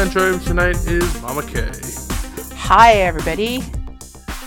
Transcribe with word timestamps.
and 0.00 0.10
joining 0.10 0.38
me 0.38 0.44
tonight 0.46 0.76
is 0.86 1.20
Mama 1.20 1.42
Kay. 1.42 1.70
Hi, 2.54 2.94
everybody. 2.94 3.62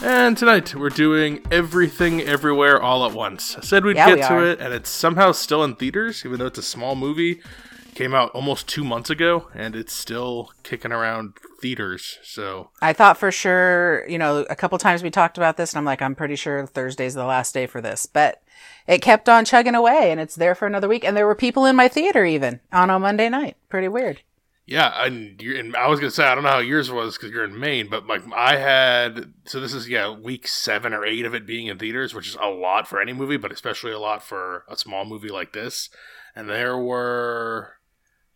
And 0.01 0.35
tonight 0.35 0.73
we're 0.73 0.89
doing 0.89 1.45
Everything 1.51 2.21
Everywhere 2.21 2.81
All 2.81 3.05
at 3.05 3.13
Once. 3.13 3.55
I 3.55 3.61
said 3.61 3.85
we'd 3.85 3.95
Yeah, 3.95 4.07
get 4.07 4.15
we 4.15 4.21
to 4.23 4.33
are. 4.33 4.45
it, 4.47 4.59
and 4.59 4.73
it's 4.73 4.89
somehow 4.89 5.31
still 5.31 5.63
in 5.63 5.75
theaters, 5.75 6.25
even 6.25 6.39
though 6.39 6.47
it's 6.47 6.57
a 6.57 6.63
small 6.63 6.95
movie. 6.95 7.39
Came 7.93 8.15
out 8.15 8.31
almost 8.31 8.67
two 8.67 8.83
months 8.83 9.11
ago, 9.11 9.47
and 9.53 9.75
it's 9.75 9.93
still 9.93 10.49
kicking 10.63 10.91
around 10.91 11.33
theaters. 11.61 12.17
So 12.23 12.71
I 12.81 12.91
thought 12.91 13.19
for 13.19 13.31
sure, 13.31 14.07
you 14.09 14.17
know, 14.17 14.39
a 14.49 14.55
couple 14.55 14.79
times 14.79 15.03
we 15.03 15.11
talked 15.11 15.37
about 15.37 15.57
this, 15.57 15.71
and 15.73 15.77
I'm 15.77 15.85
like, 15.85 16.01
I'm 16.01 16.15
pretty 16.15 16.35
sure 16.35 16.65
Thursday's 16.65 17.13
the 17.13 17.25
last 17.25 17.53
day 17.53 17.67
for 17.67 17.79
this. 17.79 18.07
But 18.07 18.41
it 18.87 19.03
kept 19.03 19.29
on 19.29 19.45
chugging 19.45 19.75
away, 19.75 20.09
and 20.09 20.19
it's 20.19 20.33
there 20.35 20.55
for 20.55 20.65
another 20.65 20.87
week. 20.87 21.03
And 21.05 21.15
there 21.15 21.27
were 21.27 21.35
people 21.35 21.67
in 21.67 21.75
my 21.75 21.87
theater 21.87 22.25
even 22.25 22.59
on 22.71 22.89
a 22.89 22.97
Monday 22.97 23.29
night. 23.29 23.57
Pretty 23.69 23.87
weird. 23.87 24.21
Yeah, 24.65 25.03
and, 25.03 25.41
you're, 25.41 25.57
and 25.57 25.75
I 25.75 25.87
was 25.87 25.99
gonna 25.99 26.11
say 26.11 26.23
I 26.23 26.35
don't 26.35 26.45
know 26.45 26.51
how 26.51 26.59
yours 26.59 26.89
was 26.89 27.17
because 27.17 27.31
you're 27.31 27.43
in 27.43 27.59
Maine, 27.59 27.89
but 27.89 28.07
like 28.07 28.21
I 28.33 28.55
had 28.55 29.33
so 29.45 29.59
this 29.59 29.73
is 29.73 29.89
yeah 29.89 30.09
week 30.09 30.47
seven 30.47 30.93
or 30.93 31.05
eight 31.05 31.25
of 31.25 31.35
it 31.35 31.45
being 31.45 31.67
in 31.67 31.77
theaters, 31.77 32.13
which 32.13 32.29
is 32.29 32.37
a 32.41 32.47
lot 32.47 32.87
for 32.87 33.01
any 33.01 33.11
movie, 33.11 33.35
but 33.35 33.51
especially 33.51 33.91
a 33.91 33.99
lot 33.99 34.23
for 34.23 34.63
a 34.69 34.77
small 34.77 35.03
movie 35.03 35.29
like 35.29 35.51
this. 35.51 35.89
And 36.33 36.49
there 36.49 36.77
were 36.77 37.73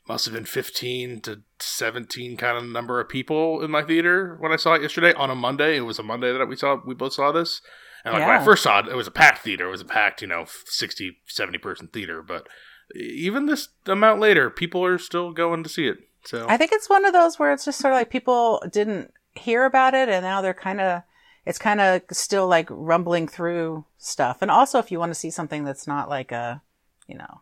must 0.08 0.26
have 0.26 0.34
been 0.34 0.46
fifteen 0.46 1.22
to 1.22 1.44
seventeen 1.60 2.36
kind 2.36 2.58
of 2.58 2.66
number 2.66 3.00
of 3.00 3.08
people 3.08 3.64
in 3.64 3.72
my 3.72 3.84
theater 3.84 4.36
when 4.40 4.52
I 4.52 4.58
saw 4.58 4.74
it 4.74 4.82
yesterday 4.82 5.14
on 5.14 5.30
a 5.30 5.36
Monday. 5.36 5.78
It 5.78 5.82
was 5.82 5.98
a 5.98 6.04
Monday 6.04 6.38
that 6.38 6.48
we 6.48 6.58
saw 6.58 6.82
we 6.86 6.94
both 6.94 7.14
saw 7.14 7.32
this, 7.32 7.62
and 8.04 8.14
like 8.14 8.28
when 8.28 8.36
I 8.36 8.44
first 8.44 8.64
saw 8.64 8.80
it, 8.80 8.88
it 8.88 8.96
was 8.96 9.08
a 9.08 9.12
packed 9.12 9.44
theater. 9.44 9.68
It 9.68 9.72
was 9.72 9.82
a 9.82 9.86
packed 9.86 10.22
you 10.22 10.28
know 10.28 10.44
60, 10.66 11.20
70 11.26 11.58
person 11.60 11.88
theater, 11.88 12.22
but 12.22 12.48
even 12.96 13.46
this 13.46 13.70
amount 13.86 14.20
later, 14.20 14.50
people 14.50 14.84
are 14.84 14.98
still 14.98 15.32
going 15.32 15.64
to 15.64 15.70
see 15.70 15.88
it. 15.88 15.98
So 16.28 16.46
I 16.50 16.58
think 16.58 16.72
it's 16.74 16.90
one 16.90 17.06
of 17.06 17.14
those 17.14 17.40
where 17.40 17.54
it's 17.54 17.64
just 17.64 17.80
sort 17.80 17.94
of 17.94 17.98
like 17.98 18.10
people 18.10 18.62
didn't 18.70 19.14
hear 19.34 19.64
about 19.64 19.94
it, 19.94 20.10
and 20.10 20.24
now 20.24 20.42
they're 20.42 20.54
kind 20.54 20.82
of, 20.82 21.04
it's 21.46 21.58
kind 21.58 21.80
of 21.80 22.02
still 22.12 22.48
like 22.48 22.68
rumbling 22.70 23.30
through 23.30 23.86
stuff. 23.98 24.42
And 24.42 24.52
also, 24.52 24.78
if 24.78 24.92
you 24.92 25.00
want 25.00 25.12
to 25.12 25.20
see 25.20 25.32
something 25.32 25.64
that's 25.64 25.88
not 25.88 26.10
like 26.10 26.34
a, 26.34 26.62
you 27.08 27.18
know, 27.18 27.42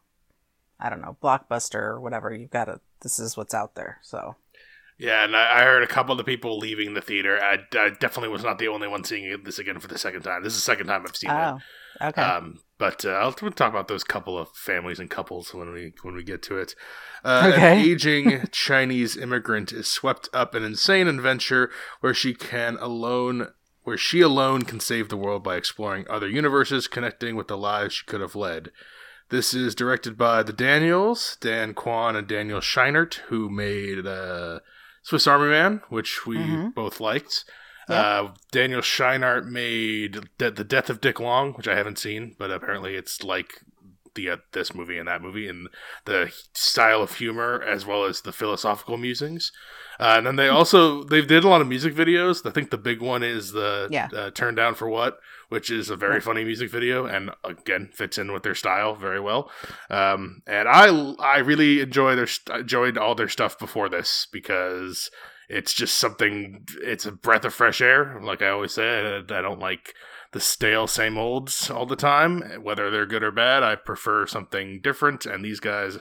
I 0.80 0.92
don't 0.92 1.02
know, 1.02 1.18
blockbuster 1.24 1.82
or 1.82 2.00
whatever, 2.00 2.32
you've 2.32 2.52
got 2.52 2.66
to, 2.66 2.80
this 3.02 3.18
is 3.18 3.36
what's 3.36 3.56
out 3.56 3.74
there. 3.74 3.98
So. 4.04 4.36
Yeah, 4.98 5.26
and 5.26 5.36
I, 5.36 5.62
I 5.62 5.64
heard 5.64 5.84
a 5.84 5.88
couple 5.88 6.14
of 6.14 6.18
the 6.18 6.24
people 6.24 6.58
leaving 6.58 6.94
the 6.94 7.02
theater. 7.02 7.42
I, 7.42 7.58
I 7.78 7.90
definitely 7.90 8.30
was 8.30 8.44
not 8.44 8.60
the 8.60 8.68
only 8.68 8.88
one 8.88 9.04
seeing 9.04 9.44
this 9.44 9.60
again 9.60 9.80
for 9.80 9.88
the 9.88 9.98
second 9.98 10.22
time. 10.22 10.44
This 10.44 10.54
is 10.54 10.60
the 10.60 10.72
second 10.72 10.88
time 10.88 11.04
I've 11.06 11.16
seen 11.16 11.32
Oh, 11.32 11.60
okay. 12.02 12.22
it. 12.22 12.24
Um, 12.24 12.60
but 12.78 13.06
uh, 13.06 13.10
I'll 13.12 13.36
we'll 13.42 13.52
talk 13.52 13.72
about 13.72 13.88
those 13.88 14.04
couple 14.04 14.38
of 14.38 14.50
families 14.50 15.00
and 15.00 15.10
couples 15.10 15.54
when 15.54 15.72
we 15.72 15.94
when 16.04 16.16
we 16.16 16.24
get 16.24 16.42
to 16.44 16.58
it. 16.58 16.76
Uh, 17.24 17.52
Okay. 17.54 17.80
An 17.82 17.86
aging 17.88 18.48
Chinese 18.52 19.16
immigrant 19.18 19.72
is 19.72 19.88
swept 19.88 20.30
up 20.34 20.56
in 20.56 20.64
an 20.64 20.72
insane 20.72 21.08
adventure 21.08 21.72
where 22.02 22.14
she 22.14 22.34
can 22.34 22.78
alone. 22.80 23.50
Where 23.84 23.98
she 23.98 24.22
alone 24.22 24.64
can 24.64 24.80
save 24.80 25.10
the 25.10 25.18
world 25.18 25.44
by 25.44 25.58
exploring 25.58 26.06
other 26.10 26.28
universes, 26.28 26.88
connecting 26.88 27.36
with 27.36 27.48
the 27.48 27.56
lives 27.58 27.94
she 27.94 28.06
could 28.06 28.20
have 28.20 28.36
led. 28.36 28.72
This 29.30 29.54
is 29.54 29.76
directed 29.76 30.18
by 30.18 30.42
the 30.42 30.54
Daniels, 30.54 31.38
Dan 31.40 31.76
Kwan 31.76 32.16
and 32.16 32.28
Daniel 32.28 32.62
Scheinert, 32.62 33.16
who 33.30 33.48
made 33.48 34.08
uh, 34.08 34.62
Swiss 35.04 35.28
Army 35.28 35.50
Man, 35.50 35.82
which 35.90 36.26
we 36.26 36.38
Mhm. 36.38 36.74
both 36.74 37.00
liked. 37.00 37.46
Yep. 37.90 38.06
Uh, 38.06 38.28
Daniel 38.52 38.82
Scheinert 38.82 39.46
made 39.48 40.28
De- 40.38 40.52
The 40.52 40.64
Death 40.64 40.90
of 40.90 41.02
Dick 41.02 41.20
Long, 41.20 41.54
which 41.54 41.68
I 41.68 41.76
haven't 41.76 42.00
seen, 42.00 42.36
but 42.40 42.50
apparently 42.52 42.96
it's 42.96 43.24
like 43.24 43.62
the 44.16 44.30
uh, 44.30 44.38
this 44.54 44.74
movie 44.74 44.98
and 44.98 45.08
that 45.10 45.22
movie, 45.22 45.48
and 45.48 45.68
the 46.06 46.32
style 46.54 47.02
of 47.02 47.16
humor 47.16 47.62
as 47.62 47.86
well 47.86 48.06
as 48.06 48.22
the 48.22 48.32
philosophical 48.32 48.96
musings. 48.98 49.52
Uh, 50.00 50.16
and 50.18 50.26
then 50.26 50.36
they 50.38 50.48
also 50.48 51.04
they 51.04 51.22
did 51.22 51.44
a 51.44 51.48
lot 51.50 51.62
of 51.62 51.68
music 51.68 51.94
videos. 51.94 52.46
I 52.46 52.52
think 52.52 52.70
the 52.72 52.78
big 52.78 53.02
one 53.02 53.24
is 53.24 53.52
the 53.52 53.88
Yeah. 53.92 54.08
uh, 54.16 54.32
"Turn 54.32 54.56
Down 54.56 54.74
for 54.74 54.88
What," 54.90 55.20
which 55.50 55.70
is 55.70 55.90
a 55.90 55.96
very 55.98 56.22
funny 56.22 56.44
music 56.46 56.72
video, 56.72 57.06
and 57.06 57.30
again 57.44 57.90
fits 57.94 58.18
in 58.18 58.32
with 58.32 58.44
their 58.44 58.56
style 58.56 58.96
very 58.96 59.20
well. 59.20 59.52
Um, 59.90 60.42
and 60.48 60.68
I 60.70 60.88
I 61.20 61.40
really 61.40 61.82
enjoy 61.82 62.16
their 62.16 62.26
st- 62.28 62.62
enjoyed 62.62 62.98
all 62.98 63.16
their 63.16 63.30
stuff 63.30 63.60
before 63.60 63.90
this 63.90 64.28
because 64.32 65.12
it's 65.50 65.74
just 65.74 65.98
something. 65.98 66.66
It's 66.82 67.06
a 67.06 67.12
breath 67.12 67.46
of 67.46 67.54
fresh 67.54 67.82
air. 67.82 68.20
Like 68.22 68.42
I 68.42 68.50
always 68.50 68.74
say, 68.74 69.18
I, 69.18 69.42
don't 69.42 69.60
like 69.60 69.94
the 70.32 70.40
stale 70.40 70.88
same 70.88 71.18
olds 71.18 71.70
all 71.70 71.86
the 71.86 71.96
time. 71.96 72.42
Whether 72.62 72.90
they're 72.90 73.06
good 73.06 73.24
or 73.24 73.32
bad, 73.32 73.64
I 73.64 73.76
prefer 73.76 74.26
something 74.28 74.82
different. 74.82 75.26
And 75.26 75.44
these 75.44 75.60
guys 75.60 76.00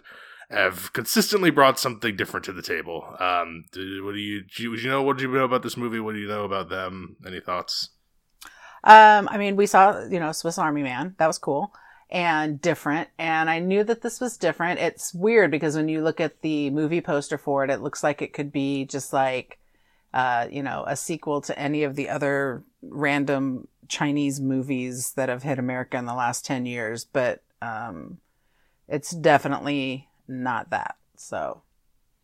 have 0.50 0.93
consistently 0.93 1.50
brought 1.50 1.78
something 1.78 2.16
different 2.16 2.44
to 2.47 2.53
the 2.53 2.62
table. 2.62 3.05
Um, 3.19 3.65
what 3.75 4.12
do 4.12 4.19
you, 4.19 4.43
do 4.43 4.62
you 4.62 4.88
know? 4.88 5.03
What 5.03 5.19
do 5.19 5.25
you 5.25 5.32
know 5.32 5.44
about 5.44 5.62
this 5.62 5.76
movie? 5.76 6.00
What 6.00 6.15
do 6.15 6.21
you 6.21 6.28
know 6.28 6.44
about 6.44 6.69
them? 6.69 7.16
Any 7.26 7.41
thoughts? 7.41 7.91
Um, 8.84 9.28
I 9.31 9.38
mean, 9.38 9.56
we 9.56 9.66
saw, 9.66 10.05
you 10.05 10.21
know, 10.21 10.32
Swiss 10.32 10.59
Army 10.59 10.82
Man. 10.82 11.15
That 11.19 11.26
was 11.26 11.38
cool 11.38 11.72
and 12.10 12.60
different. 12.60 13.09
And 13.19 13.50
I 13.50 13.59
knew 13.59 13.84
that 13.84 14.03
this 14.03 14.20
was 14.20 14.37
different. 14.37 14.81
It's 14.81 15.15
weird 15.15 15.50
because 15.50 15.76
when 15.76 15.88
you 15.88 16.03
look 16.03 16.20
at 16.20 16.42
the 16.42 16.70
movie 16.70 17.00
poster 17.00 17.38
for 17.38 17.65
it, 17.65 17.70
it 17.70 17.81
looks 17.81 18.03
like 18.03 18.22
it 18.22 18.32
could 18.32 18.53
be 18.53 18.84
just 18.84 19.12
like, 19.12 19.59
uh, 20.12 20.47
you 20.50 20.62
know, 20.62 20.84
a 20.87 20.97
sequel 20.97 21.41
to 21.43 21.59
any 21.59 21.82
of 21.82 21.97
the 21.97 22.09
other 22.09 22.62
random 22.82 23.69
Chinese 23.88 24.41
movies 24.41 25.12
that 25.12 25.28
have 25.28 25.43
hit 25.43 25.59
America 25.59 25.97
in 25.97 26.06
the 26.06 26.14
last 26.14 26.44
10 26.47 26.66
years. 26.66 27.04
But, 27.04 27.43
um, 27.60 28.19
it's 28.88 29.10
definitely 29.10 30.09
not 30.28 30.70
that. 30.70 30.97
So, 31.16 31.62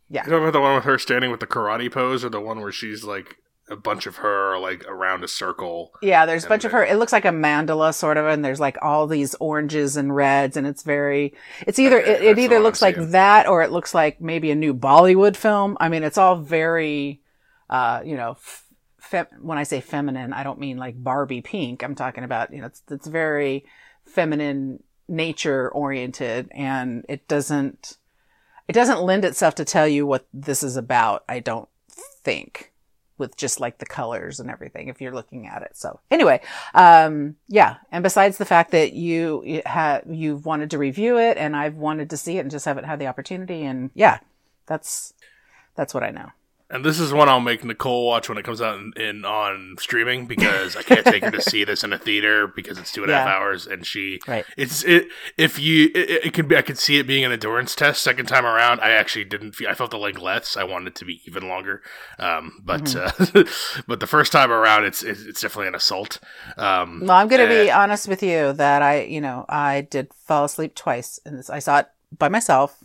yeah. 0.08 0.24
You 0.24 0.32
know 0.32 0.38
about 0.38 0.52
the 0.52 0.60
one 0.60 0.74
with 0.74 0.84
her 0.84 0.98
standing 0.98 1.30
with 1.30 1.40
the 1.40 1.46
karate 1.46 1.90
pose, 1.90 2.24
or 2.24 2.28
the 2.28 2.40
one 2.40 2.60
where 2.60 2.72
she's 2.72 3.04
like 3.04 3.36
a 3.70 3.76
bunch 3.76 4.06
of 4.06 4.16
her 4.16 4.58
like 4.58 4.84
around 4.86 5.24
a 5.24 5.28
circle? 5.28 5.92
Yeah, 6.02 6.26
there's 6.26 6.44
a 6.44 6.48
bunch 6.48 6.64
of 6.64 6.72
her. 6.72 6.84
It 6.84 6.98
looks 6.98 7.12
like 7.12 7.24
a 7.24 7.28
mandala 7.28 7.94
sort 7.94 8.16
of, 8.16 8.26
and 8.26 8.44
there's 8.44 8.60
like 8.60 8.76
all 8.82 9.06
these 9.06 9.34
oranges 9.36 9.96
and 9.96 10.14
reds, 10.14 10.56
and 10.56 10.66
it's 10.66 10.82
very. 10.82 11.34
It's 11.66 11.78
either 11.78 12.00
Okay, 12.00 12.12
it, 12.12 12.22
it 12.22 12.38
either 12.38 12.58
looks 12.58 12.82
like 12.82 12.96
that, 12.96 13.46
or 13.46 13.62
it 13.62 13.70
looks 13.70 13.94
like 13.94 14.20
maybe 14.20 14.50
a 14.50 14.56
new 14.56 14.74
Bollywood 14.74 15.36
film. 15.36 15.76
I 15.80 15.88
mean, 15.88 16.02
it's 16.02 16.18
all 16.18 16.36
very, 16.36 17.22
uh, 17.68 18.02
you 18.04 18.16
know, 18.16 18.32
f- 18.32 18.64
fem- 18.98 19.26
when 19.40 19.58
I 19.58 19.62
say 19.62 19.80
feminine, 19.80 20.32
I 20.32 20.42
don't 20.42 20.58
mean 20.58 20.76
like 20.76 21.02
Barbie 21.02 21.42
pink. 21.42 21.82
I'm 21.82 21.94
talking 21.94 22.24
about 22.24 22.52
you 22.52 22.60
know, 22.60 22.66
it's 22.66 22.82
it's 22.90 23.06
very 23.06 23.64
feminine, 24.04 24.82
nature 25.08 25.70
oriented, 25.70 26.48
and 26.52 27.04
it 27.08 27.28
doesn't 27.28 27.96
it 28.68 28.72
doesn't 28.72 29.02
lend 29.02 29.24
itself 29.24 29.54
to 29.56 29.64
tell 29.64 29.88
you 29.88 30.06
what 30.06 30.26
this 30.32 30.62
is 30.62 30.76
about. 30.76 31.24
I 31.28 31.40
don't 31.40 31.68
think 32.22 32.69
with 33.20 33.36
just 33.36 33.60
like 33.60 33.78
the 33.78 33.86
colors 33.86 34.40
and 34.40 34.50
everything 34.50 34.88
if 34.88 35.00
you're 35.00 35.14
looking 35.14 35.46
at 35.46 35.62
it. 35.62 35.76
So 35.76 36.00
anyway, 36.10 36.40
um, 36.74 37.36
yeah. 37.46 37.76
And 37.92 38.02
besides 38.02 38.38
the 38.38 38.44
fact 38.44 38.72
that 38.72 38.94
you 38.94 39.62
have 39.64 40.02
you've 40.10 40.44
wanted 40.44 40.70
to 40.72 40.78
review 40.78 41.18
it 41.18 41.36
and 41.36 41.54
I've 41.54 41.76
wanted 41.76 42.10
to 42.10 42.16
see 42.16 42.38
it 42.38 42.40
and 42.40 42.50
just 42.50 42.64
haven't 42.64 42.84
had 42.84 42.98
the 42.98 43.06
opportunity, 43.06 43.62
and 43.62 43.90
yeah, 43.94 44.18
that's 44.66 45.14
that's 45.76 45.94
what 45.94 46.02
I 46.02 46.10
know. 46.10 46.30
And 46.72 46.84
this 46.84 47.00
is 47.00 47.12
one 47.12 47.28
I'll 47.28 47.40
make 47.40 47.64
Nicole 47.64 48.06
watch 48.06 48.28
when 48.28 48.38
it 48.38 48.44
comes 48.44 48.60
out 48.62 48.78
in, 48.78 48.92
in 48.96 49.24
on 49.24 49.74
streaming 49.80 50.26
because 50.26 50.76
I 50.76 50.82
can't 50.82 51.04
take 51.04 51.24
her 51.24 51.30
to 51.32 51.40
see 51.40 51.64
this 51.64 51.82
in 51.82 51.92
a 51.92 51.98
theater 51.98 52.46
because 52.46 52.78
it's 52.78 52.92
two 52.92 53.02
and 53.02 53.10
a 53.10 53.14
half 53.16 53.26
Yeah. 53.26 53.32
hours, 53.34 53.66
and 53.66 53.84
she 53.84 54.20
Right. 54.28 54.44
it's 54.56 54.84
it 54.84 55.08
if 55.36 55.58
you 55.58 55.90
it, 55.94 56.26
it 56.26 56.32
can 56.32 56.46
be 56.46 56.56
I 56.56 56.62
could 56.62 56.78
see 56.78 56.98
it 56.98 57.06
being 57.08 57.24
an 57.24 57.32
endurance 57.32 57.74
test. 57.74 58.02
Second 58.02 58.26
time 58.26 58.46
around, 58.46 58.80
I 58.80 58.90
actually 58.90 59.24
didn't 59.24 59.52
feel 59.56 59.68
I 59.68 59.74
felt 59.74 59.90
the 59.90 59.98
length 59.98 60.20
less. 60.20 60.56
I 60.56 60.62
wanted 60.62 60.88
it 60.88 60.94
to 60.96 61.04
be 61.04 61.20
even 61.26 61.48
longer, 61.48 61.82
um, 62.20 62.60
but 62.64 62.84
Mm-hmm. 62.84 63.38
uh, 63.38 63.82
but 63.88 63.98
the 64.00 64.06
first 64.06 64.30
time 64.30 64.52
around, 64.52 64.84
it's 64.84 65.02
it's, 65.02 65.22
it's 65.22 65.40
definitely 65.40 65.68
an 65.68 65.74
assault. 65.74 66.20
Um, 66.56 67.00
Well, 67.02 67.10
I'm 67.16 67.26
going 67.28 67.42
to 67.42 67.48
be 67.48 67.70
honest 67.70 68.06
with 68.06 68.22
you 68.22 68.52
that 68.52 68.80
I, 68.82 69.02
you 69.02 69.20
know, 69.20 69.44
I 69.48 69.80
did 69.90 70.12
fall 70.14 70.44
asleep 70.44 70.74
twice 70.76 71.18
and. 71.26 71.42
I 71.50 71.58
saw 71.58 71.78
it 71.80 71.88
by 72.16 72.28
myself, 72.28 72.79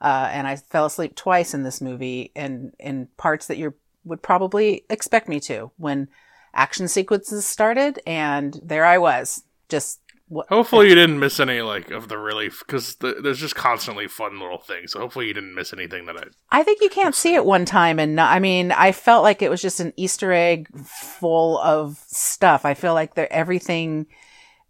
uh, 0.00 0.28
and 0.32 0.46
I 0.46 0.56
fell 0.56 0.86
asleep 0.86 1.14
twice 1.14 1.54
in 1.54 1.62
this 1.62 1.80
movie, 1.80 2.32
in 2.34 2.72
in 2.78 3.08
parts 3.16 3.46
that 3.46 3.58
you 3.58 3.74
would 4.04 4.22
probably 4.22 4.84
expect 4.88 5.28
me 5.28 5.40
to 5.40 5.70
when 5.76 6.08
action 6.54 6.88
sequences 6.88 7.46
started, 7.46 8.00
and 8.06 8.58
there 8.62 8.84
I 8.84 8.98
was, 8.98 9.42
just 9.68 10.00
what. 10.28 10.48
Hopefully, 10.48 10.88
you 10.88 10.94
didn't 10.94 11.18
miss 11.18 11.38
any 11.40 11.60
like 11.60 11.90
of 11.90 12.08
the 12.08 12.18
really 12.18 12.48
because 12.48 12.96
the, 12.96 13.16
there's 13.22 13.38
just 13.38 13.54
constantly 13.54 14.08
fun 14.08 14.40
little 14.40 14.58
things. 14.58 14.92
So 14.92 15.00
hopefully, 15.00 15.28
you 15.28 15.34
didn't 15.34 15.54
miss 15.54 15.72
anything 15.72 16.06
that 16.06 16.16
I 16.16 16.60
I 16.60 16.62
think 16.62 16.80
you 16.80 16.88
can't 16.88 17.14
see 17.14 17.34
it 17.34 17.44
one 17.44 17.64
time 17.64 17.98
and 17.98 18.16
not, 18.16 18.32
I 18.32 18.38
mean, 18.38 18.72
I 18.72 18.92
felt 18.92 19.22
like 19.22 19.42
it 19.42 19.50
was 19.50 19.62
just 19.62 19.80
an 19.80 19.92
Easter 19.96 20.32
egg 20.32 20.68
full 20.86 21.58
of 21.58 21.98
stuff. 22.06 22.64
I 22.64 22.74
feel 22.74 22.94
like 22.94 23.14
there 23.14 23.32
everything 23.32 24.06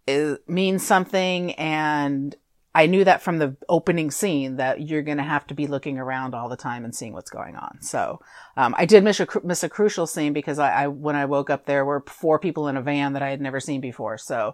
is, 0.05 0.37
means 0.47 0.85
something 0.85 1.53
and 1.53 2.35
I 2.81 2.85
knew 2.85 3.03
that 3.05 3.21
from 3.21 3.37
the 3.39 3.55
opening 3.67 4.11
scene 4.11 4.57
that 4.57 4.75
you're 4.87 5.01
going 5.09 5.17
to 5.17 5.23
have 5.33 5.45
to 5.47 5.53
be 5.55 5.67
looking 5.67 5.97
around 5.97 6.35
all 6.35 6.49
the 6.49 6.57
time 6.69 6.85
and 6.85 6.93
seeing 6.95 7.13
what's 7.13 7.31
going 7.31 7.55
on. 7.55 7.81
So, 7.81 8.19
um, 8.55 8.75
I 8.77 8.85
did 8.85 9.03
miss 9.03 9.19
a, 9.19 9.27
miss 9.43 9.63
a 9.63 9.69
crucial 9.69 10.05
scene 10.07 10.33
because 10.33 10.59
I, 10.59 10.83
I, 10.83 10.87
when 10.87 11.15
I 11.15 11.25
woke 11.25 11.49
up, 11.49 11.65
there 11.65 11.85
were 11.85 12.03
four 12.07 12.37
people 12.39 12.67
in 12.67 12.77
a 12.77 12.81
van 12.81 13.13
that 13.13 13.23
I 13.23 13.29
had 13.31 13.41
never 13.41 13.59
seen 13.59 13.81
before. 13.81 14.17
So, 14.17 14.53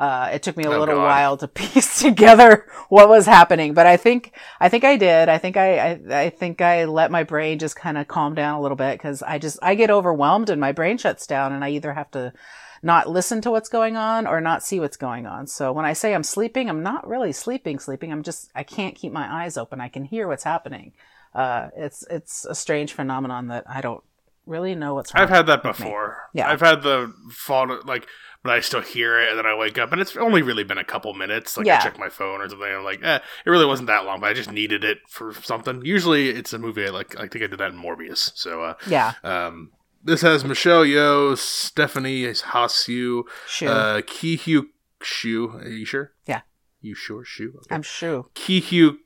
Uh, 0.00 0.30
it 0.32 0.42
took 0.42 0.56
me 0.56 0.64
a 0.64 0.70
Oh, 0.72 0.78
little 0.80 0.96
God. 0.96 1.04
while 1.04 1.36
to 1.36 1.46
piece 1.60 2.00
together 2.00 2.64
what 2.88 3.08
was 3.08 3.26
happening, 3.26 3.74
but 3.74 3.86
I 3.86 3.98
think 3.98 4.32
I 4.58 4.68
think 4.70 4.82
I 4.82 4.96
did. 4.96 5.28
I 5.28 5.38
think 5.38 5.56
I 5.56 5.68
I, 5.88 5.90
I 6.24 6.30
think 6.30 6.60
I 6.62 6.86
let 6.86 7.10
my 7.10 7.22
brain 7.32 7.58
just 7.58 7.76
kind 7.76 7.98
of 7.98 8.08
calm 8.08 8.34
down 8.34 8.54
a 8.58 8.62
little 8.62 8.78
bit 8.84 8.94
because 8.96 9.22
I 9.22 9.38
just 9.38 9.58
I 9.62 9.74
get 9.74 9.90
overwhelmed 9.90 10.48
and 10.50 10.58
my 10.60 10.72
brain 10.72 10.96
shuts 10.98 11.26
down, 11.26 11.52
and 11.52 11.62
I 11.62 11.68
either 11.76 11.92
have 11.92 12.10
to 12.12 12.32
not 12.82 13.08
listen 13.08 13.40
to 13.42 13.50
what's 13.50 13.68
going 13.68 13.96
on 13.96 14.26
or 14.26 14.40
not 14.40 14.62
see 14.62 14.80
what's 14.80 14.96
going 14.96 15.26
on. 15.26 15.46
So 15.46 15.72
when 15.72 15.84
I 15.84 15.92
say 15.92 16.14
I'm 16.14 16.22
sleeping, 16.22 16.68
I'm 16.70 16.82
not 16.82 17.06
really 17.06 17.32
sleeping, 17.32 17.78
sleeping. 17.78 18.10
I'm 18.12 18.22
just 18.22 18.50
I 18.54 18.62
can't 18.62 18.94
keep 18.94 19.12
my 19.12 19.44
eyes 19.44 19.56
open. 19.56 19.80
I 19.80 19.88
can 19.88 20.04
hear 20.04 20.26
what's 20.28 20.44
happening. 20.44 20.92
Uh, 21.34 21.68
it's 21.76 22.04
it's 22.10 22.44
a 22.46 22.54
strange 22.54 22.92
phenomenon 22.92 23.48
that 23.48 23.64
I 23.68 23.80
don't 23.80 24.02
really 24.46 24.74
know 24.74 24.94
what's. 24.94 25.14
I've 25.14 25.28
had 25.28 25.46
that 25.46 25.62
with 25.64 25.78
me. 25.78 25.84
before. 25.84 26.18
Yeah. 26.32 26.50
I've 26.50 26.60
had 26.60 26.82
the 26.82 27.12
fall 27.30 27.78
like, 27.84 28.06
but 28.42 28.52
I 28.54 28.60
still 28.60 28.80
hear 28.80 29.20
it, 29.20 29.28
and 29.28 29.38
then 29.38 29.46
I 29.46 29.54
wake 29.54 29.78
up, 29.78 29.92
and 29.92 30.00
it's 30.00 30.16
only 30.16 30.42
really 30.42 30.64
been 30.64 30.78
a 30.78 30.84
couple 30.84 31.12
minutes. 31.14 31.56
Like 31.56 31.66
I 31.66 31.70
Yeah. 31.74 31.78
check 31.80 31.98
my 31.98 32.08
phone 32.08 32.40
or 32.40 32.48
something. 32.48 32.66
I'm 32.66 32.82
like, 32.82 33.00
eh, 33.04 33.18
it 33.44 33.50
really 33.50 33.66
wasn't 33.66 33.88
that 33.88 34.06
long, 34.06 34.20
but 34.20 34.28
I 34.30 34.32
just 34.32 34.50
needed 34.50 34.82
it 34.82 34.98
for 35.08 35.32
something. 35.34 35.84
Usually, 35.84 36.30
it's 36.30 36.52
a 36.52 36.58
movie. 36.58 36.86
I 36.86 36.90
like. 36.90 37.14
I 37.16 37.28
think 37.28 37.44
I 37.44 37.46
did 37.46 37.58
that 37.58 37.72
in 37.72 37.78
Morbius. 37.78 38.32
So, 38.34 38.62
uh, 38.64 38.74
Yeah, 38.88 39.12
um, 39.22 39.70
this 40.02 40.22
has 40.22 40.44
Michelle 40.44 40.84
Yeoh, 40.84 41.36
Stephanie 41.36 42.24
Hasu, 42.24 43.22
uh, 43.66 44.02
Ki-Hyu 44.06 44.68
Shu. 45.02 45.50
Are 45.54 45.68
you 45.68 45.84
sure? 45.84 46.12
Yeah. 46.26 46.40
You 46.80 46.94
sure? 46.94 47.24
Shu. 47.24 47.52
Okay. 47.56 47.74
I'm 47.74 47.82
sure. 47.82 48.26
Ki-Hyu 48.34 48.98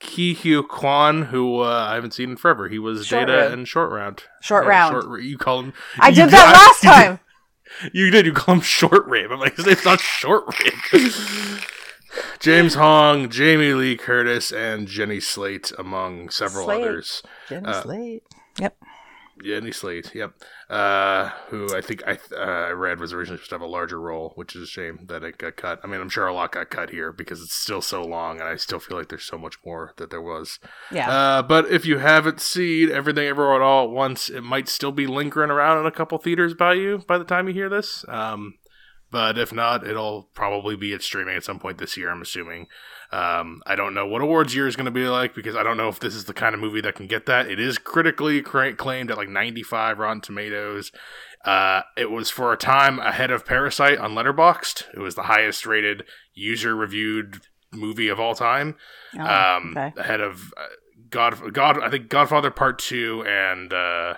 Ke 0.00 0.36
Huy 0.36 0.62
Quan, 0.64 1.22
who 1.26 1.60
uh, 1.60 1.86
I 1.90 1.94
haven't 1.94 2.12
seen 2.14 2.30
in 2.30 2.36
forever. 2.36 2.68
He 2.68 2.78
was 2.78 3.06
Short 3.06 3.26
Data 3.28 3.40
Round. 3.42 3.54
in 3.54 3.64
Short 3.64 3.90
Round. 3.92 4.22
Short 4.40 4.64
Or 4.64 4.68
Round. 4.68 5.02
Short, 5.02 5.22
you 5.22 5.38
call 5.38 5.60
him. 5.62 5.72
I 6.00 6.08
you 6.08 6.14
did 6.16 6.30
got- 6.30 6.30
that 6.32 6.52
last 6.52 6.82
time. 6.82 7.20
You 7.92 8.10
did. 8.10 8.26
You 8.26 8.32
call 8.32 8.56
him 8.56 8.60
Short 8.60 9.06
Rib. 9.06 9.30
I'm 9.30 9.38
like, 9.40 9.54
it's 9.58 9.84
not 9.84 10.00
Short 10.00 10.44
Rib. 10.60 10.74
James 12.40 12.74
Hong, 12.74 13.30
Jamie 13.30 13.72
Lee 13.72 13.96
Curtis, 13.96 14.52
and 14.52 14.86
Jenny 14.86 15.20
Slate, 15.20 15.72
among 15.78 16.28
several 16.28 16.64
Slate. 16.66 16.82
others. 16.82 17.22
Jenny 17.48 17.66
Uh, 17.66 17.82
Slate. 17.82 18.22
Yep. 18.58 18.76
Jenny 19.42 19.72
Slate, 19.72 20.14
yep. 20.14 20.32
Uh, 20.70 21.30
who 21.48 21.74
I 21.74 21.80
think 21.80 22.02
I 22.06 22.18
uh, 22.34 22.68
I 22.68 22.70
read 22.70 23.00
was 23.00 23.12
originally 23.12 23.38
supposed 23.38 23.50
to 23.50 23.54
have 23.56 23.62
a 23.62 23.66
larger 23.66 24.00
role, 24.00 24.32
which 24.36 24.56
is 24.56 24.62
a 24.62 24.66
shame 24.66 25.06
that 25.08 25.22
it 25.22 25.38
got 25.38 25.56
cut. 25.56 25.80
I 25.82 25.86
mean, 25.86 26.00
I'm 26.00 26.08
sure 26.08 26.26
a 26.26 26.34
lot 26.34 26.52
got 26.52 26.70
cut 26.70 26.90
here 26.90 27.12
because 27.12 27.42
it's 27.42 27.54
still 27.54 27.82
so 27.82 28.02
long, 28.02 28.40
and 28.40 28.48
I 28.48 28.56
still 28.56 28.78
feel 28.78 28.96
like 28.96 29.08
there's 29.08 29.24
so 29.24 29.38
much 29.38 29.56
more 29.64 29.92
that 29.96 30.10
there 30.10 30.22
was. 30.22 30.58
Yeah. 30.90 31.10
Uh, 31.10 31.42
but 31.42 31.70
if 31.70 31.84
you 31.84 31.98
haven't 31.98 32.40
seen 32.40 32.90
Everything 32.90 33.26
Everywhere 33.26 33.56
at 33.56 33.62
All 33.62 33.84
at 33.84 33.90
once, 33.90 34.28
it 34.28 34.42
might 34.42 34.68
still 34.68 34.92
be 34.92 35.06
lingering 35.06 35.50
around 35.50 35.80
in 35.80 35.86
a 35.86 35.92
couple 35.92 36.18
theaters 36.18 36.54
by 36.54 36.74
you 36.74 37.02
by 37.06 37.18
the 37.18 37.24
time 37.24 37.48
you 37.48 37.54
hear 37.54 37.68
this. 37.68 38.04
Um, 38.08 38.54
but 39.10 39.36
if 39.36 39.52
not, 39.52 39.86
it'll 39.86 40.30
probably 40.34 40.74
be 40.74 40.94
at 40.94 41.02
streaming 41.02 41.36
at 41.36 41.44
some 41.44 41.58
point 41.58 41.78
this 41.78 41.96
year. 41.98 42.10
I'm 42.10 42.22
assuming. 42.22 42.66
Um, 43.12 43.62
I 43.66 43.76
don't 43.76 43.92
know 43.92 44.06
what 44.06 44.22
awards 44.22 44.54
year 44.54 44.66
is 44.66 44.74
going 44.74 44.86
to 44.86 44.90
be 44.90 45.06
like 45.06 45.34
because 45.34 45.54
I 45.54 45.62
don't 45.62 45.76
know 45.76 45.88
if 45.88 46.00
this 46.00 46.14
is 46.14 46.24
the 46.24 46.32
kind 46.32 46.54
of 46.54 46.60
movie 46.60 46.80
that 46.80 46.94
can 46.94 47.06
get 47.06 47.26
that. 47.26 47.46
It 47.50 47.60
is 47.60 47.76
critically 47.76 48.40
claimed 48.40 49.10
at 49.10 49.18
like 49.18 49.28
95 49.28 49.98
Rotten 49.98 50.22
Tomatoes. 50.22 50.90
Uh, 51.44 51.82
it 51.96 52.10
was 52.10 52.30
for 52.30 52.52
a 52.52 52.56
time 52.56 52.98
ahead 53.00 53.30
of 53.30 53.44
Parasite 53.44 53.98
on 53.98 54.12
Letterboxd. 54.12 54.84
It 54.94 55.00
was 55.00 55.14
the 55.14 55.24
highest 55.24 55.66
rated 55.66 56.04
user 56.32 56.74
reviewed 56.74 57.42
movie 57.72 58.08
of 58.08 58.20
all 58.20 58.34
time 58.34 58.76
Oh, 59.18 59.24
um, 59.24 59.74
okay. 59.76 59.92
ahead 60.00 60.20
of 60.20 60.52
uh, 60.56 60.66
God, 61.10 61.52
God, 61.52 61.82
I 61.82 61.90
think 61.90 62.08
Godfather 62.08 62.50
Part 62.50 62.78
Two 62.78 63.22
and 63.26 63.72
uh, 63.72 64.14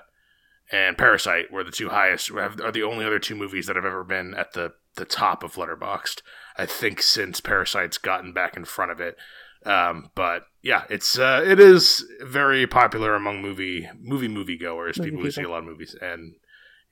and 0.70 0.96
Parasite 0.96 1.50
were 1.52 1.64
the 1.64 1.70
two 1.72 1.88
highest. 1.88 2.30
Are 2.30 2.70
the 2.70 2.82
only 2.82 3.04
other 3.04 3.18
two 3.18 3.34
movies 3.34 3.66
that 3.66 3.76
have 3.76 3.84
ever 3.84 4.04
been 4.04 4.34
at 4.34 4.52
the 4.52 4.72
the 4.96 5.04
top 5.04 5.42
of 5.42 5.54
Letterboxd. 5.54 6.22
I 6.56 6.66
think 6.66 7.02
since 7.02 7.40
Parasite's 7.40 7.98
gotten 7.98 8.32
back 8.32 8.56
in 8.56 8.64
front 8.64 8.92
of 8.92 9.00
it. 9.00 9.16
Um, 9.66 10.10
but 10.14 10.42
yeah, 10.62 10.84
it's 10.90 11.18
uh, 11.18 11.42
it 11.44 11.58
is 11.58 12.04
very 12.22 12.66
popular 12.66 13.14
among 13.14 13.40
movie 13.40 13.88
movie 14.00 14.28
moviegoers, 14.28 14.98
Movie 14.98 15.10
people 15.10 15.24
who 15.24 15.30
see 15.30 15.42
a 15.42 15.48
lot 15.48 15.60
of 15.60 15.64
movies, 15.64 15.96
and 16.00 16.34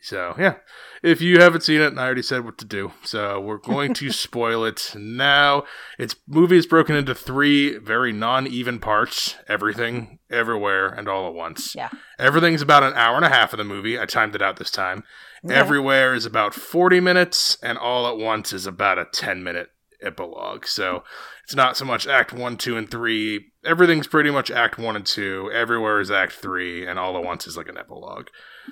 so 0.01 0.35
yeah. 0.39 0.57
If 1.03 1.21
you 1.21 1.41
haven't 1.41 1.63
seen 1.63 1.81
it, 1.81 1.89
and 1.89 2.01
I 2.01 2.05
already 2.05 2.23
said 2.23 2.45
what 2.45 2.57
to 2.59 2.65
do, 2.65 2.93
so 3.05 3.39
we're 3.41 3.57
going 3.59 3.93
to 3.95 4.11
spoil 4.11 4.65
it 4.65 4.95
now. 4.97 5.65
Its 5.99 6.17
movie 6.27 6.57
is 6.57 6.67
broken 6.67 6.97
into 6.97 7.15
three 7.15 7.77
very 7.77 8.13
non-even 8.13 8.79
parts: 8.79 9.37
everything, 9.49 10.19
everywhere, 10.31 10.89
and 10.89 11.09
all 11.09 11.29
at 11.29 11.35
once. 11.35 11.75
Yeah. 11.75 11.91
Everything's 12.19 12.63
about 12.63 12.83
an 12.83 12.95
hour 12.95 13.17
and 13.17 13.25
a 13.25 13.31
half 13.31 13.53
of 13.53 13.59
the 13.59 13.65
movie. 13.65 13.99
I 13.99 14.07
timed 14.07 14.35
it 14.35 14.43
out 14.43 14.57
this 14.57 14.71
time. 14.71 15.05
Everywhere 15.51 16.15
is 16.15 16.25
about 16.25 16.55
40 16.55 17.01
minutes, 17.01 17.59
and 17.63 17.77
all 17.77 18.07
at 18.07 18.17
once 18.17 18.53
is 18.53 18.67
about 18.67 18.99
a 18.99 19.07
10 19.07 19.43
minute 19.43 19.71
epilogue. 20.01 20.67
So 20.67 21.05
it's 21.45 21.55
not 21.55 21.77
so 21.77 21.85
much 21.85 22.07
Act 22.07 22.33
1, 22.33 22.57
2, 22.57 22.77
and 22.77 22.91
3. 22.91 23.53
Everything's 23.65 24.07
pretty 24.07 24.31
much 24.31 24.51
Act 24.51 24.79
1 24.79 24.97
and 24.97 25.07
2. 25.07 25.51
Everywhere 25.53 26.01
is 26.01 26.11
Act 26.11 26.33
3, 26.33 26.87
and 26.87 26.99
all 26.99 27.17
at 27.17 27.25
once 27.25 27.47
is 27.47 27.57
like 27.57 27.69
an 27.69 27.79
epilogue. 27.79 28.29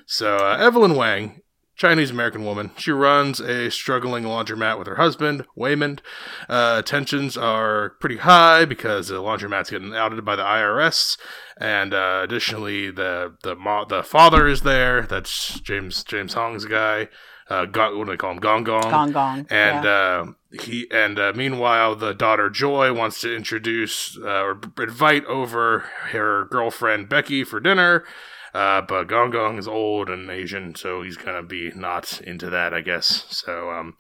So 0.07 0.37
uh, 0.37 0.57
Evelyn 0.59 0.95
Wang, 0.95 1.43
Chinese 1.81 2.11
American 2.11 2.45
woman, 2.45 2.73
she 2.77 2.91
runs 2.91 3.41
a 3.41 3.71
struggling 3.71 4.25
laundromat 4.25 4.79
with 4.79 4.87
her 4.87 4.97
husband, 4.97 5.47
Waymond. 5.57 6.01
Uh, 6.47 6.83
tensions 6.83 7.39
are 7.39 7.95
pretty 8.01 8.19
high 8.19 8.67
because 8.67 9.09
the 9.09 9.15
laundromat's 9.15 9.71
getting 9.71 9.97
outed 9.97 10.23
by 10.23 10.37
the 10.37 10.43
IRS, 10.43 11.17
and 11.57 11.95
uh, 11.95 12.21
additionally, 12.23 12.91
the 12.91 13.35
the 13.43 13.57
mo- 13.57 13.87
the 13.89 14.03
father 14.03 14.47
is 14.47 14.61
there. 14.61 15.07
That's 15.07 15.59
James 15.61 16.05
James 16.05 16.35
Hong's 16.35 16.67
guy. 16.67 17.09
Uh, 17.49 17.65
Gong, 17.65 17.97
what 17.99 18.05
do 18.05 18.11
they 18.11 18.19
call 18.19 18.33
him? 18.33 18.41
Gong 18.41 18.63
Gong. 18.63 18.83
Gong 18.83 19.13
Gong. 19.13 19.47
And 19.49 19.85
yeah. 19.85 19.91
uh, 19.91 20.27
he 20.63 20.87
and 20.91 21.19
uh, 21.19 21.33
meanwhile, 21.35 21.97
the 21.97 22.13
daughter 22.13 22.51
Joy 22.51 22.93
wants 22.93 23.23
to 23.23 23.35
introduce 23.35 24.19
uh, 24.19 24.43
or 24.43 24.61
invite 24.79 25.25
over 25.25 25.87
her 26.11 26.45
girlfriend 26.45 27.09
Becky 27.09 27.43
for 27.43 27.59
dinner. 27.59 28.05
Uh, 28.53 28.81
but 28.81 29.05
Gong 29.05 29.31
Gong 29.31 29.59
is 29.59 29.69
old 29.69 30.09
and 30.11 30.29
Asian, 30.29 30.75
so 30.75 31.03
he's 31.03 31.17
gonna 31.17 31.43
be 31.43 31.71
not 31.75 32.21
into 32.23 32.51
that, 32.51 32.75
I 32.75 32.81
guess. 32.81 33.27
So, 33.31 33.71
um, 33.71 33.97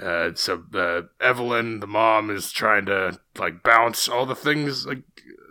uh, 0.00 0.30
so 0.34 0.64
uh, 0.74 1.02
Evelyn, 1.20 1.80
the 1.80 1.86
mom, 1.86 2.30
is 2.30 2.52
trying 2.52 2.86
to 2.86 3.18
like 3.36 3.62
bounce 3.62 4.08
all 4.08 4.26
the 4.26 4.34
things 4.34 4.86
like 4.86 5.02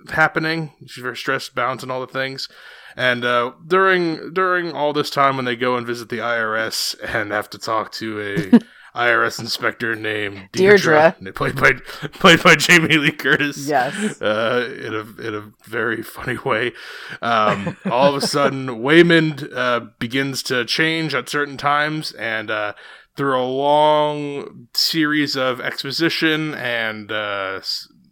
happening. 0.09 0.71
She's 0.87 1.03
very 1.03 1.17
stressed 1.17 1.53
balancing 1.55 1.91
all 1.91 2.01
the 2.01 2.07
things. 2.07 2.47
And 2.95 3.23
uh, 3.23 3.53
during 3.65 4.33
during 4.33 4.73
all 4.73 4.93
this 4.93 5.09
time, 5.09 5.35
when 5.35 5.45
they 5.45 5.55
go 5.55 5.75
and 5.75 5.85
visit 5.85 6.09
the 6.09 6.19
IRS 6.19 6.95
and 7.03 7.31
have 7.31 7.49
to 7.51 7.57
talk 7.57 7.91
to 7.93 8.51
a 8.53 8.59
IRS 8.95 9.39
inspector 9.39 9.95
named 9.95 10.49
Deirdre. 10.51 11.15
Deirdre, 11.19 11.33
played 11.33 11.55
by 11.55 11.73
played 12.13 12.43
by 12.43 12.55
Jamie 12.55 12.97
Lee 12.97 13.11
Curtis, 13.11 13.67
yes. 13.67 14.21
uh, 14.21 14.69
in 14.77 14.93
a 14.93 15.27
in 15.27 15.35
a 15.35 15.51
very 15.65 16.03
funny 16.03 16.37
way. 16.43 16.73
Um, 17.21 17.77
all 17.85 18.13
of 18.13 18.21
a 18.21 18.25
sudden, 18.25 18.67
Waymond 18.81 19.49
uh, 19.55 19.81
begins 19.99 20.43
to 20.43 20.65
change 20.65 21.15
at 21.15 21.29
certain 21.29 21.57
times, 21.57 22.11
and 22.13 22.51
uh, 22.51 22.73
through 23.15 23.39
a 23.39 23.45
long 23.45 24.67
series 24.73 25.35
of 25.35 25.61
exposition 25.61 26.53
and 26.53 27.11
uh, 27.11 27.61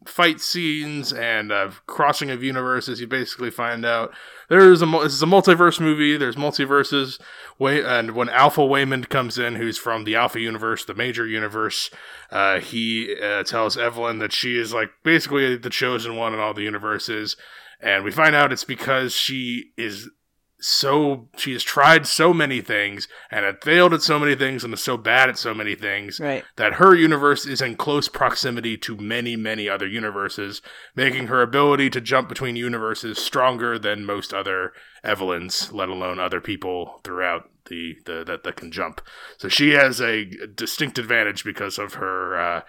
fight 0.05 0.41
scenes 0.41 1.13
and 1.13 1.51
uh, 1.51 1.71
crossing 1.87 2.29
of 2.29 2.43
universes, 2.43 2.99
you 2.99 3.07
basically 3.07 3.51
find 3.51 3.85
out 3.85 4.13
there's 4.49 4.81
a 4.81 4.85
this 4.85 5.13
is 5.13 5.23
a 5.23 5.27
multiverse 5.27 5.79
movie. 5.79 6.17
There's 6.17 6.35
multiverses. 6.35 7.19
Way 7.57 7.83
and 7.83 8.11
when 8.11 8.29
Alpha 8.29 8.61
Waymond 8.61 9.09
comes 9.09 9.37
in, 9.37 9.55
who's 9.55 9.77
from 9.77 10.03
the 10.03 10.15
Alpha 10.15 10.39
universe, 10.39 10.85
the 10.85 10.93
major 10.93 11.25
universe, 11.25 11.89
uh, 12.31 12.59
he 12.59 13.15
uh, 13.21 13.43
tells 13.43 13.77
Evelyn 13.77 14.19
that 14.19 14.33
she 14.33 14.57
is 14.57 14.73
like 14.73 14.89
basically 15.03 15.57
the 15.57 15.69
chosen 15.69 16.15
one 16.15 16.33
in 16.33 16.39
all 16.39 16.53
the 16.53 16.63
universes, 16.63 17.35
and 17.79 18.03
we 18.03 18.11
find 18.11 18.35
out 18.35 18.51
it's 18.51 18.63
because 18.63 19.13
she 19.13 19.71
is 19.77 20.09
so 20.59 21.29
she 21.37 21.53
has 21.53 21.63
tried 21.63 22.05
so 22.05 22.33
many 22.33 22.61
things 22.61 23.07
and 23.31 23.45
had 23.45 23.63
failed 23.63 23.93
at 23.93 24.01
so 24.01 24.19
many 24.19 24.35
things 24.35 24.63
and 24.63 24.73
is 24.73 24.81
so 24.83 24.97
bad 24.97 25.29
at 25.29 25.37
so 25.37 25.53
many 25.53 25.75
things 25.75 26.19
Right. 26.19 26.43
that 26.57 26.73
her 26.73 26.93
universe 26.95 27.45
is 27.45 27.61
in 27.61 27.75
close 27.75 28.09
proximity 28.09 28.77
to 28.77 28.97
many, 28.97 29.35
many 29.35 29.69
other 29.69 29.87
universes, 29.87 30.61
making 30.95 31.27
her 31.27 31.41
ability 31.41 31.89
to 31.91 32.01
jump 32.01 32.27
between 32.29 32.55
universes 32.55 33.17
stronger 33.19 33.79
than 33.79 34.05
most 34.05 34.33
other 34.33 34.73
Evelyns, 35.03 35.71
let 35.71 35.87
alone 35.87 36.19
other 36.19 36.41
people 36.41 36.99
throughout 37.03 37.49
the, 37.69 37.95
the 38.05 38.23
that, 38.25 38.43
that 38.43 38.55
can 38.57 38.71
jump. 38.71 38.99
So 39.37 39.47
she 39.47 39.69
has 39.71 40.01
a 40.01 40.25
distinct 40.53 40.97
advantage 40.99 41.43
because 41.45 41.77
of 41.77 41.93
her 41.93 42.37
uh, 42.37 42.61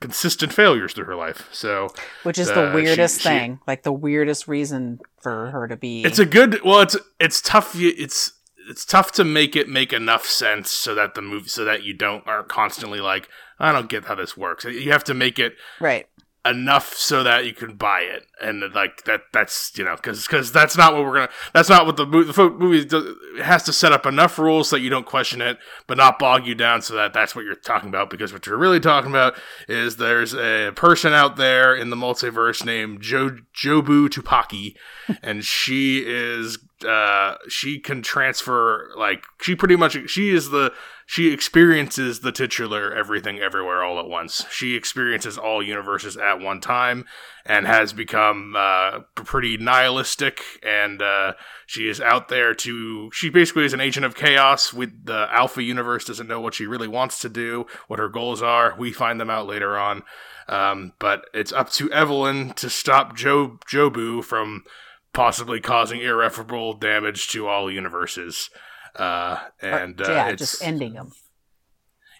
consistent 0.00 0.52
failures 0.52 0.92
through 0.92 1.04
her 1.06 1.14
life. 1.16 1.48
So 1.52 1.88
Which 2.22 2.38
is 2.38 2.50
Uh, 2.50 2.54
the 2.66 2.72
weirdest 2.74 3.20
she- 3.22 3.28
thing. 3.28 3.60
Like 3.66 3.82
the 3.82 3.92
weirdest 3.92 4.46
reason 4.48 5.00
for 5.22 5.50
her 5.50 5.66
to 5.68 5.76
be. 5.76 6.04
it's 6.04 6.18
a 6.18 6.26
good. 6.26 6.60
Well, 6.64 6.80
it's 6.80 6.96
it's 7.18 7.40
tough. 7.40 7.74
It's 7.78 8.32
it's 8.68 8.84
tough 8.84 9.12
to 9.12 9.24
make 9.24 9.54
it 9.56 9.68
make 9.68 9.92
enough 9.92 10.26
sense 10.26 10.70
so 10.70 10.94
that 10.94 11.14
the 11.14 11.22
movie 11.22 11.48
so 11.48 11.64
that 11.64 11.82
you 11.84 11.94
don't 11.94 12.26
are 12.26 12.42
constantly 12.42 13.00
like 13.00 13.28
I 13.58 13.72
don't 13.72 13.88
get 13.88 14.04
how 14.06 14.14
this 14.16 14.36
works. 14.36 14.64
You 14.64 14.92
have 14.92 15.04
to 15.04 15.14
make 15.14 15.38
it 15.38 15.54
right. 15.80 16.06
Enough 16.48 16.94
so 16.94 17.22
that 17.22 17.44
you 17.44 17.52
can 17.52 17.76
buy 17.76 18.00
it. 18.00 18.26
And 18.40 18.62
like 18.74 19.04
that 19.04 19.22
that's 19.32 19.72
you 19.78 19.84
know 19.84 19.96
because 19.96 20.26
because 20.26 20.52
that's 20.52 20.76
not 20.76 20.92
what 20.92 21.04
we're 21.04 21.14
gonna 21.14 21.30
that's 21.54 21.70
not 21.70 21.86
what 21.86 21.96
the, 21.96 22.04
movie, 22.04 22.30
the 22.30 22.50
movie 22.50 22.84
does, 22.84 23.04
it 23.38 23.42
has 23.42 23.62
to 23.64 23.72
set 23.72 23.92
up 23.92 24.04
enough 24.04 24.38
rules 24.38 24.68
so 24.68 24.76
that 24.76 24.82
you 24.82 24.90
don't 24.90 25.06
question 25.06 25.40
it 25.40 25.58
but 25.86 25.96
not 25.96 26.18
bog 26.18 26.46
you 26.46 26.54
down 26.54 26.82
so 26.82 26.94
that 26.94 27.14
that's 27.14 27.34
what 27.34 27.46
you're 27.46 27.54
talking 27.54 27.88
about 27.88 28.10
because 28.10 28.34
what 28.34 28.46
you're 28.46 28.58
really 28.58 28.78
talking 28.78 29.10
about 29.10 29.34
is 29.68 29.96
there's 29.96 30.34
a 30.34 30.70
person 30.76 31.14
out 31.14 31.36
there 31.36 31.74
in 31.74 31.88
the 31.88 31.96
multiverse 31.96 32.62
named 32.62 33.00
jo 33.00 33.38
jobu 33.54 34.06
tupaki 34.08 34.74
and 35.22 35.42
she 35.42 36.04
is 36.06 36.58
uh 36.86 37.36
she 37.48 37.78
can 37.78 38.02
transfer 38.02 38.90
like 38.98 39.24
she 39.40 39.54
pretty 39.54 39.76
much 39.76 39.96
she 40.10 40.28
is 40.28 40.50
the 40.50 40.70
she 41.08 41.32
experiences 41.32 42.20
the 42.20 42.32
titular 42.32 42.92
everything 42.92 43.38
everywhere 43.38 43.84
all 43.84 44.00
at 44.00 44.08
once. 44.08 44.44
She 44.50 44.74
experiences 44.74 45.38
all 45.38 45.62
universes 45.62 46.16
at 46.16 46.40
one 46.40 46.60
time 46.60 47.04
and 47.46 47.64
has 47.64 47.92
become 47.92 48.54
uh, 48.56 49.00
pretty 49.14 49.56
nihilistic. 49.56 50.40
And 50.64 51.00
uh, 51.00 51.34
she 51.64 51.88
is 51.88 52.00
out 52.00 52.28
there 52.28 52.54
to. 52.54 53.08
She 53.12 53.30
basically 53.30 53.64
is 53.64 53.72
an 53.72 53.80
agent 53.80 54.04
of 54.04 54.16
chaos. 54.16 54.74
With 54.74 55.06
the 55.06 55.28
Alpha 55.30 55.62
universe, 55.62 56.04
doesn't 56.04 56.26
know 56.26 56.40
what 56.40 56.54
she 56.54 56.66
really 56.66 56.88
wants 56.88 57.20
to 57.20 57.28
do, 57.28 57.66
what 57.86 58.00
her 58.00 58.08
goals 58.08 58.42
are. 58.42 58.74
We 58.76 58.92
find 58.92 59.20
them 59.20 59.30
out 59.30 59.46
later 59.46 59.78
on. 59.78 60.02
Um, 60.48 60.92
but 60.98 61.26
it's 61.32 61.52
up 61.52 61.70
to 61.74 61.90
Evelyn 61.92 62.52
to 62.54 62.68
stop 62.68 63.16
jo- 63.16 63.60
Jobu 63.70 64.24
from 64.24 64.64
possibly 65.12 65.60
causing 65.60 66.00
irreparable 66.00 66.74
damage 66.74 67.28
to 67.28 67.46
all 67.46 67.70
universes. 67.70 68.50
Uh, 68.96 69.38
and 69.60 70.00
uh, 70.00 70.04
yeah, 70.08 70.28
it's, 70.28 70.40
just 70.40 70.62
ending 70.62 70.94
them. 70.94 71.12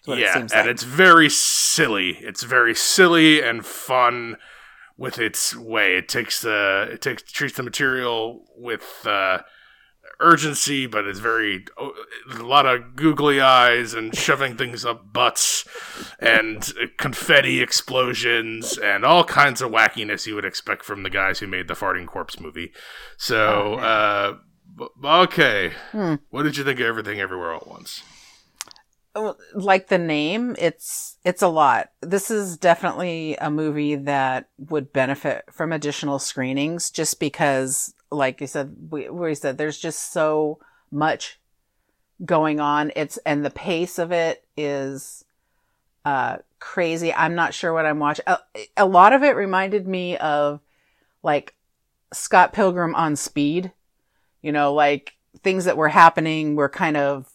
Yeah, 0.05 0.39
it 0.39 0.53
and 0.53 0.69
it's 0.69 0.83
very 0.83 1.29
silly. 1.29 2.17
It's 2.21 2.43
very 2.43 2.73
silly 2.73 3.41
and 3.41 3.65
fun 3.65 4.37
with 4.97 5.19
its 5.19 5.55
way. 5.55 5.97
It 5.97 6.07
takes 6.07 6.41
the 6.41 6.87
it 6.91 7.01
takes 7.01 7.23
treats 7.23 7.57
the 7.57 7.63
material 7.63 8.45
with 8.55 9.05
uh, 9.05 9.39
urgency, 10.19 10.87
but 10.87 11.05
it's 11.05 11.19
very 11.19 11.65
a 11.77 12.43
lot 12.43 12.65
of 12.65 12.95
googly 12.95 13.41
eyes 13.41 13.93
and 13.93 14.15
shoving 14.15 14.55
things 14.55 14.85
up 14.85 15.11
butts 15.11 15.65
and 16.19 16.71
confetti 16.97 17.61
explosions 17.61 18.77
and 18.77 19.03
all 19.03 19.23
kinds 19.23 19.61
of 19.61 19.71
wackiness 19.71 20.25
you 20.25 20.35
would 20.35 20.45
expect 20.45 20.85
from 20.85 21.03
the 21.03 21.09
guys 21.09 21.39
who 21.39 21.47
made 21.47 21.67
the 21.67 21.73
farting 21.73 22.07
corpse 22.07 22.39
movie. 22.39 22.71
So. 23.17 23.77
Oh, 23.79 23.79
uh, 23.79 24.37
okay. 25.03 25.71
Hmm. 25.91 26.15
What 26.29 26.43
did 26.43 26.57
you 26.57 26.63
think 26.63 26.79
of 26.79 26.85
Everything 26.85 27.19
Everywhere 27.19 27.51
All 27.51 27.61
at 27.61 27.67
Once? 27.67 28.03
Like 29.53 29.87
the 29.87 29.97
name, 29.97 30.55
it's 30.59 31.17
it's 31.25 31.41
a 31.41 31.47
lot. 31.47 31.89
This 32.01 32.29
is 32.29 32.55
definitely 32.55 33.35
a 33.37 33.49
movie 33.49 33.95
that 33.95 34.49
would 34.59 34.93
benefit 34.93 35.45
from 35.51 35.71
additional 35.71 36.19
screenings, 36.19 36.91
just 36.91 37.19
because, 37.19 37.95
like 38.11 38.39
you 38.41 38.45
said, 38.45 38.75
we, 38.91 39.09
we 39.09 39.33
said 39.33 39.57
there's 39.57 39.79
just 39.79 40.13
so 40.13 40.59
much 40.91 41.39
going 42.23 42.59
on. 42.59 42.91
It's 42.95 43.17
and 43.25 43.43
the 43.43 43.49
pace 43.49 43.97
of 43.97 44.11
it 44.11 44.45
is 44.55 45.25
uh, 46.05 46.37
crazy. 46.59 47.11
I'm 47.11 47.33
not 47.33 47.55
sure 47.55 47.73
what 47.73 47.87
I'm 47.87 47.99
watching. 47.99 48.25
A, 48.27 48.37
a 48.77 48.85
lot 48.85 49.13
of 49.13 49.23
it 49.23 49.35
reminded 49.35 49.87
me 49.87 50.15
of 50.17 50.61
like 51.23 51.55
Scott 52.13 52.53
Pilgrim 52.53 52.93
on 52.93 53.15
Speed 53.15 53.71
you 54.47 54.53
know, 54.53 54.73
like 54.73 55.11
things 55.43 55.65
that 55.65 55.75
were 55.75 55.89
happening 55.89 56.55
were 56.55 56.69
kind 56.69 56.95
of 56.95 57.29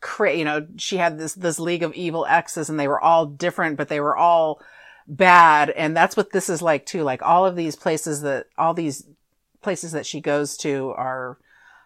cra- 0.00 0.36
you 0.36 0.44
know, 0.44 0.64
she 0.76 0.96
had 0.96 1.18
this, 1.18 1.34
this 1.34 1.58
league 1.58 1.82
of 1.82 1.92
evil 1.94 2.24
exes 2.24 2.70
and 2.70 2.78
they 2.78 2.86
were 2.86 3.00
all 3.00 3.26
different, 3.26 3.76
but 3.76 3.88
they 3.88 3.98
were 3.98 4.16
all 4.16 4.60
bad. 5.08 5.70
And 5.70 5.96
that's 5.96 6.16
what 6.16 6.30
this 6.30 6.48
is 6.48 6.62
like 6.62 6.86
too. 6.86 7.02
Like 7.02 7.20
all 7.22 7.44
of 7.44 7.56
these 7.56 7.74
places 7.74 8.22
that, 8.22 8.46
all 8.56 8.74
these 8.74 9.04
places 9.60 9.90
that 9.90 10.06
she 10.06 10.20
goes 10.20 10.56
to 10.58 10.94
are, 10.96 11.36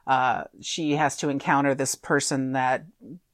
uh, 0.06 0.44
she 0.61 0.97
has 0.97 1.16
to 1.16 1.30
encounter 1.30 1.75
this 1.75 1.94
person 1.94 2.52
that 2.52 2.85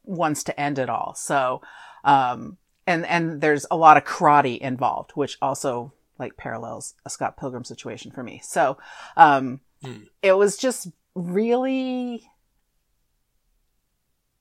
wants 0.05 0.45
to 0.45 0.61
end 0.61 0.79
it 0.79 0.89
all. 0.89 1.17
So, 1.17 1.61
um, 2.05 2.57
and, 2.87 3.05
and 3.07 3.41
there's 3.41 3.67
a 3.69 3.77
lot 3.77 3.97
of 3.97 4.05
karate 4.05 4.59
involved, 4.59 5.11
which 5.17 5.39
also 5.43 5.93
like 6.21 6.37
parallels 6.37 6.95
a 7.05 7.11
Scott 7.11 7.37
Pilgrim 7.37 7.65
situation 7.65 8.13
for 8.13 8.23
me. 8.23 8.41
So, 8.45 8.79
um, 9.17 9.59
Mm. 9.85 10.09
It 10.23 10.33
was 10.33 10.57
just 10.57 10.89
really, 11.15 12.29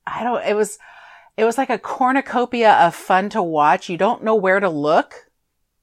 I 0.07 0.23
don't, 0.23 0.43
it 0.45 0.55
was, 0.55 0.79
it 1.37 1.43
was 1.45 1.57
like 1.57 1.69
a 1.69 1.79
cornucopia 1.79 2.73
of 2.73 2.95
fun 2.95 3.29
to 3.29 3.43
watch. 3.43 3.89
You 3.89 3.97
don't 3.97 4.23
know 4.23 4.35
where 4.35 4.59
to 4.59 4.69
look 4.69 5.29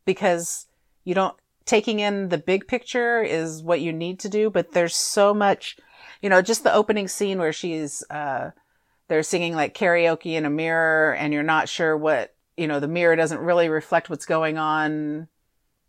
because 0.05 0.67
you 1.05 1.15
don't, 1.15 1.37
taking 1.67 2.01
in 2.01 2.31
the 2.31 2.39
big 2.39 2.67
picture 2.67 3.23
is 3.23 3.63
what 3.63 3.81
you 3.81 3.93
need 3.93 4.19
to 4.21 4.29
do, 4.29 4.51
but 4.51 4.73
there's 4.73 4.97
so 4.97 5.33
much, 5.33 5.77
you 6.21 6.29
know, 6.29 6.43
just 6.43 6.65
the 6.65 6.75
opening 6.75 7.07
scene 7.07 7.39
where 7.39 7.53
she's, 7.53 8.03
uh, 8.11 8.51
they're 9.09 9.23
singing 9.23 9.55
like 9.55 9.77
karaoke 9.77 10.35
in 10.35 10.45
a 10.45 10.51
mirror 10.51 11.15
and 11.15 11.33
you're 11.33 11.43
not 11.43 11.69
sure 11.69 11.97
what, 11.97 12.35
you 12.57 12.67
know, 12.67 12.81
the 12.81 12.89
mirror 12.89 13.17
doesn't 13.17 13.41
really 13.41 13.69
reflect 13.69 14.11
what's 14.11 14.27
going 14.27 14.59
on 14.59 15.29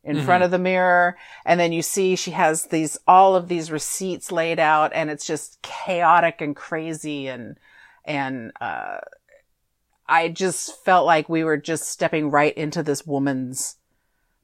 in 0.04 0.16
mm-hmm. 0.16 0.26
front 0.26 0.44
of 0.44 0.52
the 0.52 0.60
mirror. 0.60 1.18
And 1.46 1.60
then 1.60 1.72
you 1.72 1.82
see 1.82 2.16
she 2.16 2.32
has 2.32 2.66
these, 2.66 2.98
all 3.08 3.36
of 3.36 3.48
these 3.48 3.72
receipts 3.72 4.32
laid 4.32 4.60
out 4.60 4.92
and 4.94 5.10
it's 5.10 5.26
just 5.26 5.62
chaotic 5.62 6.42
and 6.42 6.56
crazy. 6.56 7.28
And, 7.28 7.58
and, 8.06 8.52
uh, 8.60 8.98
I 10.08 10.28
just 10.28 10.84
felt 10.84 11.06
like 11.06 11.30
we 11.30 11.44
were 11.44 11.58
just 11.58 11.88
stepping 11.88 12.32
right 12.32 12.56
into 12.58 12.84
this 12.84 13.08
woman's 13.08 13.78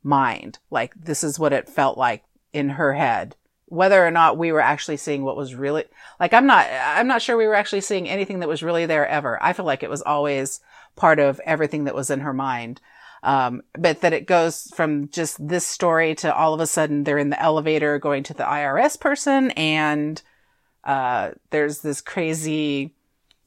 mind. 0.02 0.60
Like 0.72 0.94
this 0.96 1.24
is 1.24 1.38
what 1.38 1.54
it 1.54 1.68
felt 1.68 1.98
like 1.98 2.24
in 2.54 2.70
her 2.70 2.94
head. 2.94 3.36
Whether 3.66 4.06
or 4.06 4.12
not 4.12 4.38
we 4.38 4.54
were 4.54 4.62
actually 4.62 4.96
seeing 4.96 5.24
what 5.24 5.36
was 5.36 5.54
really, 5.54 5.84
like 6.22 6.34
I'm 6.34 6.46
not, 6.46 6.66
I'm 6.72 7.08
not 7.08 7.22
sure 7.22 7.36
we 7.36 7.48
were 7.48 7.54
actually 7.54 7.82
seeing 7.82 8.08
anything 8.08 8.40
that 8.40 8.48
was 8.48 8.64
really 8.64 8.86
there 8.86 9.06
ever. 9.06 9.44
I 9.44 9.52
feel 9.52 9.66
like 9.66 9.84
it 9.84 9.90
was 9.90 10.02
always 10.04 10.62
part 10.96 11.20
of 11.20 11.42
everything 11.44 11.84
that 11.84 11.96
was 11.96 12.10
in 12.10 12.22
her 12.22 12.34
mind. 12.34 12.80
Um, 13.24 13.62
but 13.78 14.02
that 14.02 14.14
it 14.14 14.28
goes 14.28 14.72
from 14.76 15.10
just 15.10 15.46
this 15.46 15.66
story 15.66 16.16
to 16.16 16.34
all 16.34 16.54
of 16.54 16.60
a 16.60 16.68
sudden 16.68 17.04
they're 17.04 17.18
in 17.18 17.30
the 17.30 17.42
elevator 17.42 18.00
going 18.00 18.24
to 18.24 18.34
the 18.34 18.44
IRS 18.44 19.00
person 19.00 19.52
and, 19.52 20.22
uh, 20.84 21.32
there's 21.50 21.80
this 21.80 22.00
crazy 22.00 22.94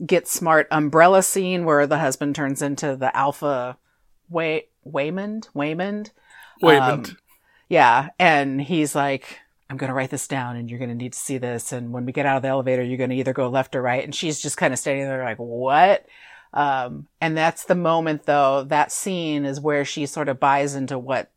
get 0.04 0.28
smart 0.28 0.66
umbrella 0.70 1.22
scene 1.22 1.64
where 1.64 1.86
the 1.86 1.98
husband 1.98 2.34
turns 2.34 2.62
into 2.62 2.96
the 2.96 3.14
alpha 3.16 3.78
Way, 4.30 4.68
Waymond, 4.86 5.48
Waymond. 5.54 6.10
Waymond. 6.62 7.10
Um, 7.10 7.16
yeah. 7.68 8.10
And 8.18 8.60
he's 8.60 8.94
like, 8.94 9.40
I'm 9.68 9.76
going 9.76 9.88
to 9.88 9.94
write 9.94 10.10
this 10.10 10.28
down 10.28 10.56
and 10.56 10.70
you're 10.70 10.78
going 10.78 10.90
to 10.90 10.94
need 10.94 11.12
to 11.12 11.18
see 11.18 11.38
this. 11.38 11.72
And 11.72 11.92
when 11.92 12.06
we 12.06 12.12
get 12.12 12.26
out 12.26 12.36
of 12.36 12.42
the 12.42 12.48
elevator, 12.48 12.82
you're 12.82 12.96
going 12.96 13.10
to 13.10 13.16
either 13.16 13.32
go 13.32 13.48
left 13.48 13.74
or 13.74 13.82
right. 13.82 14.04
And 14.04 14.14
she's 14.14 14.40
just 14.40 14.56
kind 14.56 14.72
of 14.72 14.78
standing 14.78 15.04
there 15.04 15.24
like, 15.24 15.38
what? 15.38 16.06
Um, 16.52 17.06
and 17.20 17.36
that's 17.36 17.64
the 17.64 17.74
moment 17.74 18.24
though, 18.24 18.64
that 18.64 18.92
scene 18.92 19.44
is 19.44 19.60
where 19.60 19.84
she 19.84 20.06
sort 20.06 20.28
of 20.28 20.40
buys 20.40 20.74
into 20.74 20.98
what 20.98 21.30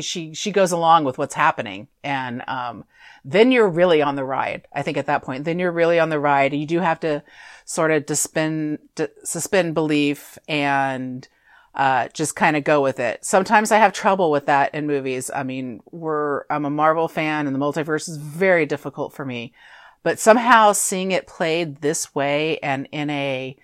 she, 0.00 0.34
she 0.34 0.52
goes 0.52 0.72
along 0.72 1.04
with 1.04 1.16
what's 1.16 1.34
happening. 1.34 1.88
And, 2.04 2.42
um, 2.46 2.84
then 3.24 3.52
you're 3.52 3.68
really 3.68 4.02
on 4.02 4.16
the 4.16 4.24
ride. 4.24 4.66
I 4.72 4.82
think 4.82 4.96
at 4.96 5.06
that 5.06 5.22
point, 5.22 5.44
then 5.44 5.58
you're 5.58 5.72
really 5.72 5.98
on 5.98 6.10
the 6.10 6.18
ride. 6.18 6.52
You 6.52 6.66
do 6.66 6.80
have 6.80 7.00
to 7.00 7.22
sort 7.64 7.90
of 7.90 8.04
suspend, 8.06 8.80
suspend 9.24 9.74
belief 9.74 10.36
and, 10.48 11.26
uh, 11.74 12.08
just 12.08 12.36
kind 12.36 12.56
of 12.56 12.64
go 12.64 12.82
with 12.82 13.00
it. 13.00 13.24
Sometimes 13.24 13.72
I 13.72 13.78
have 13.78 13.94
trouble 13.94 14.30
with 14.30 14.46
that 14.46 14.74
in 14.74 14.86
movies. 14.86 15.30
I 15.34 15.44
mean, 15.44 15.80
we're, 15.90 16.42
I'm 16.50 16.66
a 16.66 16.70
Marvel 16.70 17.08
fan 17.08 17.46
and 17.46 17.56
the 17.56 17.60
multiverse 17.60 18.08
is 18.08 18.18
very 18.18 18.66
difficult 18.66 19.14
for 19.14 19.24
me. 19.24 19.54
But 20.02 20.18
somehow 20.18 20.72
seeing 20.72 21.12
it 21.12 21.26
played 21.26 21.76
this 21.76 22.14
way 22.14 22.58
and 22.58 22.88
in 22.90 23.08
a 23.10 23.56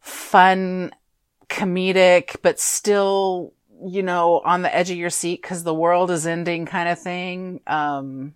fun, 0.00 0.92
comedic, 1.48 2.36
but 2.42 2.58
still, 2.58 3.52
you 3.84 4.02
know, 4.02 4.40
on 4.40 4.62
the 4.62 4.74
edge 4.74 4.90
of 4.90 4.96
your 4.96 5.10
seat 5.10 5.42
because 5.42 5.62
the 5.62 5.74
world 5.74 6.10
is 6.10 6.26
ending 6.26 6.64
kind 6.64 6.88
of 6.88 6.98
thing. 6.98 7.60
Um, 7.66 8.34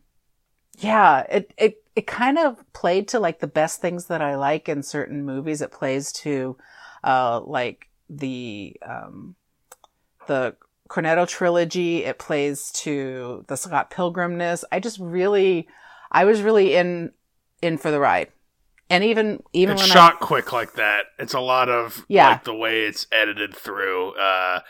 yeah, 0.78 1.20
it, 1.30 1.52
it, 1.56 1.82
it 1.96 2.06
kind 2.06 2.38
of 2.38 2.56
played 2.72 3.08
to 3.08 3.20
like 3.20 3.40
the 3.40 3.46
best 3.46 3.80
things 3.80 4.06
that 4.06 4.20
I 4.20 4.36
like 4.36 4.68
in 4.68 4.82
certain 4.82 5.24
movies. 5.24 5.62
It 5.62 5.72
plays 5.72 6.12
to, 6.12 6.56
uh, 7.02 7.40
like 7.40 7.88
the, 8.08 8.76
um, 8.86 9.36
the 10.26 10.56
Cornetto 10.88 11.26
trilogy. 11.26 12.04
It 12.04 12.18
plays 12.18 12.70
to 12.72 13.44
the 13.48 13.56
Scott 13.56 13.90
Pilgrimness. 13.90 14.64
I 14.70 14.80
just 14.80 14.98
really, 14.98 15.68
I 16.10 16.24
was 16.24 16.42
really 16.42 16.74
in 16.74 17.12
in 17.62 17.78
for 17.78 17.90
the 17.90 18.00
ride. 18.00 18.28
And 18.88 19.04
even 19.04 19.42
even 19.52 19.74
it's 19.74 19.86
shot 19.86 20.16
I, 20.20 20.24
quick 20.24 20.52
like 20.52 20.74
that. 20.74 21.04
It's 21.18 21.34
a 21.34 21.40
lot 21.40 21.68
of 21.68 22.04
yeah. 22.08 22.28
like 22.28 22.44
the 22.44 22.54
way 22.54 22.82
it's 22.82 23.06
edited 23.12 23.54
through. 23.54 24.12
Uh 24.14 24.60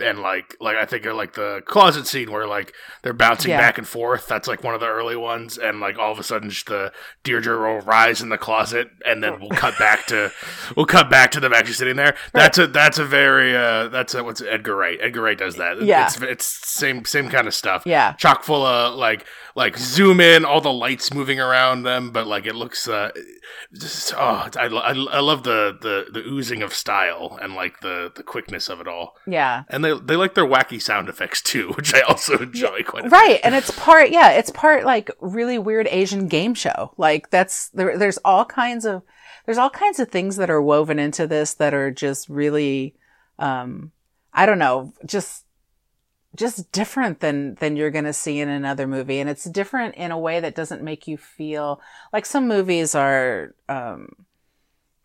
and 0.00 0.18
like 0.20 0.56
like 0.60 0.76
I 0.76 0.84
think 0.86 1.04
of 1.06 1.16
like 1.16 1.34
the 1.34 1.62
closet 1.66 2.06
scene 2.06 2.32
where 2.32 2.46
like 2.46 2.72
they're 3.02 3.12
bouncing 3.12 3.50
Yeah. 3.50 3.58
back 3.60 3.78
and 3.78 3.86
forth. 3.86 4.26
That's 4.26 4.48
like 4.48 4.64
one 4.64 4.74
of 4.74 4.80
the 4.80 4.88
early 4.88 5.16
ones, 5.16 5.56
and 5.58 5.78
like 5.80 5.98
all 5.98 6.10
of 6.10 6.18
a 6.18 6.22
sudden 6.22 6.50
just 6.50 6.66
the 6.66 6.92
Deirdre 7.22 7.56
will 7.76 7.80
rise 7.82 8.20
in 8.20 8.28
the 8.28 8.38
closet, 8.38 8.88
and 9.06 9.22
then 9.22 9.38
we'll 9.40 9.50
cut 9.50 9.78
back 9.78 10.06
to 10.06 10.32
we'll 10.76 10.86
cut 10.86 11.08
back 11.10 11.30
to 11.32 11.40
them 11.40 11.52
actually 11.52 11.74
sitting 11.74 11.96
there. 11.96 12.16
That's 12.32 12.58
a 12.58 12.66
that's 12.66 12.98
a 12.98 13.04
very 13.04 13.54
uh 13.56 13.88
that's 13.88 14.14
a, 14.14 14.24
what's 14.24 14.42
Edgar 14.42 14.74
Wright. 14.76 14.98
Edgar 15.00 15.22
Wright 15.22 15.38
does 15.38 15.56
that. 15.56 15.80
Yeah. 15.82 16.06
it's 16.06 16.20
it's 16.22 16.46
same 16.46 17.04
same 17.04 17.28
kind 17.28 17.46
of 17.46 17.54
stuff. 17.54 17.84
Yeah. 17.86 18.12
chock 18.14 18.42
full 18.42 18.64
of 18.64 18.96
like 18.96 19.24
like 19.56 19.78
zoom 19.78 20.20
in, 20.20 20.44
all 20.44 20.60
the 20.60 20.72
lights 20.72 21.14
moving 21.14 21.38
around 21.38 21.84
them, 21.84 22.10
but 22.10 22.26
like 22.26 22.46
it 22.46 22.56
looks 22.56 22.88
uh 22.88 23.10
just 23.72 24.12
oh 24.16 24.48
I, 24.56 24.66
I, 24.66 24.90
I 24.90 25.20
love 25.20 25.42
the, 25.44 25.76
the 25.80 26.06
the 26.12 26.26
oozing 26.26 26.62
of 26.62 26.72
style 26.74 27.38
and 27.40 27.54
like 27.54 27.80
the 27.80 28.10
the 28.14 28.22
quickness 28.22 28.68
of 28.68 28.80
it 28.80 28.88
all. 28.88 29.14
Yeah. 29.26 29.62
And 29.68 29.83
they 29.84 29.98
they 29.98 30.16
like 30.16 30.34
their 30.34 30.46
wacky 30.46 30.80
sound 30.80 31.08
effects 31.08 31.42
too, 31.42 31.72
which 31.76 31.94
I 31.94 32.00
also 32.00 32.38
enjoy 32.38 32.82
quite 32.82 33.06
a. 33.06 33.08
Right. 33.08 33.40
And 33.44 33.54
it's 33.54 33.70
part, 33.72 34.10
yeah, 34.10 34.30
it's 34.32 34.50
part 34.50 34.84
like 34.84 35.10
really 35.20 35.58
weird 35.58 35.88
Asian 35.90 36.28
game 36.28 36.54
show. 36.54 36.92
Like 36.96 37.30
that's, 37.30 37.68
there, 37.68 37.96
there's 37.98 38.18
all 38.24 38.44
kinds 38.44 38.84
of, 38.84 39.02
there's 39.46 39.58
all 39.58 39.70
kinds 39.70 40.00
of 40.00 40.08
things 40.08 40.36
that 40.36 40.50
are 40.50 40.62
woven 40.62 40.98
into 40.98 41.26
this 41.26 41.54
that 41.54 41.74
are 41.74 41.90
just 41.90 42.28
really, 42.28 42.94
um, 43.38 43.92
I 44.32 44.46
don't 44.46 44.58
know, 44.58 44.92
just, 45.04 45.44
just 46.34 46.72
different 46.72 47.20
than, 47.20 47.54
than 47.56 47.76
you're 47.76 47.92
going 47.92 48.06
to 48.06 48.12
see 48.12 48.40
in 48.40 48.48
another 48.48 48.88
movie. 48.88 49.20
And 49.20 49.30
it's 49.30 49.44
different 49.44 49.94
in 49.94 50.10
a 50.10 50.18
way 50.18 50.40
that 50.40 50.56
doesn't 50.56 50.82
make 50.82 51.06
you 51.06 51.16
feel 51.16 51.80
like 52.12 52.26
some 52.26 52.48
movies 52.48 52.94
are, 52.94 53.54
um, 53.68 54.08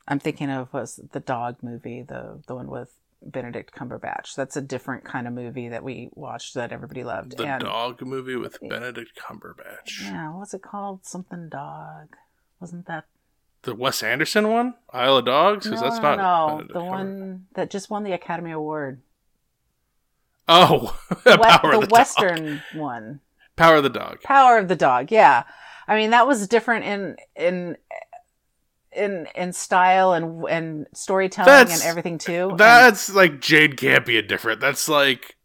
I'm 0.07 0.19
thinking 0.19 0.49
of 0.49 0.73
was 0.73 0.99
the 1.11 1.19
dog 1.19 1.57
movie, 1.61 2.01
the, 2.01 2.41
the 2.47 2.55
one 2.55 2.67
with 2.67 2.89
Benedict 3.21 3.73
Cumberbatch. 3.75 4.35
That's 4.35 4.55
a 4.55 4.61
different 4.61 5.03
kind 5.03 5.27
of 5.27 5.33
movie 5.33 5.69
that 5.69 5.83
we 5.83 6.09
watched 6.13 6.53
that 6.53 6.71
everybody 6.71 7.03
loved. 7.03 7.37
The 7.37 7.45
and, 7.47 7.63
dog 7.63 8.01
movie 8.01 8.35
with 8.35 8.57
Benedict 8.61 9.11
Cumberbatch. 9.19 10.01
Yeah, 10.03 10.33
what's 10.35 10.53
it 10.53 10.61
called? 10.61 11.05
Something 11.05 11.49
dog. 11.49 12.15
Wasn't 12.59 12.87
that? 12.87 13.05
The 13.63 13.75
Wes 13.75 14.01
Anderson 14.03 14.47
one? 14.49 14.75
Isle 14.93 15.17
of 15.17 15.25
Dogs? 15.25 15.65
No, 15.65 15.71
Because 15.71 15.81
that's 15.81 16.01
not 16.01 16.17
no. 16.17 16.47
Benedict 16.57 16.73
The 16.73 16.83
one 16.83 17.45
that 17.55 17.69
just 17.69 17.89
won 17.89 18.03
the 18.03 18.13
Academy 18.13 18.51
Award. 18.51 19.01
Oh, 20.47 20.97
We- 21.25 21.35
Power 21.37 21.71
the 21.73 21.79
the 21.81 21.85
Dog. 21.87 21.91
Western 21.91 22.61
one. 22.73 23.19
Power 23.55 23.75
of 23.77 23.83
the 23.83 23.89
Dog. 23.89 24.21
Power 24.23 24.57
of 24.57 24.67
the 24.69 24.75
Dog. 24.75 25.11
Yeah, 25.11 25.43
I 25.87 25.95
mean 25.95 26.11
that 26.11 26.25
was 26.27 26.47
different 26.47 26.85
in 26.85 27.17
in 27.35 27.77
in 28.95 29.27
in 29.35 29.53
style 29.53 30.13
and 30.13 30.45
and 30.49 30.87
storytelling 30.93 31.47
That's- 31.47 31.81
and 31.81 31.89
everything 31.89 32.17
too. 32.17 32.49
And 32.49 32.57
That's 32.59 33.13
like 33.13 33.39
Jane 33.41 33.73
Campion 33.73 34.27
different. 34.27 34.59
That's 34.59 34.89
like 34.89 35.35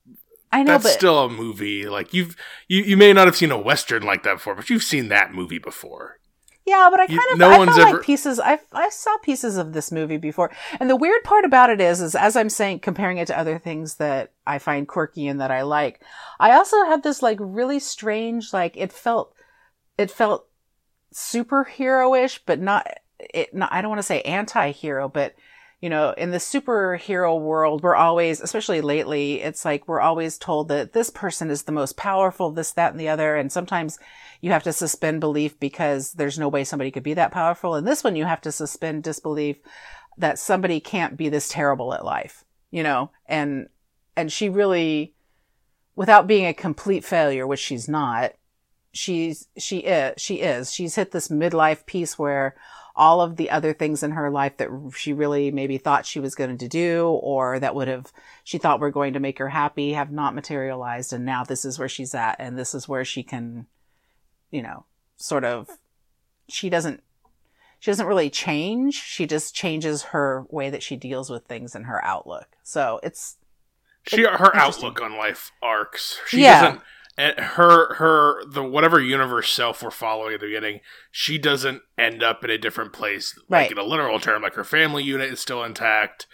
I 0.53 0.63
know, 0.63 0.73
that's 0.73 0.85
but 0.85 0.93
still 0.93 1.25
a 1.25 1.29
movie. 1.29 1.87
Like 1.89 2.15
you've 2.15 2.37
you, 2.69 2.83
you 2.83 2.97
may 2.97 3.13
not 3.13 3.27
have 3.27 3.37
seen 3.37 3.51
a 3.51 3.59
western 3.61 4.03
like 4.03 4.23
that 4.23 4.35
before, 4.35 4.55
but 4.55 4.71
you've 4.71 4.83
seen 4.85 5.09
that 5.09 5.35
movie 5.35 5.59
before. 5.59 6.19
Yeah, 6.67 6.89
but 6.91 6.99
I 6.99 7.07
kind 7.07 7.21
of 7.33 7.39
no 7.39 7.51
I 7.51 7.59
one's 7.59 7.77
felt 7.77 7.89
ever- 7.89 7.97
like 7.99 8.07
pieces. 8.07 8.41
I 8.41 8.59
I 8.73 8.89
saw 8.89 9.19
pieces 9.19 9.59
of 9.59 9.75
this 9.75 9.93
movie 9.93 10.17
before, 10.17 10.51
and 10.81 10.89
the 10.89 10.97
weird 10.97 11.23
part 11.23 11.45
about 11.45 11.69
it 11.69 11.79
is, 11.79 12.01
is 12.01 12.15
as 12.15 12.37
I'm 12.37 12.49
saying, 12.49 12.79
comparing 12.81 13.19
it 13.19 13.27
to 13.27 13.39
other 13.39 13.59
things 13.59 13.97
that 13.97 14.33
I 14.47 14.59
find 14.59 14.89
quirky 14.89 15.27
and 15.29 15.41
that 15.43 15.51
I 15.51 15.61
like, 15.61 16.03
I 16.41 16.53
also 16.53 16.83
had 16.87 17.03
this 17.03 17.21
like 17.21 17.37
really 17.39 17.79
strange, 17.81 18.55
like 18.55 18.79
it 18.79 18.95
felt, 18.95 19.35
it 19.99 20.11
felt 20.11 20.47
superhero-ish, 21.13 22.41
but 22.47 22.61
not. 22.61 22.87
It. 23.33 23.55
Not, 23.55 23.73
I 23.73 23.81
don't 23.81 23.91
want 23.91 24.01
to 24.01 24.03
say 24.03 24.21
anti-hero, 24.23 25.09
but 25.09 25.35
you 25.81 25.91
know, 25.91 26.15
in 26.17 26.31
the 26.31 26.39
superhero 26.39 27.39
world, 27.39 27.83
we're 27.83 27.95
always, 27.95 28.41
especially 28.41 28.81
lately, 28.81 29.43
it's 29.43 29.67
like 29.67 29.87
we're 29.87 30.01
always 30.01 30.39
told 30.39 30.69
that 30.69 30.95
this 30.95 31.11
person 31.11 31.51
is 31.51 31.65
the 31.65 31.73
most 31.73 31.95
powerful, 31.95 32.51
this, 32.51 32.71
that, 32.73 32.93
and 32.93 33.01
the 33.01 33.11
other. 33.11 33.37
And 33.37 33.53
sometimes 33.53 33.99
you 34.41 34.51
have 34.51 34.63
to 34.63 34.73
suspend 34.73 35.21
belief 35.21 35.61
because 35.61 36.13
there's 36.13 36.39
no 36.39 36.49
way 36.49 36.65
somebody 36.65 36.91
could 36.91 37.03
be 37.03 37.13
that 37.15 37.33
powerful. 37.33 37.75
And 37.75 37.87
this 37.87 38.03
one, 38.03 38.17
you 38.17 38.25
have 38.25 38.41
to 38.43 38.53
suspend 38.53 39.03
disbelief 39.03 39.59
that 40.17 40.39
somebody 40.39 40.81
can't 40.81 41.19
be 41.19 41.29
this 41.29 41.51
terrible 41.51 41.93
at 41.93 42.05
life, 42.05 42.45
you 42.71 42.83
know? 42.83 43.11
And, 43.27 43.69
and 44.17 44.33
she 44.33 44.49
really, 44.49 45.15
without 45.97 46.27
being 46.27 46.47
a 46.47 46.55
complete 46.55 47.05
failure, 47.05 47.47
which 47.47 47.61
she's 47.61 47.91
not, 47.91 48.33
she's, 48.93 49.49
she 49.59 49.79
is, 49.81 50.15
she 50.17 50.37
is, 50.37 50.73
she's 50.73 50.95
hit 50.95 51.11
this 51.11 51.29
midlife 51.29 51.85
piece 51.85 52.19
where 52.19 52.55
all 52.97 53.21
of 53.21 53.37
the 53.37 53.51
other 53.51 53.73
things 53.73 54.03
in 54.03 54.13
her 54.13 54.31
life 54.31 54.57
that 54.59 54.69
she 54.95 55.13
really 55.13 55.51
maybe 55.51 55.79
thought 55.79 56.07
she 56.07 56.21
was 56.21 56.35
going 56.35 56.57
to 56.57 56.69
do 56.69 57.07
or 57.23 57.59
that 57.59 57.75
would 57.75 57.89
have 57.89 58.13
she 58.45 58.57
thought 58.59 58.79
were 58.81 58.91
going 58.91 59.13
to 59.13 59.21
make 59.21 59.39
her 59.39 59.49
happy 59.49 59.95
have 59.95 60.13
not 60.13 60.35
materialized 60.35 61.13
and 61.13 61.25
now 61.25 61.43
this 61.43 61.65
is 61.65 61.79
where 61.79 61.89
she's 61.89 62.15
at 62.15 62.37
and 62.39 62.57
this 62.57 62.75
is 62.75 62.89
where 62.89 63.05
she 63.05 63.23
can 63.23 63.67
you 64.51 64.63
know 64.63 64.85
sort 65.17 65.45
of 65.45 65.69
she 66.49 66.71
doesn't 66.71 67.03
she 67.81 67.91
doesn't 67.91 68.07
really 68.07 68.31
change 68.31 68.95
she 68.95 69.27
just 69.27 69.55
changes 69.55 70.03
her 70.05 70.45
way 70.49 70.71
that 70.71 70.83
she 70.83 70.95
deals 70.95 71.29
with 71.31 71.45
things 71.47 71.75
and 71.75 71.87
her 71.87 72.05
outlook 72.05 72.47
so 72.63 73.01
it's 73.03 73.37
She 74.07 74.23
her 74.23 74.55
outlook 74.55 75.01
on 75.01 75.17
life 75.17 75.51
arcs. 75.63 76.21
She 76.29 76.43
Yeah. 76.43 76.61
doesn't. 76.63 76.83
And 77.17 77.39
her 77.39 77.95
her 77.95 78.45
the 78.45 78.63
whatever 78.65 79.01
universe 79.01 79.53
self 79.53 79.83
we're 79.83 79.91
following 79.93 80.35
at 80.35 80.41
the 80.41 80.47
beginning, 80.47 80.81
she 81.13 81.39
doesn't 81.39 81.83
end 81.97 82.23
up 82.23 82.43
in 82.45 82.51
a 82.51 82.59
different 82.59 82.93
place, 82.93 83.39
Right. 83.49 83.63
like 83.63 83.71
in 83.71 83.79
a 83.79 83.85
literal 83.85 84.19
term. 84.19 84.43
Like 84.43 84.55
her 84.55 84.65
family 84.65 85.05
unit 85.05 85.31
is 85.33 85.39
still 85.39 85.63
intact, 85.63 86.27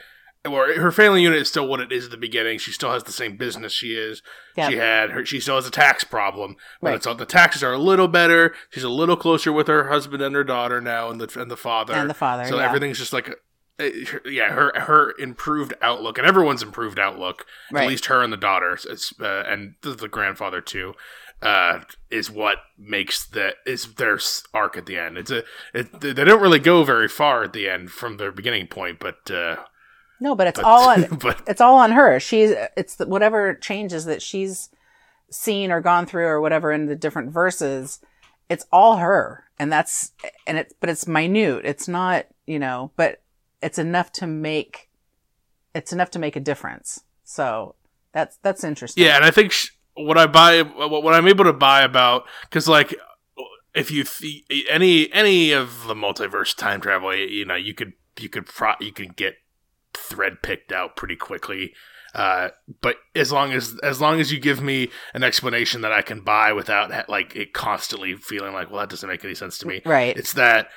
or 0.48 0.72
her 0.72 0.90
family 0.90 1.22
unit 1.22 1.38
is 1.42 1.48
still 1.50 1.68
what 1.68 1.80
it 1.80 1.92
is 1.92 2.06
at 2.06 2.10
the 2.12 2.16
beginning. 2.16 2.58
She 2.58 2.72
still 2.72 2.92
has 2.92 3.02
the 3.04 3.12
same 3.12 3.36
business 3.36 3.74
she 3.74 3.92
is. 3.94 4.22
yeah 4.56 4.70
She 4.70 4.76
had 4.76 5.10
her. 5.10 5.26
She 5.26 5.38
still 5.38 5.56
has 5.56 5.66
a 5.66 5.70
tax 5.70 6.02
problem, 6.02 6.56
but 6.80 6.88
Right. 6.88 6.96
it's 6.96 7.06
all 7.06 7.14
the 7.14 7.26
taxes 7.26 7.62
are 7.62 7.74
a 7.74 7.78
little 7.78 8.08
better. 8.08 8.54
She's 8.70 8.82
a 8.84 8.88
little 8.88 9.16
closer 9.16 9.52
with 9.52 9.68
her 9.68 9.88
husband 9.90 10.22
and 10.22 10.34
her 10.34 10.44
daughter 10.44 10.80
now, 10.80 11.10
and 11.10 11.20
the 11.20 11.38
and 11.40 11.50
the 11.50 11.58
father. 11.58 11.92
and 11.92 12.08
the 12.08 12.14
father 12.14 12.46
so 12.46 12.56
yeah. 12.56 12.64
everything's 12.64 12.98
just 12.98 13.12
like, 13.12 13.28
yeah, 14.24 14.52
her 14.52 14.72
her 14.74 15.14
improved 15.18 15.74
outlook 15.80 16.18
and 16.18 16.26
everyone's 16.26 16.62
improved 16.62 16.98
outlook. 16.98 17.46
Right. 17.70 17.84
At 17.84 17.88
least 17.88 18.06
her 18.06 18.22
and 18.22 18.32
the 18.32 18.36
daughter, 18.36 18.78
uh, 19.20 19.24
and 19.24 19.74
the, 19.82 19.90
the 19.90 20.08
grandfather 20.08 20.60
too. 20.60 20.94
Uh, 21.42 21.80
is 22.10 22.30
what 22.30 22.58
makes 22.76 23.26
the 23.26 23.54
is 23.64 23.94
their 23.94 24.18
arc 24.52 24.76
at 24.76 24.84
the 24.84 24.98
end. 24.98 25.16
It's 25.16 25.30
a 25.30 25.42
it, 25.72 26.00
they 26.00 26.12
don't 26.12 26.42
really 26.42 26.58
go 26.58 26.84
very 26.84 27.08
far 27.08 27.44
at 27.44 27.54
the 27.54 27.66
end 27.66 27.90
from 27.90 28.18
their 28.18 28.30
beginning 28.30 28.66
point, 28.66 28.98
but 28.98 29.30
uh, 29.30 29.56
no 30.20 30.34
but 30.34 30.48
it's 30.48 30.60
but, 30.60 30.66
all 30.66 30.90
on 30.90 31.04
but 31.22 31.42
it's 31.46 31.62
all 31.62 31.78
on 31.78 31.92
her. 31.92 32.20
She's 32.20 32.52
it's 32.76 32.96
the, 32.96 33.06
whatever 33.06 33.54
changes 33.54 34.04
that 34.04 34.20
she's 34.20 34.68
seen 35.30 35.70
or 35.70 35.80
gone 35.80 36.04
through 36.04 36.26
or 36.26 36.42
whatever 36.42 36.72
in 36.72 36.86
the 36.86 36.96
different 36.96 37.30
verses. 37.30 38.00
It's 38.50 38.66
all 38.70 38.96
her, 38.96 39.44
and 39.58 39.72
that's 39.72 40.12
and 40.46 40.58
it. 40.58 40.74
But 40.78 40.90
it's 40.90 41.06
minute. 41.06 41.64
It's 41.64 41.88
not 41.88 42.26
you 42.44 42.58
know, 42.58 42.90
but 42.96 43.22
it's 43.62 43.78
enough 43.78 44.12
to 44.12 44.26
make 44.26 44.88
it's 45.74 45.92
enough 45.92 46.10
to 46.10 46.18
make 46.18 46.36
a 46.36 46.40
difference. 46.40 47.04
So 47.24 47.74
that's 48.12 48.38
that's 48.42 48.64
interesting. 48.64 49.04
Yeah, 49.04 49.16
and 49.16 49.24
I 49.24 49.30
think 49.30 49.52
sh- 49.52 49.70
what 49.94 50.18
I 50.18 50.26
buy, 50.26 50.62
what 50.62 51.02
what 51.02 51.14
I'm 51.14 51.28
able 51.28 51.44
to 51.44 51.52
buy 51.52 51.82
about, 51.82 52.24
because 52.42 52.68
like, 52.68 52.94
if 53.74 53.90
you 53.90 54.04
th- 54.04 54.44
any 54.68 55.12
any 55.12 55.52
of 55.52 55.86
the 55.86 55.94
multiverse 55.94 56.56
time 56.56 56.80
travel, 56.80 57.14
you 57.14 57.44
know, 57.44 57.54
you 57.54 57.74
could 57.74 57.92
you 58.18 58.28
could 58.28 58.46
pro- 58.46 58.74
you 58.80 58.92
could 58.92 59.16
get 59.16 59.34
thread 59.94 60.42
picked 60.42 60.72
out 60.72 60.96
pretty 60.96 61.16
quickly. 61.16 61.72
Uh, 62.12 62.48
but 62.80 62.96
as 63.14 63.30
long 63.30 63.52
as 63.52 63.78
as 63.84 64.00
long 64.00 64.18
as 64.18 64.32
you 64.32 64.40
give 64.40 64.60
me 64.60 64.90
an 65.14 65.22
explanation 65.22 65.82
that 65.82 65.92
I 65.92 66.02
can 66.02 66.22
buy 66.22 66.52
without 66.52 66.92
ha- 66.92 67.04
like 67.08 67.36
it 67.36 67.52
constantly 67.52 68.16
feeling 68.16 68.52
like, 68.52 68.70
well, 68.70 68.80
that 68.80 68.90
doesn't 68.90 69.08
make 69.08 69.24
any 69.24 69.36
sense 69.36 69.58
to 69.58 69.68
me. 69.68 69.80
Right. 69.84 70.16
It's 70.16 70.32
that 70.32 70.70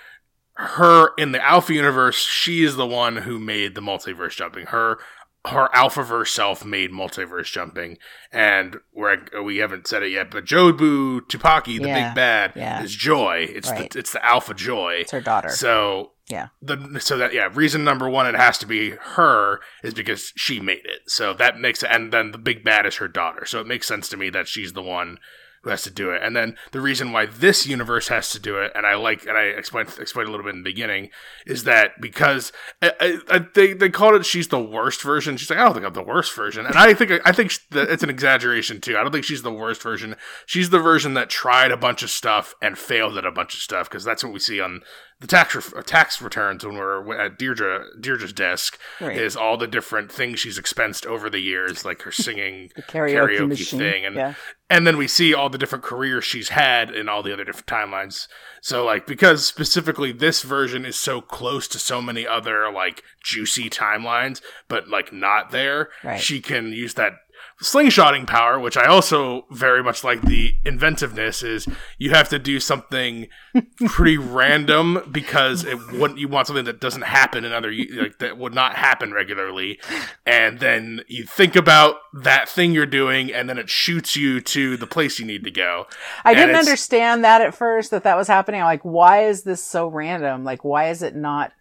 her 0.56 1.10
in 1.18 1.32
the 1.32 1.44
Alpha 1.44 1.74
universe, 1.74 2.18
she 2.18 2.64
is 2.64 2.76
the 2.76 2.86
one 2.88 3.18
who 3.18 3.40
made 3.40 3.76
the 3.76 3.82
multiverse 3.82 4.36
jumping. 4.36 4.68
Her 4.68 5.00
her 5.46 5.68
Alphaverse 5.76 6.30
self 6.30 6.64
made 6.64 6.90
multiverse 6.92 7.52
jumping, 7.52 7.98
and 8.32 8.78
we're, 8.94 9.18
we 9.44 9.58
haven't 9.58 9.88
said 9.88 10.02
it 10.02 10.10
yet, 10.12 10.32
but 10.32 10.46
Jobu 10.46 11.20
Tupaki, 11.28 11.82
the 11.82 11.90
Yeah, 11.90 12.08
big 12.10 12.16
bad, 12.16 12.54
yeah. 12.56 12.82
is 12.82 12.96
Joy. 12.96 13.48
It's 13.54 13.70
Right. 13.70 13.90
the 13.92 14.00
it's 14.00 14.14
the 14.14 14.24
Alpha 14.26 14.54
Joy. 14.54 15.00
it's 15.02 15.12
her 15.12 15.20
daughter. 15.20 15.50
So 15.50 16.14
Yeah. 16.30 16.48
the 16.62 16.98
so 17.02 17.18
that 17.18 17.34
yeah, 17.34 17.50
reason 17.54 17.84
number 17.84 18.08
one 18.08 18.26
it 18.26 18.36
has 18.36 18.58
to 18.60 18.66
be 18.66 18.92
her 18.92 19.60
is 19.84 19.94
because 19.94 20.32
she 20.38 20.62
made 20.62 20.86
it. 20.86 21.02
So 21.08 21.34
that 21.34 21.60
makes 21.60 21.84
it, 21.84 21.90
and 21.92 22.14
then 22.14 22.32
the 22.32 22.38
big 22.38 22.64
bad 22.64 22.86
is 22.86 22.96
her 22.96 23.10
daughter. 23.10 23.46
So 23.46 23.60
it 23.60 23.68
makes 23.68 23.86
sense 23.86 24.08
to 24.10 24.18
me 24.18 24.30
that 24.30 24.48
she's 24.48 24.72
the 24.72 24.82
one 24.82 25.18
who 25.64 25.70
has 25.70 25.82
to 25.84 25.90
do 25.90 26.12
it. 26.12 26.22
And 26.22 26.36
then 26.36 26.58
the 26.72 26.82
reason 26.82 27.12
why 27.12 27.26
this 27.26 27.66
universe 27.66 28.10
has 28.10 28.30
to 28.32 28.40
do 28.40 28.58
it, 28.58 28.72
and 28.76 28.86
I 28.86 28.96
like 28.96 29.26
and 29.26 29.38
I 29.38 29.44
explained 29.44 29.90
explained 30.00 30.28
a 30.28 30.32
little 30.32 30.46
bit 30.46 30.56
in 30.56 30.64
the 30.64 30.70
beginning, 30.70 31.10
is 31.46 31.64
that 31.64 32.02
because 32.02 32.52
I, 32.82 32.92
I, 33.00 33.18
I, 33.30 33.46
they 33.54 33.74
they 33.74 33.90
called 33.90 34.16
it 34.16 34.26
she's 34.26 34.50
the 34.50 34.62
worst 34.62 35.02
version. 35.02 35.38
She's 35.38 35.50
like 35.50 35.60
I 35.60 35.64
don't 35.64 35.74
think 35.74 35.86
I'm 35.86 35.94
the 35.94 36.04
worst 36.04 36.36
version, 36.36 36.66
and 36.66 36.76
I 36.76 36.94
think 36.94 37.12
I 37.26 37.32
think 37.32 37.58
it's 37.72 38.04
an 38.04 38.10
exaggeration 38.10 38.82
too. 38.82 38.98
I 38.98 39.04
don't 39.04 39.12
think 39.12 39.26
she's 39.26 39.42
the 39.42 39.54
worst 39.54 39.82
version. 39.82 40.16
She's 40.46 40.70
the 40.70 40.80
version 40.80 41.14
that 41.14 41.30
tried 41.30 41.72
a 41.72 41.78
bunch 41.78 42.04
of 42.04 42.10
stuff 42.10 42.54
and 42.62 42.78
failed 42.78 43.18
at 43.18 43.26
a 43.26 43.32
bunch 43.32 43.54
of 43.54 43.62
stuff 43.62 43.90
because 43.90 44.04
that's 44.04 44.24
what 44.24 44.34
we 44.34 44.40
see 44.40 44.60
on 44.60 44.82
the 45.22 45.28
tax 45.28 45.56
re- 45.56 45.80
uh, 45.80 45.82
tax 45.84 46.22
returns 46.22 46.66
when 46.66 46.76
we're 46.76 47.18
at 47.20 47.38
Deirdre 47.40 47.86
Deirdre's 48.00 48.34
desk 48.34 48.78
Right. 49.00 49.18
is 49.18 49.36
all 49.38 49.56
the 49.58 49.68
different 49.68 50.12
things 50.12 50.40
she's 50.40 50.60
expensed 50.60 51.06
over 51.06 51.30
the 51.30 51.40
years, 51.40 51.86
like 51.86 52.02
her 52.02 52.12
singing 52.12 52.70
karaoke, 52.90 53.14
karaoke 53.38 53.48
machine. 53.50 53.80
thing, 53.80 54.06
and 54.06 54.16
yeah. 54.16 54.34
and 54.70 54.86
then 54.86 54.98
we 54.98 55.08
see 55.08 55.34
all 55.34 55.50
the 55.50 55.58
different 55.58 55.84
careers 55.84 56.26
she's 56.26 56.50
had 56.50 56.90
in 56.92 57.08
all 57.08 57.24
the 57.24 57.32
other 57.32 57.46
different 57.46 57.68
timelines. 57.68 58.28
So 58.62 58.84
like 58.86 59.08
because 59.08 59.46
specifically 59.48 60.12
this 60.12 60.42
version 60.42 60.86
is 60.86 60.98
so 60.98 61.22
close 61.22 61.68
to 61.70 61.80
so 61.80 62.02
many 62.02 62.28
other 62.28 62.72
like 62.72 63.02
juicy 63.24 63.70
timelines, 63.70 64.42
but 64.68 64.90
like 64.90 65.14
not 65.14 65.52
there, 65.52 65.90
Right. 66.04 66.20
she 66.22 66.42
can 66.42 66.74
use 66.74 66.96
that 66.96 67.14
slingshotting 67.62 68.28
power, 68.28 68.60
which 68.60 68.78
I 68.78 68.86
also 68.86 69.46
very 69.52 69.84
much 69.84 70.04
like 70.04 70.22
the 70.22 70.56
inventiveness 70.66 71.44
is 71.44 71.68
you 71.98 72.12
have 72.12 72.30
to 72.30 72.40
do 72.40 72.60
something 72.60 73.28
pretty 73.88 74.18
random 74.18 75.08
because 75.12 75.64
it 75.64 75.78
wouldn't 75.94 76.20
you 76.20 76.28
want 76.28 76.48
something 76.48 76.66
that 76.66 76.82
doesn't 76.82 77.04
happen 77.04 77.46
in 77.46 77.54
other 77.54 77.72
like 77.72 78.20
that 78.20 78.38
would 78.38 78.54
not 78.54 78.76
happen 78.76 79.14
regularly 79.14 79.80
and 80.26 80.60
then 80.60 81.02
you 81.08 81.24
think 81.26 81.56
about 81.56 81.98
that 82.14 82.50
thing 82.50 82.74
you're 82.74 82.86
doing 82.86 83.32
and 83.32 83.50
then 83.50 83.58
it 83.58 83.70
shoots 83.70 84.16
you 84.16 84.42
to 84.42 84.76
the 84.78 84.88
place 84.88 85.20
you 85.20 85.26
need 85.26 85.44
to 85.44 85.52
go 85.52 85.86
I 86.26 86.34
didn't 86.34 86.56
understand 86.56 87.24
that 87.24 87.42
at 87.42 87.56
first 87.56 87.92
that 87.92 88.04
that 88.04 88.18
was 88.18 88.28
happening. 88.28 88.62
I'm 88.62 88.66
like, 88.66 88.84
why 88.84 89.26
is 89.26 89.44
this 89.44 89.64
so 89.64 89.88
random? 89.88 90.44
Like, 90.44 90.64
why 90.64 90.90
is 90.90 91.02
it 91.02 91.16
not? 91.16 91.52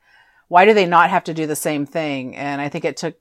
Why 0.49 0.65
do 0.65 0.75
they 0.75 0.87
not 0.87 1.11
have 1.11 1.25
to 1.25 1.35
do 1.35 1.47
the 1.47 1.57
same 1.57 1.87
thing? 1.87 2.37
And 2.37 2.61
I 2.61 2.69
think 2.69 2.85
it 2.85 2.97
took 2.97 3.17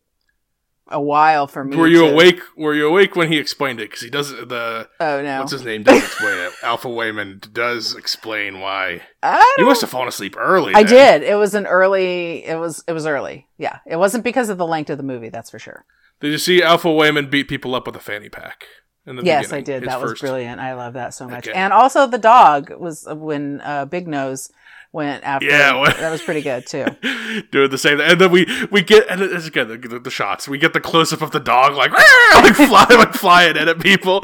a 0.91 1.01
while 1.01 1.47
for 1.47 1.63
me. 1.63 1.75
were 1.77 1.87
you 1.87 2.01
to- 2.05 2.11
awake 2.13 2.39
were 2.55 2.73
you 2.73 2.87
awake 2.87 3.15
when 3.15 3.31
he 3.31 3.37
explained 3.37 3.79
it 3.79 3.89
because 3.89 4.01
he 4.01 4.09
does 4.09 4.29
the 4.31 4.87
Oh 4.99 5.21
no, 5.21 5.39
what's 5.39 5.51
his 5.51 5.63
name 5.65 5.83
does 5.83 6.03
explain 6.03 6.37
it 6.37 6.53
alpha 6.63 6.87
Waymond 6.87 7.53
does 7.53 7.95
explain 7.95 8.59
why 8.59 9.01
I 9.23 9.55
you 9.57 9.65
must 9.65 9.81
have 9.81 9.89
fallen 9.89 10.07
asleep 10.07 10.35
early 10.37 10.73
I 10.75 10.83
then. 10.83 11.21
did. 11.21 11.29
It 11.29 11.35
was 11.35 11.55
an 11.55 11.65
early. 11.67 12.45
It 12.45 12.57
was. 12.59 12.83
It 12.87 12.93
was 12.93 13.05
early. 13.05 13.47
Yeah, 13.57 13.79
it 13.87 13.95
wasn't 13.97 14.23
because 14.23 14.49
of 14.49 14.57
the 14.57 14.67
length 14.67 14.89
of 14.89 14.97
the 14.97 15.03
movie. 15.03 15.29
That's 15.29 15.49
for 15.49 15.59
sure. 15.59 15.85
did 16.19 16.31
you 16.31 16.37
see 16.37 16.61
alpha 16.63 16.87
Waymond 16.87 17.29
beat 17.31 17.47
people 17.47 17.73
up 17.75 17.85
with 17.87 17.95
a 17.95 17.99
fanny 17.99 18.29
pack 18.29 18.65
in 19.05 19.15
the 19.15 19.23
Yes, 19.23 19.51
I 19.53 19.61
did. 19.61 19.83
His 19.83 19.89
That 19.91 20.01
was 20.01 20.19
brilliant. 20.19 20.59
I 20.59 20.73
love 20.73 20.93
that 20.93 21.13
so 21.13 21.27
much. 21.27 21.47
Okay. 21.47 21.57
And 21.57 21.71
also 21.73 22.05
the 22.07 22.17
dog 22.17 22.71
was 22.77 23.07
when 23.09 23.61
uh, 23.61 23.85
Big 23.85 24.07
Nose 24.07 24.51
went 24.93 25.23
after. 25.23 25.47
Yeah, 25.47 25.79
well- 25.79 25.93
that 25.93 26.11
was 26.11 26.21
pretty 26.21 26.41
good 26.41 26.65
too. 26.65 26.85
doing 27.51 27.69
the 27.69 27.77
same 27.77 27.97
thing. 27.97 28.11
And 28.11 28.19
then 28.21 28.31
we 28.31 28.45
we 28.71 28.81
get 28.81 29.07
and 29.09 29.21
it's 29.21 29.47
again 29.47 29.67
the, 29.69 29.77
the, 29.77 29.99
the 29.99 30.11
shots. 30.11 30.47
We 30.47 30.57
get 30.57 30.73
the 30.73 30.81
close 30.81 31.13
up 31.13 31.21
of 31.21 31.31
the 31.31 31.39
dog 31.39 31.75
like 31.75 31.91
like 32.35 32.55
flying 32.55 32.67
like 32.99 33.13
flying 33.13 33.55
in 33.57 33.67
at 33.69 33.79
people. 33.79 34.21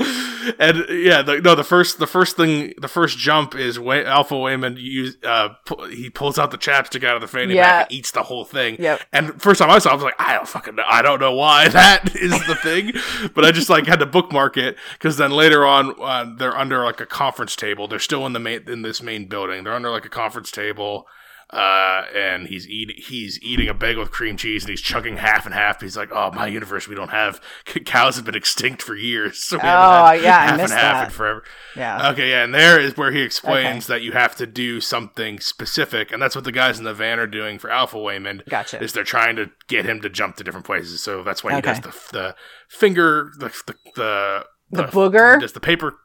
And 0.59 0.85
yeah, 0.89 1.21
the, 1.21 1.41
no, 1.41 1.55
the 1.55 1.63
first 1.63 1.99
the 1.99 2.07
first 2.07 2.35
thing 2.37 2.73
the 2.79 2.87
first 2.87 3.17
jump 3.17 3.55
is 3.55 3.79
Way, 3.79 4.05
Alpha 4.05 4.33
Waymond 4.35 4.77
use 4.79 5.17
uh 5.23 5.49
pu- 5.65 5.85
he 5.87 6.09
pulls 6.09 6.37
out 6.39 6.51
the 6.51 6.57
chapstick 6.57 7.03
out 7.03 7.15
of 7.15 7.21
the 7.21 7.27
fanny 7.27 7.55
Yeah. 7.55 7.63
pack 7.69 7.85
and 7.89 7.91
eats 7.99 8.11
the 8.11 8.23
whole 8.23 8.45
thing. 8.45 8.75
Yep. 8.79 9.01
And 9.13 9.41
first 9.41 9.59
time 9.59 9.69
I 9.69 9.79
saw, 9.79 9.89
it, 9.89 9.91
I 9.93 9.95
was 9.95 10.03
like, 10.03 10.15
I 10.19 10.33
don't 10.33 10.47
fucking 10.47 10.75
know. 10.75 10.83
I 10.87 11.01
don't 11.01 11.19
know 11.19 11.33
why 11.33 11.67
that 11.69 12.15
is 12.15 12.31
the 12.47 12.55
thing, 12.55 12.91
but 13.33 13.45
I 13.45 13.51
just 13.51 13.69
like 13.69 13.85
had 13.87 13.99
to 13.99 14.05
bookmark 14.05 14.57
it 14.57 14.77
because 14.93 15.17
then 15.17 15.31
later 15.31 15.65
on 15.65 15.95
uh, 16.01 16.33
they're 16.37 16.55
under 16.57 16.83
like 16.83 16.99
a 17.01 17.05
conference 17.05 17.55
table. 17.55 17.87
They're 17.87 17.99
still 17.99 18.25
in 18.25 18.33
the 18.33 18.39
main 18.39 18.67
in 18.69 18.81
this 18.81 19.01
main 19.01 19.27
building. 19.27 19.63
They're 19.63 19.73
under 19.73 19.89
like 19.89 20.05
a 20.05 20.09
conference 20.09 20.51
table, 20.57 21.05
uh, 21.49 22.03
and 22.13 22.47
he's 22.47 22.67
eating 22.67 22.95
he's 22.99 23.39
eating 23.41 23.69
a 23.69 23.73
bagel 23.73 24.01
with 24.03 24.11
cream 24.11 24.35
cheese 24.35 24.63
and 24.63 24.69
he's 24.69 24.81
chugging 24.81 25.15
half 25.15 25.45
and 25.45 25.55
half. 25.55 25.79
He's 25.79 25.95
like, 25.95 26.09
"Oh, 26.11 26.29
my 26.33 26.45
universe, 26.47 26.89
we 26.89 26.95
don't 26.95 27.09
have 27.11 27.39
cows 27.85 28.17
have 28.17 28.25
been 28.25 28.35
extinct 28.35 28.81
for 28.81 28.95
years, 28.95 29.41
so 29.43 29.55
we 29.55 29.61
Oh, 29.63 29.65
haven't 29.65 30.15
had 30.19 30.23
yeah, 30.25 30.37
I 30.37 30.45
half 30.47 30.57
missed 30.57 30.73
and 30.73 30.81
half 30.81 30.93
that. 30.95 31.05
in 31.05 31.09
forever." 31.11 31.43
Yeah. 31.77 32.09
Okay, 32.11 32.29
yeah, 32.31 32.43
and 32.43 32.53
there 32.53 32.77
is 32.81 32.97
where 32.97 33.11
he 33.13 33.21
explains 33.21 33.87
that 33.87 34.01
you 34.01 34.11
have 34.11 34.35
to 34.37 34.45
do 34.45 34.81
something 34.81 35.39
specific, 35.39 36.11
and 36.11 36.21
that's 36.21 36.35
what 36.35 36.43
the 36.43 36.51
guys 36.51 36.79
in 36.79 36.83
the 36.83 36.93
van 36.93 37.17
are 37.17 37.27
doing 37.27 37.59
for 37.59 37.69
Alpha 37.69 37.95
Waymond. 37.97 38.45
Gotcha. 38.49 38.83
Is 38.83 38.91
they're 38.91 39.05
trying 39.05 39.37
to 39.37 39.49
get 39.69 39.85
him 39.85 40.01
to 40.01 40.09
jump 40.09 40.35
to 40.37 40.43
different 40.43 40.65
places, 40.65 41.01
so 41.01 41.23
that's 41.23 41.45
why 41.45 41.51
he 41.53 41.57
Okay. 41.59 41.79
does 41.79 41.79
the 41.79 41.93
the 42.11 42.35
finger 42.67 43.31
the 43.39 43.47
the 43.67 43.75
the, 43.95 44.43
The 44.69 44.83
booger? 44.83 45.35
He 45.35 45.41
does 45.41 45.53
the 45.53 45.61
paper. 45.61 45.95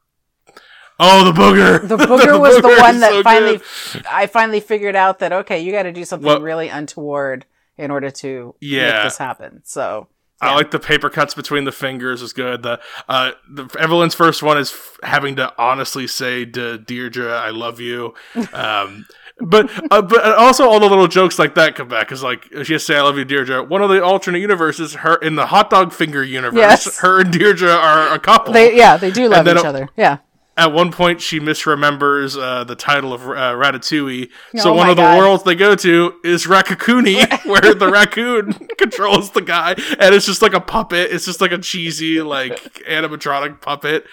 Oh, 1.05 1.25
the 1.25 1.33
booger! 1.33 1.81
The 1.89 1.97
booger 1.97 2.39
was 2.41 2.57
the 2.63 2.69
one 2.81 3.01
that 3.01 3.11
so 3.11 3.23
finally, 3.23 3.61
good. 3.93 4.07
I 4.09 4.27
finally 4.27 4.61
figured 4.61 4.97
out 4.97 5.19
that 5.19 5.33
okay, 5.33 5.61
you 5.61 5.73
got 5.73 5.83
to 5.85 5.93
do 5.93 6.05
something 6.05 6.27
Well- 6.27 6.41
really 6.41 6.69
untoward 6.69 7.45
in 7.77 7.91
order 7.91 8.11
to 8.11 8.55
Yeah. 8.61 8.93
make 8.93 9.05
this 9.05 9.19
happen. 9.19 9.63
So 9.65 10.09
I 10.41 10.55
like 10.57 10.73
the 10.73 10.81
paper 10.81 11.09
cuts 11.09 11.35
between 11.35 11.65
the 11.65 11.73
fingers 11.73 12.21
is 12.21 12.33
good. 12.33 12.63
The 12.63 12.81
uh, 13.09 13.31
the 13.49 13.65
Evelyn's 13.79 14.15
first 14.15 14.43
one 14.43 14.59
is 14.59 14.73
f- 14.73 14.99
having 15.05 15.37
to 15.37 15.53
honestly 15.57 16.07
say 16.09 16.45
to 16.47 16.79
Deirdre, 16.79 17.31
"I 17.33 17.51
love 17.51 17.79
you." 17.81 18.15
Um, 18.53 19.07
but 19.41 19.71
uh, 19.91 20.03
but 20.03 20.21
also 20.37 20.69
all 20.69 20.79
the 20.81 20.89
little 20.89 21.07
jokes 21.09 21.39
like 21.39 21.55
that 21.55 21.75
come 21.77 21.89
back 21.89 22.07
because 22.09 22.23
like 22.25 22.45
she 22.65 22.73
has 22.75 22.83
to 22.83 22.93
say, 22.93 22.97
"I 22.97 23.03
love 23.03 23.17
you, 23.19 23.25
Deirdre." 23.25 23.63
One 23.63 23.83
of 23.83 23.89
the 23.89 24.03
alternate 24.05 24.41
universes, 24.41 24.95
her 24.95 25.15
in 25.17 25.37
the 25.37 25.47
hot 25.47 25.71
dog 25.71 25.93
finger 25.93 26.23
universe, 26.25 26.59
Yes. 26.59 26.99
her 26.99 27.21
and 27.21 27.33
Deirdre 27.33 27.71
are 27.71 28.13
a 28.13 28.19
couple. 28.19 28.53
they, 28.53 28.77
yeah, 28.77 28.97
they 28.97 29.11
do 29.13 29.29
love 29.29 29.47
each 29.49 29.65
other. 29.65 29.89
Yeah. 29.97 30.19
At 30.55 30.73
one 30.73 30.93
point, 30.93 31.23
she 31.23 31.41
misremembers 31.41 32.39
uh, 32.39 32.65
the 32.65 32.77
title 32.77 33.15
of 33.15 33.23
uh, 33.23 33.55
Ratatouille. 33.55 34.29
So 34.57 34.71
Oh 34.71 34.75
one 34.75 34.91
of 34.91 34.97
the 34.97 35.03
God. 35.03 35.19
worlds 35.19 35.45
they 35.45 35.55
go 35.55 35.75
to 35.75 36.15
is 36.25 36.47
Raccacoonie, 36.47 37.27
where 37.47 37.75
the 37.75 37.91
raccoon 37.91 38.53
controls 38.79 39.31
the 39.31 39.41
guy, 39.41 39.71
and 39.99 40.15
it's 40.15 40.27
just 40.27 40.43
like 40.43 40.53
a 40.53 40.61
puppet. 40.61 41.11
It's 41.11 41.25
just 41.25 41.41
like 41.41 41.53
a 41.53 41.59
cheesy, 41.59 42.21
like 42.21 42.59
animatronic 42.87 43.63
puppet. 43.63 44.05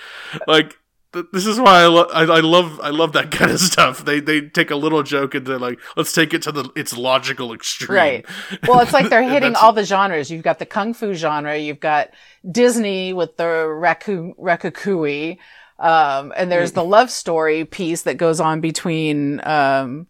Like 0.48 0.78
th- 1.12 1.26
this 1.34 1.46
is 1.46 1.60
why 1.60 1.82
I, 1.82 1.88
lo- 1.88 2.08
I, 2.14 2.22
I 2.24 2.40
love 2.40 2.80
I 2.82 2.90
love 2.90 3.12
that 3.14 3.32
kind 3.32 3.52
of 3.52 3.60
stuff. 3.60 4.06
They 4.06 4.22
they 4.22 4.40
take 4.42 4.72
a 4.72 4.78
little 4.78 5.04
joke 5.04 5.36
and 5.36 5.46
they're 5.46 5.60
like, 5.60 5.80
let's 5.98 6.14
take 6.14 6.34
it 6.34 6.42
to 6.44 6.54
the 6.54 6.70
its 6.74 6.96
logical 6.96 7.54
extreme. 7.54 7.98
Right. 7.98 8.26
Well, 8.66 8.80
it's 8.80 8.94
like 8.94 9.10
they're 9.10 9.24
hitting 9.24 9.56
all 9.56 9.74
the 9.74 9.84
genres. 9.84 10.32
You've 10.32 10.44
got 10.44 10.60
the 10.60 10.66
kung 10.66 10.94
fu 10.94 11.14
genre. 11.16 11.58
You've 11.58 11.82
got 11.82 12.12
Disney 12.50 13.12
with 13.12 13.36
the 13.36 13.68
raccoon 13.68 14.36
Raccacoonie. 14.40 15.38
Um, 15.80 16.34
and 16.36 16.52
there's 16.52 16.74
the 16.74 16.84
love 16.84 17.10
story 17.10 17.66
piece 17.66 18.02
that 18.04 18.18
goes 18.18 18.40
on 18.40 18.62
between, 18.62 19.40
um, 19.46 20.08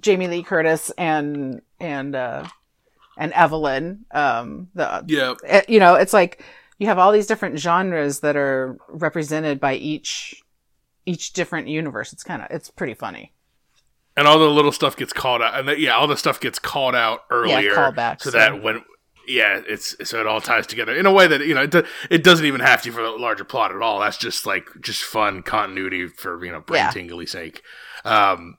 Jamie 0.00 0.28
Lee 0.28 0.42
Curtis 0.42 0.90
and, 0.96 1.60
and, 1.80 2.14
uh, 2.14 2.44
and 3.16 3.32
Evelyn. 3.32 4.04
Um, 4.12 4.68
the, 4.74 5.04
Yeah. 5.06 5.34
eh, 5.44 5.62
you 5.68 5.80
know, 5.80 5.94
it's 5.96 6.12
like 6.12 6.44
you 6.78 6.86
have 6.86 6.98
all 6.98 7.10
these 7.10 7.26
different 7.26 7.58
genres 7.58 8.20
that 8.20 8.36
are 8.36 8.78
represented 8.88 9.58
by 9.58 9.74
each, 9.74 10.40
each 11.06 11.32
different 11.32 11.66
universe. 11.68 12.12
It's 12.12 12.22
kind 12.22 12.42
of, 12.42 12.48
it's 12.50 12.70
pretty 12.70 12.94
funny. 12.94 13.32
and 14.16 14.26
all 14.26 14.38
the 14.38 14.46
little 14.50 14.72
stuff 14.72 14.96
gets 14.96 15.12
called 15.12 15.40
out, 15.42 15.58
and 15.58 15.68
the, 15.68 15.78
yeah, 15.80 15.96
all 15.96 16.06
the 16.08 16.16
stuff 16.16 16.40
gets 16.40 16.58
called 16.58 16.94
out 16.94 17.20
earlier, 17.30 17.70
yeah, 17.70 17.74
callbacks, 17.92 18.22
so 18.22 18.30
that 18.32 18.52
yeah. 18.54 18.60
when 18.60 18.82
yeah, 19.28 19.60
it's 19.68 19.94
so 20.08 20.20
it 20.20 20.26
all 20.26 20.40
ties 20.40 20.66
together 20.66 20.96
in 20.96 21.06
a 21.06 21.12
way 21.12 21.26
that 21.26 21.40
you 21.42 21.54
know 21.54 21.62
it, 21.62 21.70
do, 21.70 21.82
it 22.10 22.24
doesn't 22.24 22.46
even 22.46 22.60
have 22.60 22.82
to 22.82 22.90
for 22.92 23.02
the 23.02 23.10
larger 23.10 23.44
plot 23.44 23.74
at 23.74 23.82
all. 23.82 24.00
That's 24.00 24.16
just 24.16 24.46
like 24.46 24.68
just 24.80 25.02
fun 25.04 25.42
continuity 25.42 26.06
for 26.08 26.44
you 26.44 26.50
know 26.52 26.60
brain 26.60 26.84
Yeah. 26.84 26.90
tingly 26.90 27.26
sake. 27.26 27.62
Um, 28.08 28.56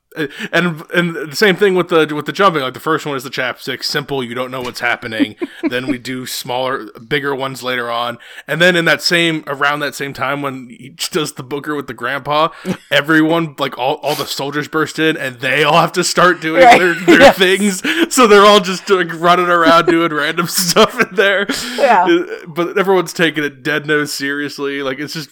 and 0.52 0.84
and 0.94 1.16
the 1.32 1.36
same 1.36 1.56
thing 1.56 1.76
with 1.76 1.90
the 1.90 2.12
with 2.16 2.26
the 2.26 2.32
jumping. 2.32 2.62
Like 2.64 2.74
the 2.74 2.80
first 2.80 3.06
one 3.06 3.16
is 3.16 3.24
the 3.24 3.30
chapstick, 3.30 3.84
simple. 3.84 4.24
You 4.24 4.34
don't 4.36 4.50
know 4.52 4.62
what's 4.62 4.80
happening. 4.80 5.36
then 5.70 5.86
we 5.88 5.98
do 6.00 6.26
smaller, 6.26 6.88
bigger 7.08 7.34
ones 7.36 7.62
later 7.62 7.92
on, 7.92 8.18
and 8.48 8.60
then 8.60 8.76
in 8.76 8.86
that 8.86 9.02
same 9.04 9.44
around 9.48 9.80
that 9.82 9.94
same 9.96 10.14
time 10.14 10.42
when 10.42 10.68
he 10.70 10.90
does 11.12 11.34
the 11.34 11.44
booker 11.44 11.76
with 11.76 11.86
the 11.88 11.94
grandpa, 11.94 12.50
everyone 12.92 13.56
like 13.60 13.78
all 13.78 13.96
all 13.98 14.16
the 14.16 14.26
soldiers 14.26 14.68
burst 14.68 14.98
in, 15.00 15.16
and 15.16 15.40
they 15.42 15.64
all 15.64 15.80
have 15.80 15.92
to 15.94 16.04
start 16.04 16.42
doing 16.42 16.64
Right. 16.64 16.80
their, 16.80 16.96
their 16.96 17.20
Yes. 17.20 17.38
things. 17.38 18.14
So 18.14 18.26
they're 18.28 18.46
all 18.46 18.60
just 18.62 18.86
doing 18.88 19.08
running 19.10 19.48
around 19.48 19.86
doing 19.86 20.12
random 20.12 20.48
stuff 20.48 21.00
in 21.00 21.16
there. 21.16 21.46
Yeah. 21.78 22.06
Uh, 22.10 22.46
but 22.48 22.78
everyone's 22.80 23.14
taking 23.14 23.44
it 23.44 23.62
dead 23.64 23.86
nose 23.86 24.12
seriously. 24.12 24.82
Like 24.82 25.00
it's 25.00 25.14
just. 25.14 25.30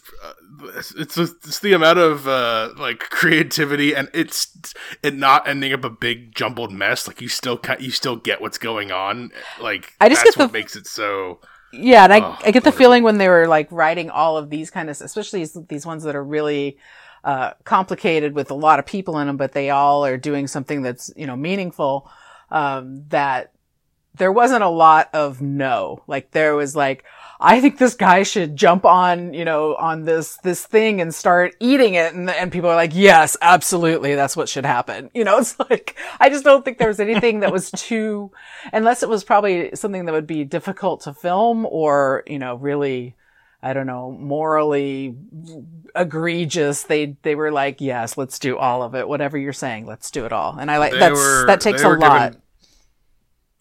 It's 0.78 0.92
it's, 0.96 1.18
it's 1.18 1.60
the 1.60 1.74
amount 1.74 2.00
of 2.00 2.28
uh, 2.28 2.70
like 2.78 3.00
creativity 3.00 3.96
and 3.96 4.10
it's 4.14 4.74
it 5.04 5.16
not 5.16 5.48
ending 5.48 5.74
up 5.74 5.84
a 5.84 5.90
big 5.90 6.34
jumbled 6.36 6.72
mess. 6.72 7.08
Like 7.08 7.22
you 7.22 7.28
still 7.28 7.60
you 7.80 7.92
still 7.92 8.16
get 8.16 8.42
what's 8.42 8.58
going 8.58 8.92
on. 8.92 9.32
Like 9.60 9.94
I 10.00 10.10
just 10.10 10.24
get 10.24 10.38
what 10.38 10.48
the- 10.48 10.54
makes 10.54 10.76
it 10.76 10.88
so. 10.88 11.40
Yeah, 11.74 12.06
and 12.06 12.14
I, 12.14 12.20
Oh, 12.22 12.38
I 12.46 12.52
get 12.52 12.64
the 12.64 12.72
feeling 12.72 13.04
when 13.04 13.18
they 13.18 13.28
were 13.28 13.46
like 13.46 13.70
writing 13.72 14.10
all 14.10 14.38
of 14.38 14.50
these 14.50 14.72
kind 14.72 14.90
of, 14.90 15.02
especially 15.02 15.40
these, 15.40 15.58
these 15.68 15.86
ones 15.86 16.04
that 16.04 16.16
are 16.16 16.24
really 16.24 16.78
uh, 17.26 17.52
complicated 17.66 18.34
with 18.34 18.50
a 18.52 18.54
lot 18.54 18.80
of 18.80 18.86
people 18.86 19.20
in 19.20 19.28
them, 19.28 19.36
but 19.36 19.52
they 19.52 19.70
all 19.70 20.06
are 20.06 20.16
doing 20.16 20.48
something 20.48 20.82
that's 20.82 21.12
you 21.18 21.28
know 21.28 21.36
meaningful. 21.36 22.10
Um, 22.50 23.04
that 23.10 23.52
there 24.16 24.32
wasn't 24.32 24.64
a 24.64 24.70
lot 24.70 25.10
of 25.14 25.42
no. 25.42 26.04
Like 26.08 26.32
there 26.32 26.56
was 26.56 26.74
like, 26.74 27.04
I 27.40 27.62
think 27.62 27.78
this 27.78 27.94
guy 27.96 28.24
should 28.24 28.56
jump 28.56 28.84
on, 28.84 29.34
you 29.34 29.46
know, 29.46 29.76
on 29.76 30.06
this, 30.06 30.38
this 30.38 30.66
thing 30.66 31.00
and 31.02 31.14
start 31.14 31.56
eating 31.60 31.94
it. 31.94 32.14
And, 32.14 32.30
and 32.30 32.52
people 32.52 32.70
are 32.70 32.76
like, 32.76 32.96
yes, 32.96 33.38
absolutely. 33.42 34.16
That's 34.16 34.36
what 34.36 34.50
should 34.50 34.66
happen. 34.66 35.12
You 35.14 35.24
know, 35.24 35.38
it's 35.40 35.60
like, 35.60 35.96
I 36.20 36.30
just 36.30 36.44
don't 36.44 36.66
think 36.66 36.78
there 36.80 36.88
was 36.88 37.00
anything 37.00 37.42
that 37.42 37.52
was 37.52 37.70
too, 37.76 38.32
unless 38.74 39.04
it 39.04 39.10
was 39.10 39.24
probably 39.24 39.76
something 39.76 40.06
that 40.06 40.12
would 40.14 40.26
be 40.28 40.44
difficult 40.46 41.02
to 41.02 41.14
film 41.14 41.66
or, 41.68 42.24
you 42.26 42.40
know, 42.40 42.56
really, 42.56 43.16
I 43.62 43.74
don't 43.74 43.88
know, 43.88 44.12
morally 44.12 45.16
egregious. 45.96 46.84
They 46.84 47.18
they 47.24 47.36
were 47.36 47.52
like, 47.52 47.82
yes, 47.82 48.18
let's 48.18 48.40
do 48.40 48.58
all 48.58 48.84
of 48.84 48.96
it. 48.96 49.08
Whatever 49.08 49.38
you're 49.38 49.54
saying, 49.54 49.86
let's 49.86 50.12
do 50.12 50.26
it 50.26 50.34
all. 50.34 50.58
And 50.58 50.70
I 50.70 50.78
like 50.78 50.94
They 50.94 51.00
that's 51.00 51.16
were- 51.16 51.46
that 51.48 51.62
takes 51.62 51.82
a 51.84 51.90
lot. 51.90 52.32
given 52.32 52.42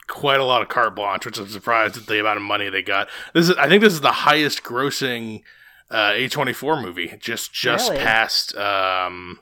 Quite 0.08 0.40
a 0.40 0.44
lot 0.44 0.62
of 0.62 0.68
carte 0.68 0.94
blanche, 0.94 1.26
which 1.26 1.38
I'm 1.38 1.48
surprised 1.48 1.96
at 1.96 2.06
the 2.06 2.20
amount 2.20 2.36
of 2.36 2.42
money 2.42 2.70
they 2.70 2.82
got. 2.82 3.08
This 3.34 3.48
is, 3.48 3.56
I 3.56 3.68
think, 3.68 3.82
this 3.82 3.92
is 3.92 4.00
the 4.00 4.12
highest 4.12 4.62
grossing 4.62 5.42
uh, 5.90 6.10
A24 6.12 6.82
movie. 6.82 7.14
Just 7.18 7.52
just 7.52 7.90
Really? 7.90 8.02
past. 8.04 8.54
Um, 8.56 9.40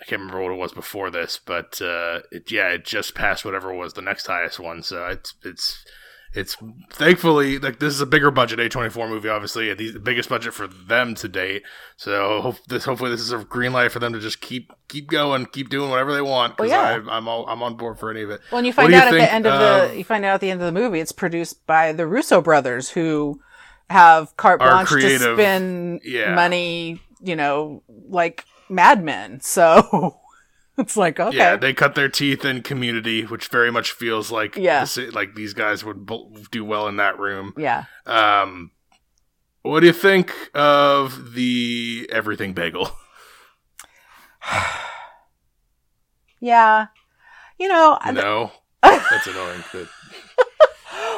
I 0.00 0.04
can't 0.04 0.20
remember 0.20 0.42
what 0.42 0.52
it 0.52 0.58
was 0.58 0.72
before 0.72 1.10
this, 1.10 1.38
but 1.44 1.80
uh, 1.80 2.20
it, 2.32 2.50
yeah, 2.50 2.68
it 2.70 2.84
just 2.84 3.14
passed 3.14 3.44
whatever 3.44 3.72
was 3.72 3.92
the 3.92 4.02
next 4.02 4.26
highest 4.26 4.58
one. 4.58 4.82
So 4.82 5.06
it's 5.06 5.34
it's 5.44 5.84
it's 6.34 6.56
thankfully 6.90 7.58
like 7.58 7.78
this 7.78 7.92
is 7.94 8.00
a 8.00 8.06
bigger 8.06 8.30
budget 8.30 8.58
A24 8.58 9.08
movie, 9.08 9.28
obviously 9.28 9.70
At 9.70 9.78
the 9.78 9.98
biggest 9.98 10.28
budget 10.28 10.54
for 10.54 10.66
them 10.66 11.14
to 11.16 11.28
date. 11.28 11.62
So 11.96 12.40
hope 12.40 12.56
this 12.68 12.84
hopefully 12.84 13.10
this 13.10 13.20
is 13.20 13.32
a 13.32 13.38
green 13.44 13.72
light 13.72 13.92
for 13.92 13.98
them 13.98 14.12
to 14.14 14.20
just 14.20 14.40
keep 14.40 14.72
keep 14.88 15.08
going, 15.08 15.46
keep 15.46 15.68
doing 15.68 15.90
whatever 15.90 16.12
they 16.14 16.22
want. 16.22 16.58
Well, 16.58 16.68
yeah. 16.68 17.00
I, 17.06 17.16
I'm 17.16 17.28
all, 17.28 17.46
I'm 17.46 17.62
on 17.62 17.76
board 17.76 17.98
for 17.98 18.10
any 18.10 18.22
of 18.22 18.30
it. 18.30 18.40
Well, 18.50 18.58
and 18.58 18.66
you 18.66 18.72
find 18.72 18.88
do 18.88 18.94
you 18.94 19.00
out 19.00 19.08
at 19.08 19.10
think 19.10 19.24
the 19.28 19.32
end 19.34 19.46
of 19.46 19.58
the 19.60 19.90
of- 19.92 19.96
you 19.96 20.04
find 20.04 20.24
out 20.24 20.34
at 20.34 20.40
the 20.40 20.50
end 20.50 20.60
of 20.62 20.72
the 20.74 20.80
movie, 20.80 21.00
it's 21.00 21.12
produced 21.12 21.66
by 21.66 21.92
the 21.92 22.06
Russo 22.06 22.40
brothers, 22.40 22.90
who 22.90 23.40
have 23.90 24.34
carte 24.38 24.60
blanche 24.60 24.88
to 24.88 24.94
creative. 24.94 25.36
spend 25.36 26.00
Yeah. 26.02 26.34
money, 26.34 27.00
you 27.20 27.36
know, 27.36 27.82
like 28.08 28.46
madmen. 28.70 29.40
So 29.42 30.18
it's 30.78 30.96
like 30.96 31.18
okay, 31.20 31.36
Yeah, 31.36 31.56
they 31.56 31.72
cut 31.74 31.94
their 31.94 32.08
teeth 32.08 32.44
in 32.44 32.62
Community, 32.62 33.22
which 33.24 33.48
very 33.48 33.70
much 33.70 33.92
feels 33.92 34.30
like 34.30 34.56
Yeah. 34.56 34.80
this- 34.80 34.96
like 35.14 35.34
these 35.34 35.52
guys 35.54 35.84
would 35.84 36.08
do 36.50 36.64
well 36.64 36.88
in 36.88 36.96
that 36.96 37.18
room. 37.18 37.52
yeah. 37.56 37.84
Um, 38.06 38.70
what 39.62 39.80
do 39.80 39.86
you 39.86 39.92
think 39.92 40.32
of 40.54 41.34
the 41.34 42.08
Everything 42.12 42.52
Bagel? 42.52 42.90
Yeah. 46.40 46.86
You 47.58 47.68
know, 47.68 47.98
I- 48.00 48.10
No, 48.10 48.50
that's 48.82 49.26
annoying. 49.28 49.62
But 49.72 49.88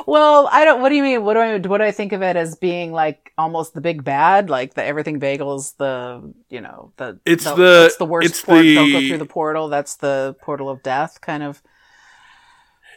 well, 0.07 0.49
I 0.53 0.65
don't. 0.65 0.81
What 0.81 0.89
do 0.91 0.95
you 0.97 1.03
mean? 1.03 1.25
What 1.25 1.35
do 1.35 1.41
I? 1.41 1.59
What 1.59 1.79
do 1.79 1.85
I 1.85 1.91
think 1.91 2.13
of 2.13 2.23
it 2.23 2.37
as 2.37 2.55
being 2.57 2.93
like 2.93 3.33
almost 3.39 3.75
the 3.75 3.81
big 3.81 4.05
bad? 4.05 4.51
Like 4.51 4.75
the 4.75 4.85
everything 4.85 5.19
bagels, 5.21 5.77
the 5.77 6.33
you 6.51 6.61
know 6.61 6.93
the 6.97 7.19
It's 7.25 7.45
the- 7.45 7.85
it's 7.87 7.97
the 7.97 8.05
worst. 8.07 8.29
it's 8.29 8.43
port- 8.43 8.65
Don't 8.65 8.93
go 8.93 9.01
through 9.01 9.19
the 9.19 9.27
portal. 9.27 9.69
That's 9.69 9.97
the 9.97 10.37
portal 10.43 10.69
of 10.69 10.83
death 10.83 11.21
kind 11.21 11.43
of 11.43 11.63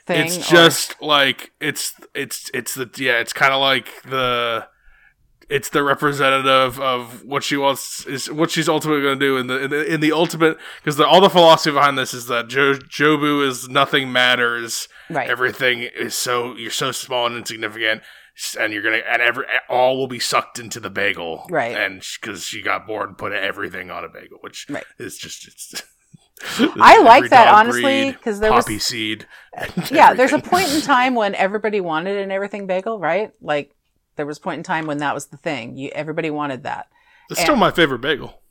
thing. 0.06 0.26
it's 0.26 0.38
or- 0.38 0.42
just 0.56 1.02
like 1.02 1.52
it's 1.60 1.94
it's 2.14 2.50
it's 2.54 2.76
the 2.76 2.90
yeah, 2.98 3.20
it's 3.20 3.34
kind 3.34 3.54
of 3.54 3.60
like 3.62 3.90
the 4.04 4.68
it's 5.50 5.70
the 5.70 5.82
representative 5.84 6.80
of 6.80 7.24
what 7.24 7.44
she 7.44 7.56
wants 7.58 8.06
is 8.06 8.30
what 8.32 8.52
she's 8.52 8.68
ultimately 8.68 9.02
going 9.02 9.20
to 9.20 9.26
do 9.26 9.38
in 9.38 9.48
the 9.48 9.64
in 9.64 9.70
the, 9.70 9.94
in 9.94 10.00
the 10.02 10.12
ultimate 10.12 10.58
because 10.84 11.00
all 11.00 11.22
the 11.22 11.30
philosophy 11.30 11.74
behind 11.74 11.98
this 11.98 12.14
is 12.14 12.28
that 12.28 12.48
jo, 12.50 12.74
Jobu 12.74 13.48
is 13.48 13.70
nothing 13.70 14.12
matters 14.12 14.88
right. 15.10 15.30
everything 15.30 15.82
is 15.84 16.16
so 16.16 16.56
you're 16.56 16.72
so 16.72 16.92
small 16.92 17.26
and 17.28 17.36
insignificant 17.38 18.02
and 18.60 18.74
you're 18.74 18.84
gonna 18.84 19.02
and 19.10 19.22
every 19.22 19.46
all 19.70 19.98
will 19.98 20.08
be 20.08 20.20
sucked 20.20 20.60
into 20.60 20.80
the 20.80 20.90
bagel 20.90 21.46
Right. 21.50 21.76
and 21.76 22.04
because 22.22 22.44
she 22.44 22.62
got 22.62 22.86
bored 22.86 23.10
and 23.10 23.18
put 23.18 23.32
everything 23.32 23.90
on 23.90 24.04
a 24.04 24.10
bagel 24.10 24.38
which 24.42 24.68
Right. 24.70 24.84
is 25.00 25.18
just 25.18 25.48
it's 25.48 25.82
I 26.80 27.00
like 27.02 27.32
that, 27.32 27.48
honestly, 27.52 28.12
because 28.12 28.40
there 28.40 28.54
was- 28.54 28.66
poppy 28.66 28.78
seed 28.78 29.26
yeah, 29.92 30.14
there's 30.14 30.34
a 30.34 30.40
point 30.40 30.72
in 30.72 30.82
time 30.82 31.16
when 31.16 31.34
everybody 31.34 31.82
wanted 31.82 32.16
an 32.18 32.30
everything 32.32 32.68
bagel, 32.68 33.00
right? 33.00 33.32
Like 33.42 33.74
there 34.18 34.26
was 34.26 34.38
a 34.38 34.42
point 34.42 34.58
in 34.58 34.64
time 34.64 34.86
when 34.86 34.98
that 34.98 35.14
was 35.14 35.28
the 35.28 35.38
thing. 35.38 35.78
You 35.78 35.90
everybody 35.94 36.30
wanted 36.30 36.64
that. 36.64 36.88
it's 37.30 37.42
still 37.42 37.56
my 37.56 37.72
favorite 37.72 38.00
bagel 38.00 38.42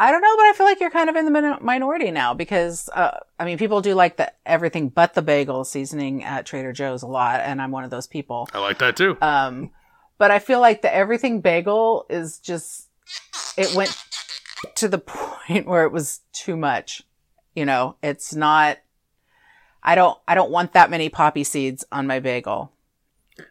I 0.00 0.12
don't 0.12 0.22
know, 0.22 0.36
but 0.36 0.44
I 0.44 0.52
feel 0.56 0.66
like 0.66 0.78
you're 0.80 0.90
kind 0.90 1.10
of 1.10 1.16
in 1.16 1.24
the 1.24 1.30
min- 1.30 1.58
minority 1.60 2.12
now 2.12 2.32
because 2.32 2.88
uh, 2.94 3.18
I 3.38 3.44
mean, 3.44 3.58
people 3.58 3.80
do 3.80 3.94
like 3.94 4.16
the 4.16 4.32
everything 4.46 4.90
but 4.90 5.14
the 5.14 5.22
bagel 5.22 5.64
seasoning 5.64 6.22
at 6.22 6.46
Trader 6.46 6.72
Joe's 6.72 7.02
a 7.02 7.08
lot, 7.08 7.40
and 7.40 7.60
I'm 7.60 7.72
one 7.72 7.82
of 7.82 7.90
those 7.90 8.06
people. 8.06 8.48
I 8.54 8.58
like 8.60 8.78
that 8.78 8.96
too 8.96 9.18
Um, 9.20 9.70
but 10.16 10.30
I 10.30 10.38
feel 10.38 10.60
like 10.60 10.82
the 10.82 10.94
everything 10.94 11.40
bagel 11.40 12.06
is 12.08 12.38
just 12.38 12.88
it 13.56 13.74
went 13.74 13.96
to 14.76 14.88
the 14.88 14.98
point 15.46 15.66
where 15.66 15.84
it 15.84 15.92
was 15.92 16.20
too 16.32 16.56
much. 16.56 17.02
You 17.56 17.64
know, 17.64 17.96
it's 18.00 18.34
not. 18.34 18.78
I 19.82 19.96
don't. 19.96 20.16
I 20.28 20.36
don't 20.36 20.52
want 20.52 20.74
that 20.74 20.90
many 20.90 21.08
poppy 21.08 21.42
seeds 21.42 21.84
on 21.90 22.06
my 22.06 22.20
bagel. 22.20 22.70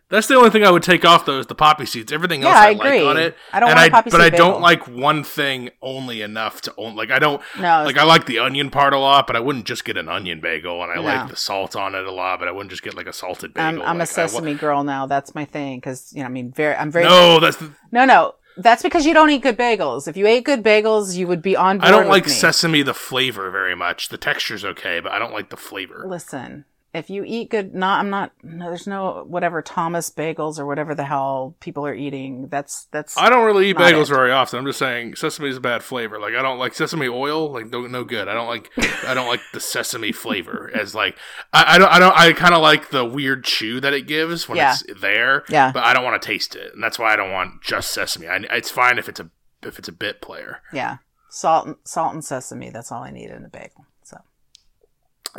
That's 0.10 0.28
the 0.28 0.36
only 0.36 0.50
thing 0.50 0.64
I 0.64 0.72
would 0.72 0.84
take 0.84 1.04
off 1.04 1.26
though 1.26 1.40
is 1.40 1.48
the 1.48 1.56
poppy 1.56 1.86
seeds. 1.86 2.12
Everything 2.14 2.44
else 2.44 2.56
I, 2.56 2.68
I 2.68 2.72
agree. 2.72 3.02
like 3.02 3.10
on 3.10 3.18
it. 3.18 3.36
I 3.52 3.60
don't 3.60 3.70
and 3.70 3.78
want 3.78 3.84
I, 3.84 3.86
a 3.88 3.92
poppy 3.92 4.10
but 4.10 4.22
I 4.22 4.30
don't 4.30 4.52
bagel. 4.52 4.62
like 4.62 4.88
one 4.88 5.24
thing 5.24 5.70
only 5.82 6.22
enough 6.22 6.62
to 6.62 6.74
own. 6.78 6.96
Like 6.96 7.12
I 7.12 7.20
don't 7.20 7.42
No, 7.58 7.84
like. 7.84 7.98
I 7.98 8.04
like 8.04 8.26
the 8.26 8.40
onion 8.40 8.70
part 8.70 8.94
a 8.94 9.00
lot, 9.00 9.28
but 9.28 9.36
I 9.36 9.40
wouldn't 9.40 9.66
just 9.66 9.84
get 9.86 9.98
an 9.98 10.08
onion 10.08 10.40
bagel. 10.40 10.82
And 10.84 10.92
I 10.92 10.96
No. 10.96 11.02
like 11.02 11.30
the 11.30 11.36
salt 11.36 11.76
on 11.76 11.94
it 11.96 12.06
a 12.06 12.12
lot, 12.12 12.40
but 12.40 12.48
I 12.48 12.52
wouldn't 12.52 12.70
just 12.72 12.84
get 12.84 12.96
like 12.96 13.08
a 13.08 13.14
salted 13.14 13.54
bagel. 13.54 13.82
I'm, 13.82 13.82
I'm 13.82 13.96
a 13.98 14.00
Like, 14.00 14.00
wa- 14.00 14.06
sesame 14.06 14.54
girl 14.56 14.84
now. 14.84 15.08
That's 15.08 15.36
my 15.36 15.46
thing 15.46 15.78
because 15.80 16.12
you 16.14 16.20
know. 16.22 16.26
I 16.28 16.30
mean, 16.30 16.52
very. 16.52 16.76
I'm 16.76 16.90
very. 16.92 17.06
no, 17.06 17.40
that's 17.40 17.58
the, 17.58 17.72
No, 17.92 18.06
no. 18.06 18.36
That's 18.60 18.82
because 18.82 19.06
you 19.06 19.14
don't 19.14 19.30
eat 19.30 19.44
good 19.44 19.56
bagels. 19.58 20.08
If 20.08 20.18
you 20.18 20.26
ate 20.26 20.44
good 20.44 20.64
bagels, 20.64 21.16
you 21.16 21.28
would 21.28 21.44
be 21.44 21.56
on 21.56 21.78
board 21.78 21.88
I 21.88 21.92
don't 21.92 22.08
like 22.08 22.26
me. 22.26 22.32
sesame 22.32 22.82
the 22.82 22.96
flavor 22.96 23.52
very 23.52 23.76
much. 23.76 24.10
The 24.10 24.18
texture's 24.18 24.66
okay, 24.66 25.00
but 25.00 25.12
I 25.12 25.20
don't 25.20 25.32
like 25.32 25.50
the 25.52 25.58
flavor. 25.58 26.04
Listen, 26.08 26.66
if 26.98 27.10
you 27.10 27.24
eat 27.26 27.50
good, 27.50 27.74
not 27.74 28.00
I'm 28.00 28.10
not. 28.10 28.32
No, 28.44 28.66
there's 28.68 28.88
no 28.88 29.24
whatever 29.28 29.62
Thomas 29.62 30.10
bagels 30.10 30.60
or 30.60 30.66
whatever 30.66 30.94
the 30.96 31.04
hell 31.06 31.56
people 31.60 31.86
are 31.86 31.94
eating. 31.94 32.48
That's 32.50 32.86
that's. 32.92 33.18
I 33.18 33.30
don't 33.30 33.46
really 33.46 33.70
eat 33.70 33.78
bagels 33.78 34.04
it. 34.04 34.10
very 34.10 34.32
often. 34.32 34.60
I'm 34.60 34.66
just 34.66 34.80
saying 34.80 35.16
sesame 35.16 35.50
is 35.50 35.58
a 35.58 35.62
bad 35.62 35.84
flavor. 35.84 36.20
Like 36.20 36.34
I 36.36 36.42
don't 36.42 36.60
like 36.60 36.74
sesame 36.74 37.08
oil. 37.08 37.52
Like 37.52 37.68
no, 37.68 37.88
no 37.88 38.04
good. 38.04 38.28
I 38.28 38.34
don't 38.34 38.48
like 38.48 38.70
I 39.06 39.14
don't 39.14 39.28
like 39.28 39.42
the 39.54 39.60
sesame 39.60 40.12
flavor 40.12 40.70
as 40.74 40.94
like 40.96 41.18
I, 41.54 41.76
I 41.76 41.78
don't 41.78 41.92
I 41.92 42.00
don't 42.00 42.16
I 42.18 42.34
kind 42.34 42.54
of 42.54 42.62
like 42.62 42.90
the 42.90 43.06
weird 43.06 43.44
chew 43.44 43.80
that 43.82 43.94
it 43.94 44.08
gives 44.08 44.50
when 44.50 44.58
Yeah. 44.58 44.74
it's 44.74 45.02
there. 45.02 45.44
Yeah. 45.50 45.72
But 45.72 45.84
I 45.84 45.94
don't 45.94 46.04
want 46.04 46.22
to 46.22 46.26
taste 46.28 46.56
it, 46.56 46.74
and 46.74 46.84
that's 46.84 47.00
why 47.00 47.14
I 47.14 47.16
don't 47.16 47.32
want 47.32 47.62
just 47.64 47.92
sesame. 47.92 48.28
I, 48.28 48.40
it's 48.52 48.72
fine 48.72 48.98
if 48.98 49.08
it's 49.08 49.20
a 49.20 49.30
if 49.64 49.80
it's 49.80 49.88
a 49.88 49.92
bit 49.94 50.22
player. 50.22 50.62
yeah, 50.72 50.98
salt 51.30 51.66
and 51.68 51.76
salt 51.84 52.14
and 52.14 52.24
sesame. 52.24 52.70
That's 52.70 52.92
all 52.92 53.04
I 53.04 53.12
need 53.12 53.30
in 53.32 53.44
a 53.44 53.50
bagel. 53.50 53.86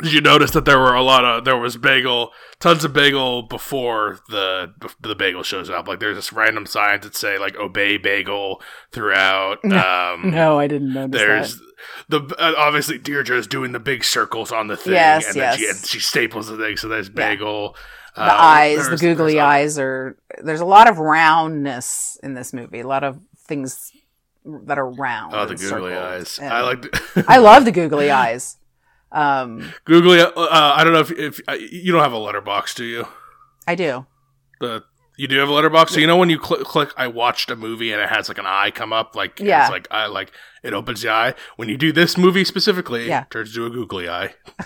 Did 0.01 0.13
you 0.13 0.21
notice 0.21 0.51
that 0.51 0.63
there 0.65 0.79
were 0.79 0.93
a 0.93 1.01
lot 1.01 1.25
of 1.25 1.43
there 1.45 1.57
was 1.57 1.75
bagel, 1.75 2.31
tons 2.59 2.85
of 2.85 2.93
bagel 2.93 3.41
before 3.43 4.19
the 4.29 4.71
the 5.01 5.15
bagel 5.15 5.43
shows 5.43 5.69
up? 5.69 5.87
Like 5.87 5.99
there's 5.99 6.15
this 6.15 6.31
random 6.31 6.65
signs 6.65 7.03
that 7.03 7.15
say 7.15 7.37
like 7.37 7.57
obey 7.57 7.97
bagel 7.97 8.61
throughout. 8.91 9.59
Um, 9.65 10.31
no, 10.31 10.57
I 10.59 10.67
didn't 10.67 10.93
notice 10.93 11.11
that 11.11 11.17
There's 11.27 11.57
that. 12.09 12.27
the 12.27 12.35
uh, 12.41 12.53
obviously 12.57 12.97
Deirdre's 12.99 13.47
doing 13.47 13.71
the 13.71 13.79
big 13.79 14.03
circles 14.03 14.51
on 14.51 14.67
the 14.67 14.77
thing, 14.77 14.93
Yes, 14.93 15.27
and 15.27 15.35
then 15.35 15.57
she, 15.57 15.63
yes. 15.63 15.79
and 15.81 15.87
she 15.89 15.99
staples 15.99 16.47
the 16.47 16.57
thing. 16.57 16.77
So 16.77 16.87
there's 16.87 17.09
bagel. 17.09 17.75
The 18.15 18.23
uh, 18.23 18.37
eyes, 18.37 18.89
the 18.89 18.97
googly 18.97 19.39
eyes 19.39 19.77
are. 19.79 20.17
There's 20.43 20.59
a 20.61 20.65
lot 20.65 20.89
of 20.89 20.97
roundness 20.97 22.17
in 22.23 22.33
this 22.33 22.53
movie. 22.53 22.79
A 22.79 22.87
lot 22.87 23.03
of 23.03 23.19
things 23.37 23.91
that 24.45 24.77
are 24.77 24.89
round. 24.89 25.33
Oh, 25.35 25.45
the 25.45 25.55
googly 25.55 25.67
circled. 25.67 25.93
eyes. 25.93 26.39
And 26.39 26.51
I 26.53 26.61
like. 26.61 26.81
The, 26.81 27.25
I 27.27 27.37
love 27.37 27.65
the 27.65 27.71
googly 27.71 28.11
eyes. 28.11 28.57
Um, 29.11 29.73
googly. 29.85 30.19
Uh, 30.21 30.31
I 30.37 30.83
don't 30.83 30.93
know 30.93 30.99
if 30.99 31.11
if 31.11 31.39
uh, 31.47 31.53
you 31.53 31.91
don't 31.91 32.01
have 32.03 32.13
a 32.13 32.17
Letterboxd, 32.17 32.75
do 32.75 32.85
you? 32.85 33.07
I 33.67 33.75
do. 33.75 34.05
The 34.59 34.83
you 35.17 35.27
do 35.27 35.37
have 35.39 35.49
a 35.49 35.51
Letterboxd. 35.51 35.89
So 35.89 35.99
you 35.99 36.07
know 36.07 36.17
when 36.17 36.29
you 36.29 36.37
cl- 36.43 36.63
click, 36.63 36.89
I 36.95 37.07
watched 37.07 37.49
a 37.51 37.55
movie 37.55 37.91
and 37.91 38.01
it 38.01 38.09
has 38.09 38.29
like 38.29 38.37
an 38.37 38.45
eye 38.45 38.71
come 38.71 38.93
up, 38.93 39.15
like 39.15 39.39
Yeah. 39.39 39.63
it's 39.63 39.71
like 39.71 39.87
I 39.91 40.05
like 40.07 40.31
it 40.63 40.73
opens 40.73 41.01
the 41.01 41.09
eye. 41.09 41.33
When 41.55 41.69
you 41.69 41.77
do 41.77 41.91
this 41.91 42.17
movie 42.17 42.43
specifically, 42.45 43.07
Yeah. 43.07 43.23
it 43.23 43.31
turns 43.31 43.49
into 43.55 43.65
a 43.65 43.69
googly 43.69 44.07
eye. 44.09 44.35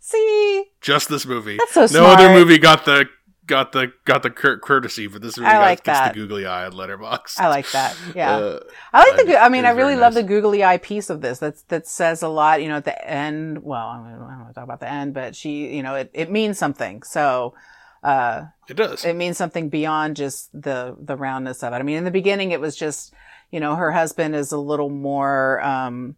See, 0.00 0.64
Just 0.80 1.08
this 1.08 1.24
movie. 1.26 1.56
That's 1.56 1.72
so 1.72 1.80
No 1.82 1.86
smart. 1.86 2.20
other 2.20 2.32
movie 2.34 2.58
got 2.58 2.84
the 2.84 3.06
got 3.46 3.72
the 3.72 3.92
got 4.04 4.22
the 4.22 4.30
cur- 4.30 4.58
courtesy, 4.58 5.08
for 5.08 5.18
this 5.18 5.36
movie 5.38 5.50
I 5.50 5.58
like 5.58 5.84
gets 5.84 5.98
that. 5.98 6.14
the 6.14 6.20
googly 6.20 6.46
eye 6.46 6.64
on 6.66 6.72
Letterboxd. 6.72 7.38
I 7.38 7.48
like 7.48 7.70
that. 7.72 7.96
Yeah. 8.14 8.36
Uh, 8.36 8.60
I 8.92 9.10
like 9.10 9.26
the. 9.26 9.36
I- 9.36 9.46
I 9.46 9.48
mean, 9.48 9.64
I 9.64 9.70
really 9.70 9.96
love 9.96 10.14
nice. 10.14 10.22
the 10.22 10.28
googly 10.28 10.64
eye 10.64 10.78
piece 10.78 11.10
of 11.10 11.20
this. 11.20 11.38
That's 11.38 11.62
that 11.64 11.86
says 11.86 12.22
a 12.22 12.28
lot. 12.28 12.62
You 12.62 12.68
know, 12.68 12.76
at 12.76 12.84
the 12.84 13.08
end. 13.08 13.62
Well, 13.62 13.86
I 13.86 13.96
don't 14.10 14.20
want 14.20 14.48
to 14.48 14.54
talk 14.54 14.64
about 14.64 14.80
the 14.80 14.88
end, 14.90 15.14
but 15.14 15.34
she, 15.36 15.74
you 15.76 15.82
know, 15.82 15.94
it, 15.96 16.10
it 16.14 16.30
means 16.30 16.58
something. 16.58 17.02
So, 17.02 17.54
uh, 18.02 18.44
it 18.68 18.74
does. 18.76 19.04
it 19.04 19.14
means 19.14 19.36
something 19.36 19.68
beyond 19.68 20.16
just 20.16 20.50
the 20.52 20.96
the 21.00 21.16
roundness 21.16 21.62
of 21.62 21.72
it. 21.72 21.76
I 21.76 21.82
mean, 21.82 21.96
in 21.98 22.04
the 22.04 22.10
beginning, 22.10 22.52
it 22.52 22.60
was 22.60 22.76
just, 22.76 23.12
you 23.50 23.60
know, 23.60 23.74
her 23.76 23.92
husband 23.92 24.34
is 24.34 24.52
a 24.52 24.58
little 24.58 24.90
more. 24.90 25.60
um 25.62 26.16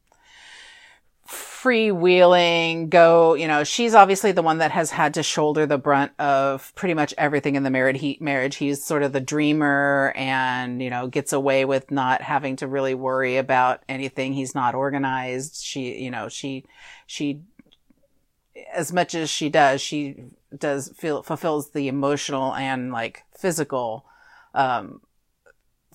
freewheeling 1.67 2.89
go 2.89 3.35
you 3.35 3.49
know 3.49 3.65
she's 3.65 3.93
obviously 3.93 4.31
the 4.31 4.43
one 4.43 4.59
that 4.59 4.71
has 4.71 4.91
had 4.93 5.15
to 5.15 5.23
shoulder 5.23 5.67
the 5.67 5.77
brunt 5.77 6.13
of 6.21 6.73
pretty 6.77 6.95
much 6.95 7.13
everything 7.19 7.57
in 7.57 7.65
the 7.65 7.71
married 7.71 7.97
he- 7.97 8.19
marriage. 8.21 8.57
He's 8.57 8.85
sort 8.85 9.03
of 9.03 9.13
the 9.13 9.21
dreamer 9.21 10.13
and 10.17 10.81
you 10.81 10.91
know 10.91 11.09
gets 11.09 11.33
away 11.33 11.65
with 11.65 11.91
not 11.91 12.23
having 12.23 12.57
to 12.57 12.69
really 12.69 12.95
worry 12.95 13.37
about 13.37 13.83
anything. 13.89 14.33
He's 14.33 14.55
not 14.55 14.75
organized. 14.75 15.63
She 15.63 16.03
you 16.03 16.11
know 16.11 16.29
she 16.29 16.65
she 17.07 17.41
as 18.73 18.93
much 18.93 19.15
as 19.15 19.29
she 19.29 19.49
does 19.49 19.81
she 19.81 20.17
does 20.57 20.93
feel 20.97 21.23
fulfills 21.23 21.71
the 21.71 21.89
emotional 21.89 22.55
and 22.55 22.93
like 22.93 23.25
physical 23.37 24.07
um 24.55 25.01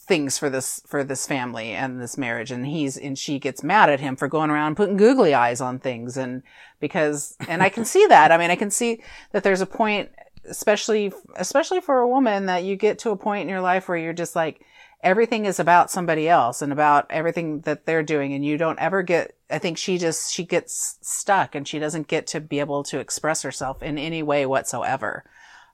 things 0.06 0.38
for 0.38 0.50
this 0.50 0.82
for 0.86 1.04
this 1.04 1.28
family 1.28 1.72
and 1.72 2.02
this 2.02 2.18
marriage. 2.18 2.52
And 2.52 2.66
he's 2.66 2.98
and 2.98 3.18
she 3.18 3.40
gets 3.40 3.64
mad 3.64 3.90
at 3.90 4.00
him 4.00 4.16
for 4.16 4.28
going 4.28 4.50
around 4.50 4.76
putting 4.76 4.98
googly 4.98 5.34
eyes 5.34 5.62
on 5.62 5.80
things. 5.80 6.18
And 6.18 6.44
because 6.80 7.38
and 7.48 7.62
I 7.62 7.70
can 7.70 7.86
see 7.86 8.06
that. 8.08 8.32
I 8.32 8.38
mean 8.38 8.52
I 8.52 8.56
can 8.56 8.72
see 8.72 9.02
that 9.32 9.44
there's 9.44 9.62
a 9.62 9.66
point 9.66 10.10
especially 10.46 11.14
especially 11.36 11.82
for 11.82 12.00
a 12.00 12.08
woman 12.08 12.48
that 12.48 12.64
you 12.64 12.76
get 12.76 13.00
to 13.00 13.12
a 13.12 13.16
point 13.16 13.44
in 13.44 13.50
your 13.50 13.62
life 13.62 13.88
where 13.88 13.98
you're 13.98 14.12
just 14.12 14.36
like 14.36 14.66
everything 15.04 15.46
is 15.46 15.60
about 15.60 15.90
somebody 15.90 16.28
else 16.28 16.62
and 16.62 16.72
about 16.72 17.06
everything 17.10 17.62
that 17.62 17.86
they're 17.86 18.04
doing. 18.04 18.34
And 18.34 18.44
you 18.44 18.58
don't 18.58 18.80
ever 18.80 19.04
get 19.04 19.36
i 19.50 19.60
think 19.60 19.78
she 19.78 19.98
just 19.98 20.34
she 20.34 20.44
gets 20.44 20.98
stuck 21.02 21.56
and 21.56 21.68
she 21.68 21.78
doesn't 21.78 22.08
get 22.08 22.26
to 22.28 22.40
be 22.40 22.60
able 22.60 22.84
to 22.84 23.00
express 23.00 23.44
herself 23.44 23.84
in 23.84 23.98
any 23.98 24.24
way 24.24 24.46
whatsoever. 24.46 25.24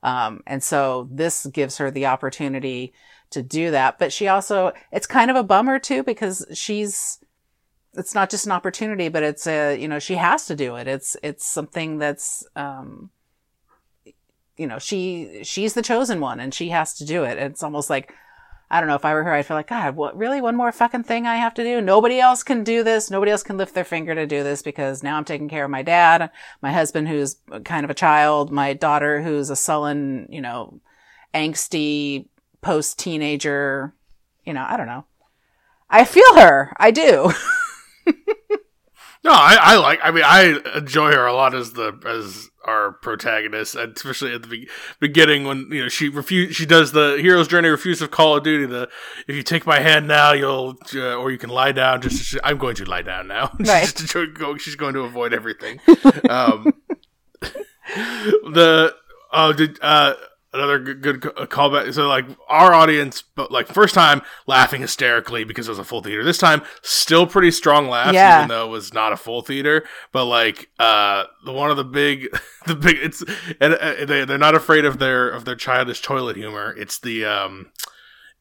Um, 0.04 0.44
and 0.46 0.64
so 0.64 1.08
this 1.12 1.46
gives 1.48 1.78
her 1.78 1.90
the 1.90 2.06
opportunity 2.06 2.94
to 3.30 3.42
do 3.42 3.72
that 3.72 4.00
but 4.00 4.12
she 4.14 4.28
also 4.28 4.72
it's 4.92 5.08
kind 5.08 5.30
of 5.30 5.38
a 5.38 5.44
bummer 5.44 5.80
too 5.80 6.04
because 6.04 6.46
she's 6.54 7.20
it's 7.94 8.16
not 8.16 8.30
just 8.30 8.46
an 8.46 8.52
opportunity 8.52 9.10
but 9.10 9.24
it's 9.24 9.48
a 9.48 9.76
you 9.78 9.88
know 9.88 10.00
she 10.00 10.16
has 10.16 10.46
to 10.46 10.56
do 10.56 10.76
it 10.76 10.88
it's 10.88 11.18
it's 11.24 11.46
something 11.46 11.98
that's 11.98 12.46
um 12.56 13.10
you 14.56 14.68
know 14.68 14.80
she 14.80 15.42
she's 15.44 15.74
the 15.74 15.82
chosen 15.82 16.20
one 16.20 16.40
and 16.40 16.54
she 16.54 16.70
has 16.70 16.94
to 16.94 17.06
do 17.06 17.24
it 17.24 17.38
it's 17.38 17.64
almost 17.64 17.90
like 17.90 18.14
I 18.70 18.82
don't 18.82 18.90
know 18.90 18.96
if 18.96 19.06
I 19.06 19.14
were 19.14 19.24
her, 19.24 19.32
I'd 19.32 19.46
feel 19.46 19.56
like, 19.56 19.70
God, 19.70 19.96
what, 19.96 20.18
really 20.18 20.42
one 20.42 20.56
more 20.56 20.74
fucking 20.74 21.04
thing 21.04 21.26
I 21.26 21.38
have 21.38 21.54
to 21.54 21.64
do? 21.64 21.80
Nobody 21.80 22.20
else 22.20 22.44
can 22.44 22.66
do 22.66 22.84
this. 22.84 23.10
Nobody 23.10 23.32
else 23.32 23.44
can 23.44 23.58
lift 23.58 23.74
their 23.74 23.86
finger 23.86 24.14
to 24.14 24.28
do 24.28 24.44
this 24.44 24.62
because 24.62 25.04
now 25.04 25.16
I'm 25.16 25.24
taking 25.24 25.48
care 25.48 25.64
of 25.64 25.72
my 25.72 25.84
dad, 25.84 26.30
my 26.62 26.74
husband 26.74 27.08
who's 27.08 27.38
kind 27.64 27.86
of 27.86 27.90
a 27.90 27.96
child, 27.96 28.52
my 28.52 28.74
daughter 28.74 29.22
who's 29.22 29.50
a 29.50 29.56
sullen, 29.56 30.28
you 30.30 30.42
know, 30.42 30.82
angsty 31.34 32.28
post 32.62 33.00
teenager, 33.00 33.94
you 34.46 34.54
know, 34.54 34.66
I 34.68 34.78
don't 34.78 34.88
know. 34.88 35.06
I 35.90 36.04
feel 36.06 36.36
her. 36.36 36.74
I 36.78 36.92
do. 36.92 37.32
No, 39.24 39.34
I, 39.34 39.58
I 39.60 39.76
like. 39.76 40.00
I 40.02 40.12
mean, 40.12 40.24
I 40.26 40.58
enjoy 40.78 41.12
her 41.12 41.26
a 41.26 41.34
lot 41.34 41.54
as 41.54 41.74
the 41.74 41.92
as 42.06 42.50
our 42.64 42.94
protagonist, 42.94 43.76
especially 43.76 44.34
at 44.34 44.44
the 44.44 44.48
be- 44.48 44.70
beginning 45.02 45.44
when 45.44 45.68
you 45.70 45.82
know 45.84 45.90
she 45.90 46.08
refuse. 46.08 46.56
She 46.56 46.66
does 46.66 46.94
the 46.94 47.18
hero's 47.20 47.50
journey 47.50 47.68
refuse 47.68 48.02
of 48.02 48.10
Call 48.10 48.38
of 48.38 48.44
Duty. 48.44 48.68
The 48.68 48.88
if 49.28 49.36
you 49.36 49.44
take 49.44 49.66
my 49.66 49.80
hand 49.80 50.08
now, 50.08 50.32
you'll 50.32 50.78
uh, 50.96 51.16
or 51.16 51.30
you 51.30 51.38
can 51.38 51.50
lie 51.50 51.74
down. 51.74 52.02
Just 52.02 52.38
I'm 52.42 52.58
going 52.58 52.76
to 52.76 52.86
lie 52.86 53.02
down 53.02 53.28
now. 53.28 53.52
Right. 53.60 53.86
she's, 53.88 54.14
going, 54.14 54.60
she's 54.60 54.76
going 54.76 54.94
to 54.94 55.02
avoid 55.02 55.34
everything. 55.34 55.82
um, 56.30 56.72
the 57.42 58.96
oh 59.34 59.52
did 59.52 59.78
uh 59.82 60.14
another 60.58 60.80
good, 60.80 61.02
good 61.22 61.22
callback. 61.22 61.94
So 61.94 62.08
like 62.08 62.26
our 62.50 62.74
audience, 62.74 63.24
but 63.36 63.52
like 63.52 63.68
first 63.68 63.94
time 63.96 64.22
laughing 64.48 64.82
hysterically 64.82 65.44
because 65.44 65.68
it 65.68 65.72
was 65.72 65.80
a 65.80 65.84
full 65.84 66.02
theater. 66.02 66.24
This 66.24 66.38
time 66.38 66.62
still 66.82 67.28
pretty 67.28 67.52
strong 67.52 67.88
laughs, 67.88 68.14
Yeah. 68.14 68.40
even 68.40 68.50
though 68.50 68.66
it 68.66 68.72
was 68.72 68.94
not 68.94 69.14
a 69.14 69.18
full 69.18 69.42
theater. 69.42 69.86
But 70.12 70.26
like 70.26 70.70
uh 70.80 71.26
the 71.46 71.54
one 71.54 71.72
of 71.72 71.78
the 71.78 71.84
big, 71.86 72.28
the 72.66 72.76
big 72.76 72.98
it's 73.02 73.24
and 73.62 73.74
uh, 73.76 74.06
they 74.06 74.26
they're 74.26 74.38
not 74.38 74.56
afraid 74.56 74.86
of 74.86 75.00
their 75.00 75.30
of 75.30 75.46
their 75.46 75.56
childish 75.56 76.02
toilet 76.02 76.36
humor. 76.36 76.74
It's 76.78 77.00
the 77.00 77.26
um, 77.26 77.72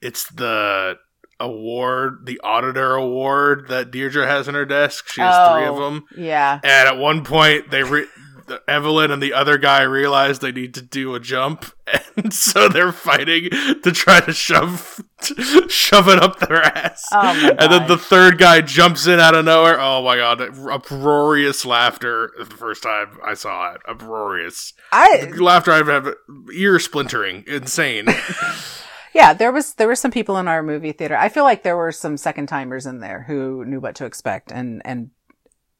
it's 0.00 0.28
the 0.32 0.96
award, 1.38 2.24
the 2.24 2.40
auditor 2.42 2.94
award 2.94 3.68
that 3.68 3.90
Deirdre 3.90 4.26
has 4.26 4.48
in 4.48 4.54
her 4.54 4.64
desk. 4.64 5.08
She 5.08 5.20
has 5.20 5.34
three 5.52 5.66
of 5.66 5.74
Oh, 5.76 5.84
them. 5.90 6.04
Yeah. 6.16 6.54
And 6.64 6.88
at 6.88 6.96
one 6.96 7.24
point, 7.24 7.70
they 7.70 7.82
re- 7.82 8.06
the- 8.46 8.62
Evelyn 8.68 9.10
and 9.10 9.22
the 9.22 9.32
other 9.32 9.58
guy 9.58 9.82
realize 9.82 10.38
they 10.38 10.52
need 10.52 10.74
to 10.74 10.82
do 10.82 11.14
a 11.14 11.20
jump, 11.20 11.66
and 12.16 12.32
so 12.32 12.68
they're 12.68 12.92
fighting 12.92 13.50
to 13.82 13.92
try 13.92 14.20
to 14.20 14.32
shove 14.32 15.00
shove 15.68 16.08
it 16.08 16.22
up 16.22 16.38
their 16.40 16.62
ass. 16.62 17.04
Oh 17.12 17.50
and 17.58 17.72
then 17.72 17.86
the 17.88 17.98
third 17.98 18.38
guy 18.38 18.60
jumps 18.60 19.06
in 19.06 19.20
out 19.20 19.34
of 19.34 19.44
nowhere. 19.44 19.80
Oh 19.80 20.02
my 20.02 20.16
god! 20.16 20.40
Uproarious 20.40 21.64
laughter 21.64 22.32
the 22.38 22.44
first 22.46 22.82
time 22.82 23.18
I 23.24 23.34
saw 23.34 23.72
it. 23.74 23.80
Uproarious 23.88 24.72
I 24.92 25.30
laughter. 25.36 25.72
I've 25.72 26.14
ear 26.54 26.78
splintering. 26.78 27.44
Insane. 27.46 28.06
yeah, 29.14 29.32
there 29.32 29.52
was 29.52 29.74
there 29.74 29.88
were 29.88 29.94
some 29.94 30.10
people 30.10 30.36
in 30.38 30.48
our 30.48 30.62
movie 30.62 30.92
theater. 30.92 31.16
I 31.16 31.28
feel 31.28 31.44
like 31.44 31.62
there 31.62 31.76
were 31.76 31.92
some 31.92 32.16
second 32.16 32.46
timers 32.46 32.86
in 32.86 33.00
there 33.00 33.24
who 33.26 33.64
knew 33.64 33.80
what 33.80 33.94
to 33.96 34.04
expect 34.04 34.52
and 34.52 34.82
and 34.84 35.10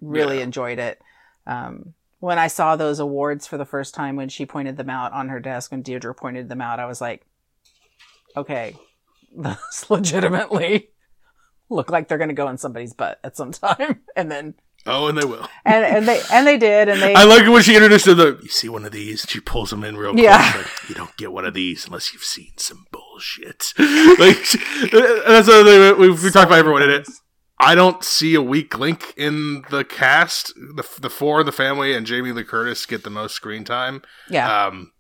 really 0.01 0.39
Yeah. 0.39 0.45
enjoyed 0.45 0.79
it. 0.79 1.01
Um, 1.47 1.95
when 2.27 2.41
I 2.41 2.49
saw 2.49 2.75
those 2.75 2.99
awards 2.99 3.47
for 3.47 3.57
the 3.57 3.65
first 3.65 3.95
time, 3.95 4.17
when 4.17 4.29
she 4.29 4.47
pointed 4.47 4.77
them 4.77 4.91
out 4.91 5.13
on 5.13 5.29
her 5.29 5.39
desk, 5.39 5.71
when 5.71 5.83
Deirdre 5.83 6.13
pointed 6.13 6.49
them 6.49 6.61
out, 6.61 6.81
I 6.81 6.87
was 6.87 7.01
like, 7.01 7.25
okay, 8.37 8.75
those 9.37 9.87
legitimately 9.89 10.89
look 11.71 11.89
like 11.89 12.09
they're 12.09 12.19
going 12.19 12.27
to 12.27 12.35
go 12.35 12.49
in 12.49 12.59
somebody's 12.59 12.95
butt 12.95 13.21
at 13.23 13.37
some 13.37 13.53
time, 13.53 14.01
and 14.17 14.29
then 14.29 14.55
oh, 14.87 15.07
and 15.07 15.17
they 15.17 15.25
will. 15.25 15.47
and 15.65 15.85
and 15.85 16.09
they 16.09 16.21
and 16.33 16.45
they 16.45 16.59
did, 16.59 16.89
and 16.89 17.01
they 17.01 17.15
I 17.15 17.23
like 17.23 17.45
it 17.45 17.49
when 17.49 17.63
she 17.63 17.77
introduced 17.77 18.07
them. 18.07 18.19
The 18.19 18.41
you 18.43 18.49
see 18.49 18.69
one 18.69 18.85
of 18.85 18.91
these, 18.91 19.23
and 19.23 19.31
she 19.31 19.39
pulls 19.39 19.71
them 19.71 19.85
in 19.85 19.97
real. 19.97 20.19
Yeah. 20.19 20.53
Like, 20.57 20.89
you 20.89 20.97
don't 20.97 21.17
get 21.17 21.31
one 21.31 21.45
of 21.45 21.55
these 21.55 21.87
unless 21.87 22.13
you've 22.13 22.25
seen 22.25 22.55
some 22.57 22.87
bullshit. 22.91 23.73
like 23.79 24.43
that's 24.91 25.47
the 25.47 25.95
thing 25.95 26.01
we, 26.01 26.11
we 26.11 26.31
talked 26.33 26.49
about 26.49 26.59
everyone 26.59 26.83
in 26.83 26.91
it. 26.91 27.09
I 27.59 27.75
don't 27.75 28.05
see 28.05 28.35
a 28.35 28.43
weak 28.43 28.79
link 28.79 29.15
in 29.17 29.65
the 29.71 29.85
cast. 29.85 30.55
The 30.55 30.87
the 31.01 31.11
four 31.11 31.41
in 31.41 31.47
the 31.47 31.53
family 31.53 31.95
and 31.95 32.07
Jamie 32.07 32.33
Lee 32.33 32.45
Curtis 32.45 32.85
get 32.87 33.05
the 33.05 33.11
most 33.11 33.35
screen 33.35 33.65
time. 33.65 34.03
yeah. 34.29 34.67
Um, 34.67 34.93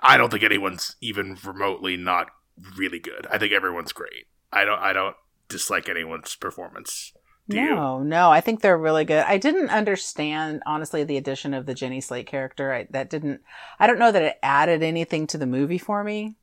I 0.00 0.16
don't 0.16 0.30
think 0.30 0.44
anyone's 0.44 0.94
even 1.00 1.36
remotely 1.44 1.96
not 1.96 2.28
really 2.76 3.00
good. 3.00 3.26
I 3.30 3.38
think 3.38 3.52
everyone's 3.52 3.92
great. 3.92 4.26
I 4.52 4.64
don't 4.64 4.78
I 4.78 4.92
don't 4.92 5.16
dislike 5.48 5.88
anyone's 5.88 6.36
performance. 6.36 7.12
Do 7.48 7.56
you? 7.56 7.74
No, 7.74 8.02
no, 8.02 8.30
I 8.30 8.40
think 8.40 8.60
they're 8.60 8.78
really 8.78 9.04
good. 9.04 9.24
I 9.26 9.36
didn't 9.36 9.70
understand, 9.70 10.62
honestly, 10.64 11.02
the 11.02 11.16
addition 11.16 11.54
of 11.54 11.66
the 11.66 11.74
Jenny 11.74 12.00
Slate 12.00 12.26
character. 12.28 12.72
I, 12.72 12.86
that 12.90 13.10
didn't, 13.10 13.40
I 13.80 13.88
don't 13.88 13.98
know 13.98 14.12
that 14.12 14.22
it 14.22 14.38
added 14.44 14.82
anything 14.82 15.26
to 15.26 15.38
the 15.38 15.46
movie 15.46 15.78
for 15.78 16.04
me. 16.04 16.36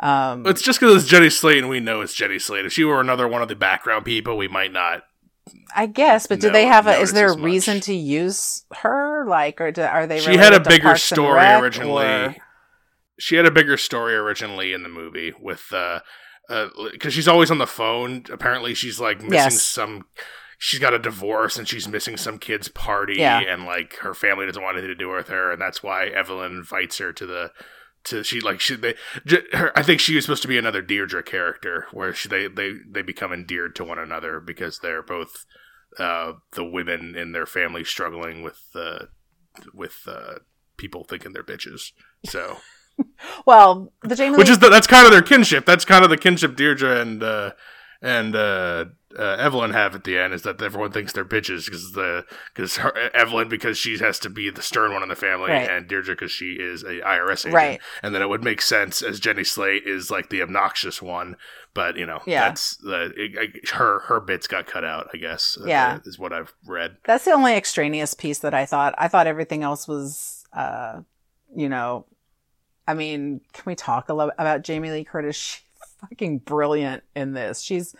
Um, 0.00 0.46
It's 0.46 0.62
just 0.62 0.80
because 0.80 0.96
it's 1.02 1.10
Jenny 1.10 1.30
Slate 1.30 1.58
and 1.58 1.68
we 1.68 1.80
know 1.80 2.00
it's 2.00 2.14
Jenny 2.14 2.38
Slate. 2.38 2.66
If 2.66 2.72
she 2.72 2.84
were 2.84 3.00
another 3.00 3.28
one 3.28 3.42
of 3.42 3.48
the 3.48 3.54
background 3.54 4.04
people, 4.04 4.36
we 4.36 4.48
might 4.48 4.72
not. 4.72 5.02
I 5.76 5.86
guess, 5.86 6.26
but 6.26 6.40
do 6.40 6.50
they 6.50 6.66
have 6.66 6.86
a, 6.86 6.98
is 6.98 7.12
there 7.12 7.26
a 7.28 7.30
as 7.30 7.36
much. 7.36 7.44
reason 7.44 7.80
to 7.82 7.94
use 7.94 8.64
her? 8.78 9.24
Like, 9.28 9.60
or 9.60 9.70
do, 9.72 9.82
are 9.82 10.06
they 10.06 10.18
She 10.20 10.36
had 10.36 10.54
a 10.54 10.60
bigger 10.60 10.96
story 10.96 11.44
originally. 11.44 12.04
or- 12.06 12.36
She 13.18 13.36
had 13.36 13.44
a 13.46 13.50
bigger 13.50 13.76
story 13.76 14.14
originally 14.14 14.72
in 14.72 14.82
the 14.82 14.88
movie 14.88 15.32
with 15.38 15.72
uh 15.72 16.00
because 16.92 17.12
she's 17.14 17.28
always 17.28 17.50
on 17.50 17.58
the 17.58 17.66
phone. 17.66 18.24
Apparently, 18.30 18.74
she's 18.74 18.98
like 19.00 19.18
missing 19.18 19.32
Yes. 19.34 19.62
some. 19.62 20.06
She's 20.58 20.80
got 20.80 20.94
a 20.94 20.98
divorce 20.98 21.56
and 21.58 21.68
she's 21.68 21.86
missing 21.88 22.16
some 22.16 22.38
kid's 22.38 22.68
party, 22.68 23.16
Yeah. 23.18 23.40
and 23.40 23.64
like 23.64 23.96
her 23.98 24.14
family 24.14 24.46
doesn't 24.46 24.62
want 24.62 24.76
anything 24.76 24.90
to 24.90 24.94
do 24.94 25.10
with 25.10 25.28
her, 25.28 25.52
and 25.52 25.60
that's 25.60 25.82
why 25.82 26.06
Evelyn 26.06 26.52
invites 26.52 26.98
her 26.98 27.12
to 27.12 27.26
the. 27.26 27.50
To 28.06 28.22
she 28.22 28.40
like 28.40 28.60
she 28.60 28.76
they 28.76 28.94
her, 29.52 29.72
I 29.74 29.82
think 29.82 30.00
she 30.00 30.14
was 30.14 30.24
supposed 30.24 30.42
to 30.42 30.48
be 30.48 30.58
another 30.58 30.82
Deirdre 30.82 31.22
character 31.22 31.86
where 31.90 32.12
she, 32.12 32.28
they 32.28 32.48
they 32.48 32.74
they 32.86 33.02
become 33.02 33.32
endeared 33.32 33.74
to 33.76 33.84
one 33.84 33.98
another 33.98 34.40
because 34.40 34.80
they're 34.80 35.02
both 35.02 35.46
uh, 35.98 36.34
the 36.52 36.64
women 36.64 37.14
in 37.16 37.32
their 37.32 37.46
family 37.46 37.82
struggling 37.82 38.42
with 38.42 38.60
uh, 38.74 39.06
with 39.72 40.02
uh, 40.06 40.34
people 40.76 41.04
thinking 41.04 41.32
they're 41.32 41.42
bitches. 41.42 41.92
So, 42.26 42.58
Well, 43.46 43.92
the 44.02 44.16
Jamie 44.16 44.36
which 44.36 44.48
Lee, 44.48 44.52
is 44.52 44.58
the, 44.58 44.68
that's 44.68 44.86
kind 44.86 45.06
of 45.06 45.12
their 45.12 45.22
kinship. 45.22 45.66
That's 45.66 45.84
kind 45.84 46.04
of 46.04 46.10
the 46.10 46.16
kinship 46.16 46.56
Deirdre 46.56 47.00
and 47.00 47.22
uh, 47.22 47.52
and 48.02 48.36
uh, 48.36 48.86
uh, 49.18 49.36
Evelyn 49.38 49.72
have 49.72 49.94
at 49.94 50.04
the 50.04 50.18
end 50.18 50.32
is 50.34 50.42
that 50.42 50.60
everyone 50.62 50.90
thinks 50.92 51.12
they're 51.12 51.24
bitches 51.24 51.64
because 51.66 51.92
the 51.92 52.24
because 52.54 52.78
Evelyn 53.14 53.48
because 53.48 53.78
she 53.78 53.98
has 53.98 54.18
to 54.20 54.30
be 54.30 54.50
the 54.50 54.62
stern 54.62 54.92
one 54.92 55.02
in 55.02 55.08
the 55.08 55.16
family 55.16 55.50
Right. 55.50 55.68
and 55.70 55.86
Deirdre 55.88 56.14
because 56.14 56.30
she 56.32 56.52
is 56.54 56.82
a 56.82 57.00
IRS 57.00 57.40
agent. 57.40 57.54
Right. 57.54 57.80
And 58.02 58.14
then 58.14 58.22
it 58.22 58.28
would 58.28 58.42
make 58.44 58.60
sense 58.62 59.02
as 59.02 59.20
Jenny 59.20 59.44
Slate 59.44 59.84
is 59.86 60.10
like 60.10 60.28
the 60.30 60.42
obnoxious 60.42 61.00
one, 61.02 61.36
but 61.74 61.96
you 61.96 62.06
know 62.06 62.20
Yeah. 62.26 62.48
that's 62.48 62.76
the 62.76 63.12
it, 63.16 63.34
it- 63.54 63.68
her 63.70 64.00
her 64.00 64.20
bits 64.20 64.46
got 64.46 64.66
cut 64.66 64.84
out. 64.84 65.08
I 65.14 65.16
guess 65.18 65.56
uh, 65.60 65.66
Yeah. 65.66 65.98
is 66.04 66.18
what 66.18 66.32
I've 66.32 66.54
read. 66.66 66.96
that's 67.04 67.24
the 67.24 67.32
only 67.32 67.54
extraneous 67.54 68.14
piece 68.14 68.38
that 68.40 68.54
I 68.54 68.66
thought. 68.66 68.94
I 68.98 69.08
thought 69.08 69.26
everything 69.26 69.62
else 69.62 69.86
was, 69.88 70.44
uh, 70.52 71.00
you 71.54 71.68
know, 71.68 72.06
I 72.86 72.94
mean, 72.94 73.40
can 73.52 73.62
we 73.66 73.74
talk 73.74 74.08
a 74.08 74.14
little 74.14 74.32
about 74.38 74.62
Jamie 74.62 74.90
Lee 74.90 75.04
Curtis? 75.04 75.36
She's 75.36 75.62
fucking 76.00 76.38
brilliant 76.40 77.02
in 77.16 77.32
this. 77.32 77.62
She's, 77.62 77.94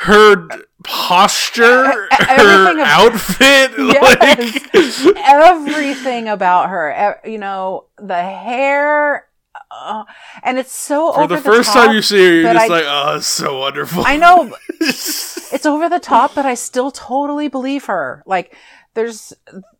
her 0.00 0.48
posture, 0.84 2.08
everything 2.12 2.78
her 2.78 2.80
outfit, 2.80 3.70
Yes. 3.78 5.04
like 5.04 5.16
everything 5.26 6.28
about 6.28 6.68
her. 6.70 7.20
You 7.24 7.38
know, 7.38 7.86
the 7.98 8.22
hair, 8.22 9.26
uh, 9.70 10.04
and 10.42 10.58
it's 10.58 10.72
so 10.72 11.12
for 11.12 11.22
over 11.22 11.36
the 11.36 11.40
first 11.42 11.72
time 11.72 11.94
you 11.94 12.02
see 12.02 12.18
her, 12.18 12.34
you're 12.40 12.52
just 12.52 12.64
I- 12.70 12.74
like, 12.74 12.84
oh, 12.86 13.16
it's 13.16 13.26
so 13.26 13.58
wonderful. 13.58 14.04
I 14.06 14.16
know 14.16 14.54
it's 14.80 15.66
over 15.66 15.88
the 15.88 16.00
top, 16.00 16.34
but 16.34 16.46
I 16.46 16.54
still 16.54 16.90
totally 16.90 17.48
believe 17.48 17.86
her. 17.86 18.22
Like, 18.26 18.56
there's 18.94 19.32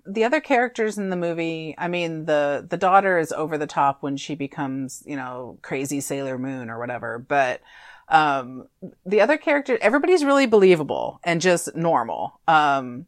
the 0.06 0.24
other 0.24 0.40
characters 0.40 0.96
in 0.98 1.10
the 1.10 1.16
movie. 1.16 1.74
I 1.76 1.88
mean, 1.88 2.24
the 2.24 2.66
the 2.68 2.78
daughter 2.78 3.18
is 3.18 3.32
over 3.32 3.58
the 3.58 3.66
top 3.66 4.02
when 4.02 4.16
she 4.16 4.34
becomes, 4.34 5.02
you 5.06 5.16
know, 5.16 5.58
crazy 5.62 6.00
Sailor 6.00 6.38
Moon 6.38 6.70
or 6.70 6.78
whatever. 6.78 7.18
But 7.18 7.60
Um, 8.08 8.66
the 9.06 9.20
other 9.20 9.36
character, 9.38 9.78
everybody's 9.80 10.24
really 10.24 10.46
believable 10.46 11.20
and 11.24 11.40
just 11.40 11.74
normal. 11.74 12.40
Um, 12.46 13.06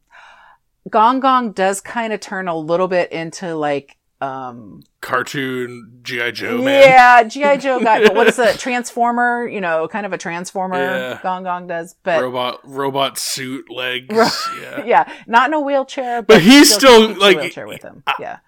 Gong 0.89 1.21
Gong 1.21 1.53
does 1.53 1.81
kind 1.81 2.13
of 2.13 2.21
turn 2.21 2.49
a 2.49 2.57
little 2.57 2.89
bit 2.89 3.13
into 3.13 3.55
like, 3.55 3.97
um, 4.21 4.83
Cartoon 5.03 6.01
GI 6.03 6.33
Joe 6.33 6.63
man. 6.63 6.83
yeah, 6.83 7.23
GI 7.25 7.59
Joe 7.63 7.81
but 7.83 8.15
what 8.15 8.27
is 8.27 8.39
a 8.39 8.57
transformer? 8.57 9.47
You 9.47 9.61
know, 9.61 9.87
kind 9.89 10.07
of 10.07 10.15
a 10.15 10.19
transformer. 10.19 10.79
Yeah. 10.79 11.21
Gong 11.23 11.43
Gong 11.43 11.67
does, 11.67 11.95
but 12.03 12.23
robot 12.23 12.61
robot 12.65 13.19
suit 13.19 13.71
legs. 13.71 14.07
Ro- 14.15 14.29
yeah. 14.63 14.85
yeah, 14.87 15.13
not 15.27 15.49
in 15.51 15.55
a 15.55 15.61
wheelchair. 15.61 16.23
But 16.23 16.41
he's 16.41 16.73
still, 16.73 17.13
a 17.13 17.15
like, 17.15 17.37
wheelchair 17.37 17.67
with 17.67 17.83
him. 17.83 18.03
I- 18.07 18.15
yeah, 18.19 18.39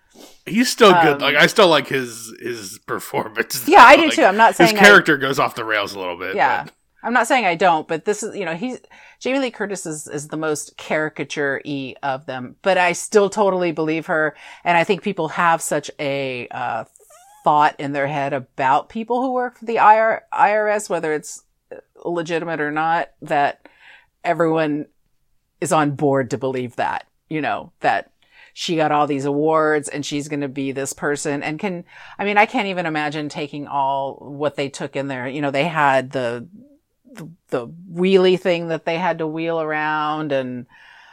He's 0.46 0.70
still 0.70 0.92
good. 0.92 1.14
Um, 1.14 1.18
Like 1.20 1.36
I 1.36 1.46
still 1.46 1.68
like 1.68 1.88
his 1.88 2.32
his 2.40 2.78
performance. 2.86 3.66
yeah, 3.68 3.82
I 3.82 3.96
do 3.96 4.04
Like, 4.06 4.12
too. 4.14 4.24
I'm 4.24 4.36
not 4.36 4.48
His 4.56 4.56
saying 4.68 4.76
I- 4.76 4.80
character 4.80 5.16
goes 5.18 5.38
off 5.38 5.54
the 5.54 5.64
rails 5.64 5.94
a 5.94 5.98
little 5.98 6.16
bit. 6.18 6.36
Yeah. 6.36 6.64
but- 6.64 6.72
I'm 7.02 7.12
not 7.12 7.28
saying 7.28 7.44
I 7.46 7.54
don't, 7.54 7.86
but 7.86 8.04
this 8.04 8.24
is, 8.24 8.34
you 8.34 8.44
know, 8.44 8.54
he's 8.56 8.80
Jamie 9.20 9.38
Lee 9.38 9.50
Curtis 9.52 9.86
is, 9.86 10.08
is 10.08 10.26
the 10.28 10.36
most 10.36 10.76
caricature 10.76 11.60
y 11.64 11.94
of 12.02 12.26
them, 12.26 12.56
but 12.62 12.78
I 12.78 12.92
still 12.92 13.30
totally 13.30 13.70
believe 13.70 14.06
her. 14.06 14.34
And 14.64 14.76
I 14.76 14.82
think 14.82 15.02
people 15.02 15.28
have 15.28 15.62
such 15.62 15.88
a, 16.00 16.48
uh, 16.50 16.84
thought 17.44 17.78
in 17.78 17.92
their 17.92 18.08
head 18.08 18.32
about 18.32 18.88
people 18.88 19.22
who 19.22 19.32
work 19.32 19.58
for 19.58 19.64
the 19.66 19.76
IR, 19.76 20.24
IRS, 20.32 20.90
whether 20.90 21.12
it's 21.12 21.44
legitimate 22.04 22.60
or 22.60 22.72
not, 22.72 23.10
that 23.22 23.68
everyone 24.24 24.86
is 25.60 25.70
on 25.72 25.92
board 25.92 26.30
to 26.30 26.38
believe 26.38 26.74
that, 26.74 27.06
you 27.28 27.40
know, 27.40 27.70
that 27.80 28.10
she 28.58 28.74
got 28.74 28.90
all 28.90 29.06
these 29.06 29.26
awards 29.26 29.86
and 29.86 30.04
she's 30.06 30.28
going 30.28 30.40
to 30.40 30.48
be 30.48 30.72
this 30.72 30.94
person 30.94 31.42
and 31.42 31.58
can, 31.58 31.84
I 32.18 32.24
mean, 32.24 32.38
I 32.38 32.46
can't 32.46 32.68
even 32.68 32.86
imagine 32.86 33.28
taking 33.28 33.66
all 33.66 34.14
what 34.14 34.56
they 34.56 34.70
took 34.70 34.96
in 34.96 35.08
there. 35.08 35.28
You 35.28 35.42
know, 35.42 35.50
they 35.50 35.64
had 35.68 36.12
the, 36.12 36.48
the, 37.12 37.28
the 37.48 37.68
wheelie 37.68 38.40
thing 38.40 38.68
that 38.68 38.86
they 38.86 38.96
had 38.96 39.18
to 39.18 39.26
wheel 39.26 39.60
around 39.60 40.32
and 40.32 40.64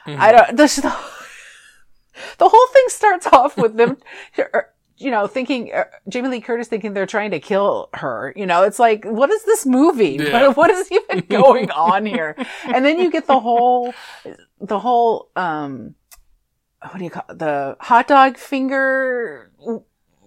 Mhm. 0.07 0.19
I 0.19 0.31
don't, 0.31 0.55
this, 0.55 0.77
the, 0.77 0.83
the 2.37 2.47
whole 2.47 2.67
thing 2.67 2.83
starts 2.87 3.27
off 3.27 3.57
with 3.57 3.75
them, 3.75 3.97
you 4.97 5.11
know, 5.11 5.27
thinking, 5.27 5.73
uh, 5.73 5.83
Jamie 6.07 6.29
Lee 6.29 6.39
Curtis 6.39 6.69
thinking 6.69 6.93
they're 6.93 7.05
trying 7.05 7.31
to 7.31 7.41
kill 7.41 7.89
her. 7.93 8.31
You 8.37 8.45
know, 8.45 8.63
it's 8.63 8.79
like, 8.79 9.03
what 9.03 9.29
is 9.29 9.43
this 9.43 9.65
movie? 9.65 10.17
Yeah. 10.21 10.47
What, 10.47 10.55
what 10.57 10.69
is 10.71 10.89
even 10.93 11.25
going 11.27 11.71
on 11.71 12.05
here? 12.05 12.37
And 12.73 12.85
then 12.85 12.99
you 12.99 13.11
get 13.11 13.27
the 13.27 13.39
whole, 13.41 13.93
the 14.61 14.79
whole, 14.79 15.27
um, 15.35 15.95
what 16.89 16.97
do 16.97 17.03
you 17.03 17.09
call 17.09 17.23
it? 17.29 17.39
the 17.39 17.75
hot 17.79 18.07
dog 18.07 18.37
finger 18.37 19.51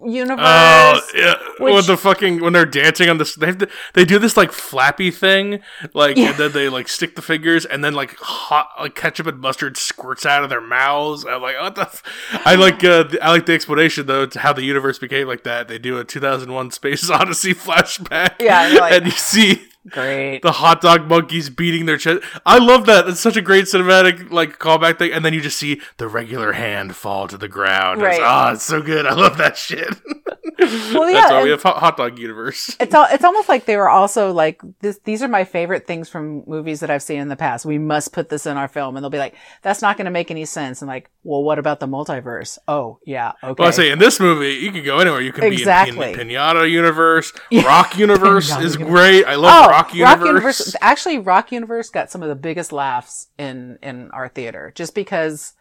universe? 0.04 0.38
Oh 0.42 1.00
yeah, 1.14 1.34
which- 1.58 1.72
when 1.74 1.86
the 1.86 1.96
fucking 1.96 2.40
when 2.42 2.52
they're 2.52 2.66
dancing 2.66 3.08
on 3.08 3.18
this, 3.18 3.34
they 3.34 3.52
to, 3.52 3.68
they 3.94 4.04
do 4.04 4.18
this 4.18 4.36
like 4.36 4.52
flappy 4.52 5.10
thing, 5.10 5.60
like 5.94 6.16
Yeah. 6.16 6.30
and 6.30 6.36
then 6.38 6.52
they 6.52 6.68
like 6.68 6.88
stick 6.88 7.16
the 7.16 7.22
fingers, 7.22 7.64
and 7.64 7.82
then 7.82 7.94
like 7.94 8.16
hot 8.18 8.68
like 8.78 8.94
ketchup 8.94 9.26
and 9.26 9.40
mustard 9.40 9.76
squirts 9.76 10.26
out 10.26 10.44
of 10.44 10.50
their 10.50 10.60
mouths. 10.60 11.24
I'm 11.24 11.40
like, 11.40 11.56
what 11.58 11.74
the? 11.76 11.82
F-? 11.82 12.02
I 12.44 12.54
like 12.56 12.84
uh, 12.84 13.04
I 13.22 13.30
like 13.30 13.46
the 13.46 13.54
explanation 13.54 14.06
though 14.06 14.26
to 14.26 14.38
how 14.40 14.52
the 14.52 14.62
universe 14.64 14.98
became 14.98 15.26
like 15.28 15.44
that. 15.44 15.68
They 15.68 15.78
do 15.78 15.98
a 15.98 16.04
2001 16.04 16.70
Space 16.72 17.08
Odyssey 17.10 17.54
flashback, 17.54 18.34
Yeah, 18.40 18.68
like- 18.80 18.92
and 18.92 19.04
you 19.06 19.10
see 19.12 19.65
Great. 19.90 20.42
the 20.42 20.52
hot 20.52 20.80
dog 20.80 21.08
monkeys 21.08 21.50
beating 21.50 21.86
their 21.86 21.96
chest. 21.98 22.22
I 22.44 22.58
love 22.58 22.86
that. 22.86 23.08
It's 23.08 23.20
such 23.20 23.36
a 23.36 23.42
great 23.42 23.64
cinematic 23.66 24.30
like 24.30 24.58
callback 24.58 24.98
thing. 24.98 25.12
And 25.12 25.24
then 25.24 25.32
you 25.34 25.40
just 25.40 25.58
see 25.58 25.80
the 25.98 26.08
regular 26.08 26.52
hand 26.52 26.96
fall 26.96 27.28
to 27.28 27.36
the 27.38 27.48
ground. 27.48 28.02
Right. 28.02 28.20
Ah, 28.22 28.52
it's 28.52 28.64
so 28.64 28.82
good. 28.82 29.06
I 29.06 29.14
love 29.14 29.38
that 29.38 29.56
shit. 29.56 29.88
Well, 30.58 31.10
yeah, 31.10 31.20
That's 31.20 31.32
why 31.32 31.42
we 31.42 31.50
have 31.50 31.62
hot, 31.62 31.96
dog 31.98 32.18
universe. 32.18 32.74
it's 32.80 32.94
all, 32.94 33.06
it's 33.10 33.22
almost 33.24 33.46
like 33.48 33.66
they 33.66 33.76
were 33.76 33.90
also 33.90 34.32
like 34.32 34.60
this 34.80 34.98
these 35.04 35.22
are 35.22 35.28
my 35.28 35.44
favorite 35.44 35.86
things 35.86 36.08
from 36.08 36.44
movies 36.46 36.80
that 36.80 36.88
I've 36.90 37.02
seen 37.02 37.20
in 37.20 37.28
the 37.28 37.36
past. 37.36 37.66
We 37.66 37.76
must 37.78 38.12
put 38.12 38.30
this 38.30 38.46
in 38.46 38.56
our 38.56 38.66
film 38.66 38.96
and 38.96 39.04
they'll 39.04 39.10
be 39.10 39.18
like 39.18 39.34
that's 39.62 39.82
not 39.82 39.98
going 39.98 40.06
to 40.06 40.10
make 40.10 40.30
any 40.30 40.46
sense 40.46 40.80
and 40.80 40.88
like, 40.88 41.10
well 41.24 41.42
what 41.42 41.58
about 41.58 41.78
the 41.80 41.86
multiverse? 41.86 42.58
Oh, 42.66 42.98
yeah, 43.04 43.32
okay. 43.44 43.54
Well, 43.60 43.68
I 43.68 43.70
say 43.70 43.90
in 43.90 43.98
this 43.98 44.18
movie, 44.18 44.54
you 44.54 44.72
can 44.72 44.82
go 44.82 44.98
anywhere. 44.98 45.20
You 45.20 45.32
can 45.32 45.44
Exactly. 45.44 45.98
be 45.98 46.12
in 46.12 46.16
Pin- 46.16 46.28
Pinata 46.28 46.68
Universe. 46.70 47.32
Rock 47.52 47.98
Universe 47.98 48.48
is 48.56 48.74
Universe. 48.76 48.76
great. 48.90 49.24
I 49.26 49.34
love 49.34 49.66
oh, 49.66 49.68
Rock 49.70 49.75
Universe. 49.94 50.74
Actually, 50.80 51.18
Rock 51.18 51.52
Universe 51.52 51.90
got 51.90 52.10
some 52.10 52.22
of 52.22 52.28
the 52.28 52.34
biggest 52.34 52.72
laughs 52.72 53.28
in 53.38 53.78
in 53.82 54.10
our 54.12 54.28
theater 54.28 54.72
just 54.74 54.94
because 54.94 55.52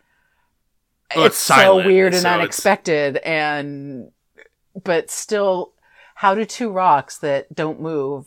Well, 1.16 1.26
it's, 1.26 1.36
it's 1.36 1.62
so 1.62 1.78
weird 1.78 2.14
and 2.14 2.22
so 2.22 2.28
it's- 2.30 2.40
unexpected 2.42 3.18
and 3.18 4.12
but 4.84 5.10
still 5.10 5.74
how 6.16 6.34
do 6.36 6.46
two 6.46 6.70
rocks 6.72 7.18
that 7.20 7.54
don't 7.54 7.80
move 7.82 8.26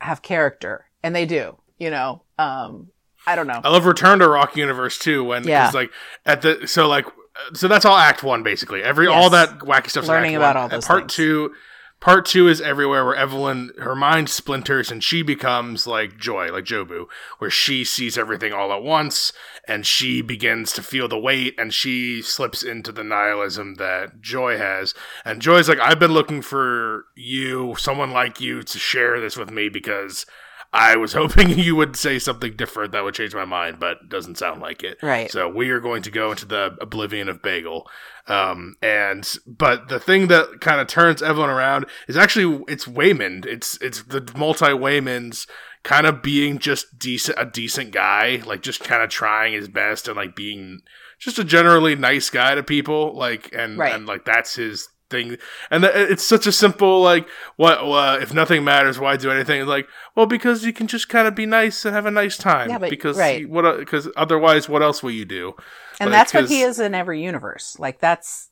have 0.00 0.20
character 0.22 0.86
and 1.02 1.14
they 1.16 1.24
do 1.26 1.56
you 1.78 1.90
know 1.90 2.22
um 2.38 2.88
i 3.26 3.34
don't 3.36 3.46
know 3.46 3.60
I 3.64 3.70
love 3.70 3.86
Return 3.86 4.18
to 4.18 4.28
Rock 4.28 4.56
Universe 4.56 4.98
too. 4.98 5.24
When 5.24 5.44
Yeah. 5.44 5.66
it's 5.66 5.74
like 5.74 5.90
at 6.26 6.42
the 6.42 6.66
so 6.66 6.86
like 6.88 7.06
so 7.54 7.68
that's 7.68 7.84
all 7.86 7.96
Act 7.96 8.22
One 8.22 8.42
basically. 8.42 8.82
Every 8.82 9.06
Yes. 9.06 9.14
all 9.14 9.30
that 9.30 9.58
wacky 9.60 9.88
stuff's 9.88 10.06
in 10.08 10.14
Learning 10.14 10.34
Act 10.34 10.40
about 10.40 10.56
all 10.56 10.68
those 10.68 10.84
Part 10.86 11.02
things. 11.04 11.14
two, 11.14 11.54
part 12.00 12.26
two 12.26 12.48
is 12.48 12.60
everywhere 12.60 13.04
where 13.04 13.14
Evelyn 13.14 13.70
her 13.78 13.94
mind 13.94 14.28
splinters 14.28 14.90
and 14.90 15.02
she 15.02 15.22
becomes 15.22 15.86
like 15.86 16.18
Joy, 16.18 16.48
like 16.52 16.64
Jobu, 16.64 17.06
where 17.38 17.50
she 17.50 17.84
sees 17.84 18.18
everything 18.18 18.52
all 18.52 18.72
at 18.72 18.82
once 18.82 19.32
and 19.66 19.86
she 19.86 20.22
begins 20.22 20.72
to 20.74 20.82
feel 20.82 21.08
the 21.08 21.18
weight 21.18 21.54
and 21.58 21.72
she 21.72 22.20
slips 22.22 22.62
into 22.62 22.92
the 22.92 23.04
nihilism 23.04 23.74
that 23.76 24.20
Joy 24.20 24.58
has. 24.58 24.94
And 25.24 25.42
Joy's 25.42 25.68
like, 25.68 25.80
I've 25.80 25.98
been 25.98 26.12
looking 26.12 26.42
for 26.42 27.06
you, 27.16 27.74
someone 27.78 28.10
like 28.10 28.40
you, 28.40 28.62
to 28.62 28.78
share 28.78 29.20
this 29.20 29.36
with 29.36 29.50
me 29.50 29.68
because. 29.68 30.26
I 30.74 30.96
was 30.96 31.12
hoping 31.20 31.50
you 31.50 31.76
would 31.76 31.96
say 31.96 32.18
something 32.18 32.56
different 32.56 32.92
that 32.92 33.04
would 33.04 33.14
change 33.14 33.34
my 33.34 33.44
mind, 33.44 33.78
but 33.78 34.08
doesn't 34.08 34.36
sound 34.38 34.60
like 34.60 34.82
it. 34.82 34.98
Right. 35.02 35.30
So 35.30 35.48
we 35.48 35.70
are 35.70 35.80
going 35.80 36.02
to 36.02 36.10
go 36.10 36.30
into 36.32 36.44
the 36.44 36.76
oblivion 36.80 37.28
of 37.28 37.40
Bagel. 37.42 37.88
Um, 38.26 38.74
and 38.82 39.30
but 39.46 39.88
the 39.88 40.00
thing 40.00 40.26
that 40.28 40.60
kind 40.60 40.80
of 40.80 40.86
turns 40.88 41.22
Evelyn 41.22 41.50
around 41.50 41.86
is 42.08 42.16
actually 42.16 42.64
it's 42.68 42.86
Waymond. 42.86 43.46
It's 43.46 43.76
it's 43.80 44.02
the 44.02 44.28
multi 44.36 44.66
Waymonds 44.66 45.46
kind 45.84 46.06
of 46.06 46.22
being 46.22 46.58
just 46.58 46.98
decent 46.98 47.38
a 47.38 47.44
decent 47.44 47.92
guy, 47.92 48.42
like 48.44 48.62
just 48.62 48.82
kind 48.82 49.02
of 49.02 49.10
trying 49.10 49.52
his 49.52 49.68
best 49.68 50.08
and 50.08 50.16
like 50.16 50.34
being 50.34 50.80
just 51.18 51.38
a 51.38 51.44
generally 51.44 51.94
nice 51.94 52.30
guy 52.30 52.54
to 52.54 52.62
people. 52.62 53.14
Like 53.14 53.50
and 53.54 53.78
Right. 53.78 53.94
and 53.94 54.06
like 54.06 54.24
that's 54.24 54.56
his 54.56 54.88
thing. 55.14 55.38
And 55.70 55.84
it's 55.84 56.24
such 56.24 56.46
a 56.46 56.52
simple 56.52 57.00
like 57.00 57.26
what 57.56 57.78
uh, 57.78 58.18
if 58.20 58.34
nothing 58.34 58.64
matters, 58.64 58.98
why 58.98 59.16
do 59.16 59.30
anything? 59.30 59.66
Like 59.66 59.86
well 60.14 60.26
because 60.26 60.64
you 60.64 60.72
can 60.72 60.86
just 60.86 61.08
kind 61.08 61.26
of 61.28 61.34
be 61.34 61.46
nice 61.46 61.84
and 61.84 61.94
have 61.94 62.06
a 62.06 62.10
nice 62.10 62.36
time. 62.36 62.68
Yeah, 62.70 62.78
but- 62.78 62.90
because 62.90 63.16
right. 63.16 63.48
what 63.48 63.78
because 63.78 64.08
otherwise 64.16 64.68
what 64.68 64.82
else 64.82 65.02
will 65.02 65.12
you 65.12 65.24
do? 65.24 65.54
and 66.00 66.10
Like, 66.10 66.18
that's 66.18 66.34
what 66.34 66.48
he 66.48 66.62
is 66.62 66.80
in 66.80 66.94
every 66.94 67.22
universe 67.22 67.76
like 67.78 68.00
that's 68.00 68.50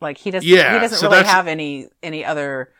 like 0.00 0.18
he 0.18 0.30
doesn't 0.32 0.48
Yeah, 0.48 0.74
he 0.74 0.80
doesn't 0.80 0.98
so 0.98 1.08
really 1.10 1.24
have 1.24 1.46
any 1.46 1.86
any 2.02 2.24
other 2.24 2.72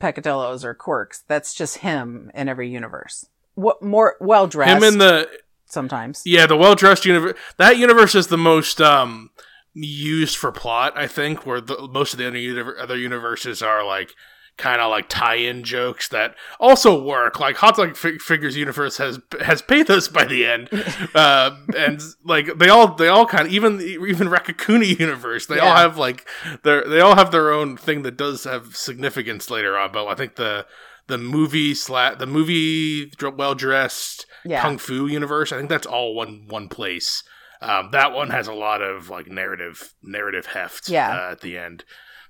peccadillos 0.00 0.64
or 0.64 0.74
quirks 0.74 1.22
that's 1.28 1.54
just 1.54 1.78
him 1.78 2.30
in 2.34 2.48
every 2.48 2.68
universe 2.68 3.26
what 3.54 3.82
more 3.82 4.16
well 4.20 4.46
dressed 4.46 4.82
Him 4.82 4.82
in 4.82 4.98
the 4.98 5.28
sometimes 5.66 6.22
yeah 6.24 6.46
the 6.46 6.56
well 6.56 6.74
dressed 6.74 7.04
universe. 7.04 7.38
That 7.58 7.76
universe 7.76 8.14
is 8.14 8.26
the 8.26 8.38
most 8.38 8.80
um 8.80 9.30
used 9.74 10.36
for 10.36 10.52
plot. 10.52 10.92
I 10.96 11.06
think 11.06 11.46
where 11.46 11.60
the 11.60 11.88
most 11.92 12.12
of 12.12 12.18
the 12.18 12.26
other 12.26 12.78
other 12.78 12.96
universes 12.96 13.62
are 13.62 13.84
like 13.84 14.14
kind 14.58 14.82
of 14.82 14.90
like 14.90 15.08
tie-in 15.08 15.64
jokes 15.64 16.08
that 16.08 16.34
also 16.60 17.02
work. 17.02 17.40
Like 17.40 17.56
Hot 17.56 17.76
Dog 17.76 17.96
Fig- 17.96 18.20
Figures 18.20 18.56
universe 18.56 18.98
has 18.98 19.18
has 19.40 19.62
pathos 19.62 20.08
by 20.08 20.24
the 20.24 20.46
end, 20.46 20.68
uh, 21.14 21.56
and 21.76 22.00
like 22.24 22.58
they 22.58 22.68
all 22.68 22.94
they 22.94 23.08
all 23.08 23.26
kind 23.26 23.46
of 23.46 23.52
even 23.52 23.80
even 23.80 24.28
Raccacoonie 24.28 24.98
universe 24.98 25.46
they 25.46 25.58
all 25.58 25.74
have 25.74 25.96
like 25.96 26.28
their 26.62 26.86
they 26.86 27.00
all 27.00 27.16
have 27.16 27.30
their 27.30 27.50
own 27.50 27.76
thing 27.76 28.02
that 28.02 28.16
does 28.16 28.44
have 28.44 28.76
significance 28.76 29.50
later 29.50 29.76
on. 29.78 29.92
But 29.92 30.06
I 30.06 30.14
think 30.14 30.36
the 30.36 30.66
the 31.06 31.18
movie 31.18 31.74
slat 31.74 32.18
the 32.18 32.26
movie 32.26 33.12
well 33.36 33.54
dressed 33.54 34.26
yeah 34.44 34.62
kung 34.62 34.78
fu 34.78 35.06
universe. 35.06 35.52
I 35.52 35.56
think 35.56 35.68
that's 35.68 35.86
all 35.86 36.14
one 36.14 36.44
one 36.48 36.68
place. 36.68 37.22
Um, 37.62 37.90
that 37.92 38.12
one 38.12 38.30
has 38.30 38.48
a 38.48 38.52
lot 38.52 38.82
of 38.82 39.08
like 39.08 39.28
narrative 39.28 39.94
narrative 40.02 40.46
heft 40.46 40.88
Yeah. 40.88 41.10
uh, 41.28 41.32
at 41.32 41.40
the 41.40 41.56
end. 41.56 41.84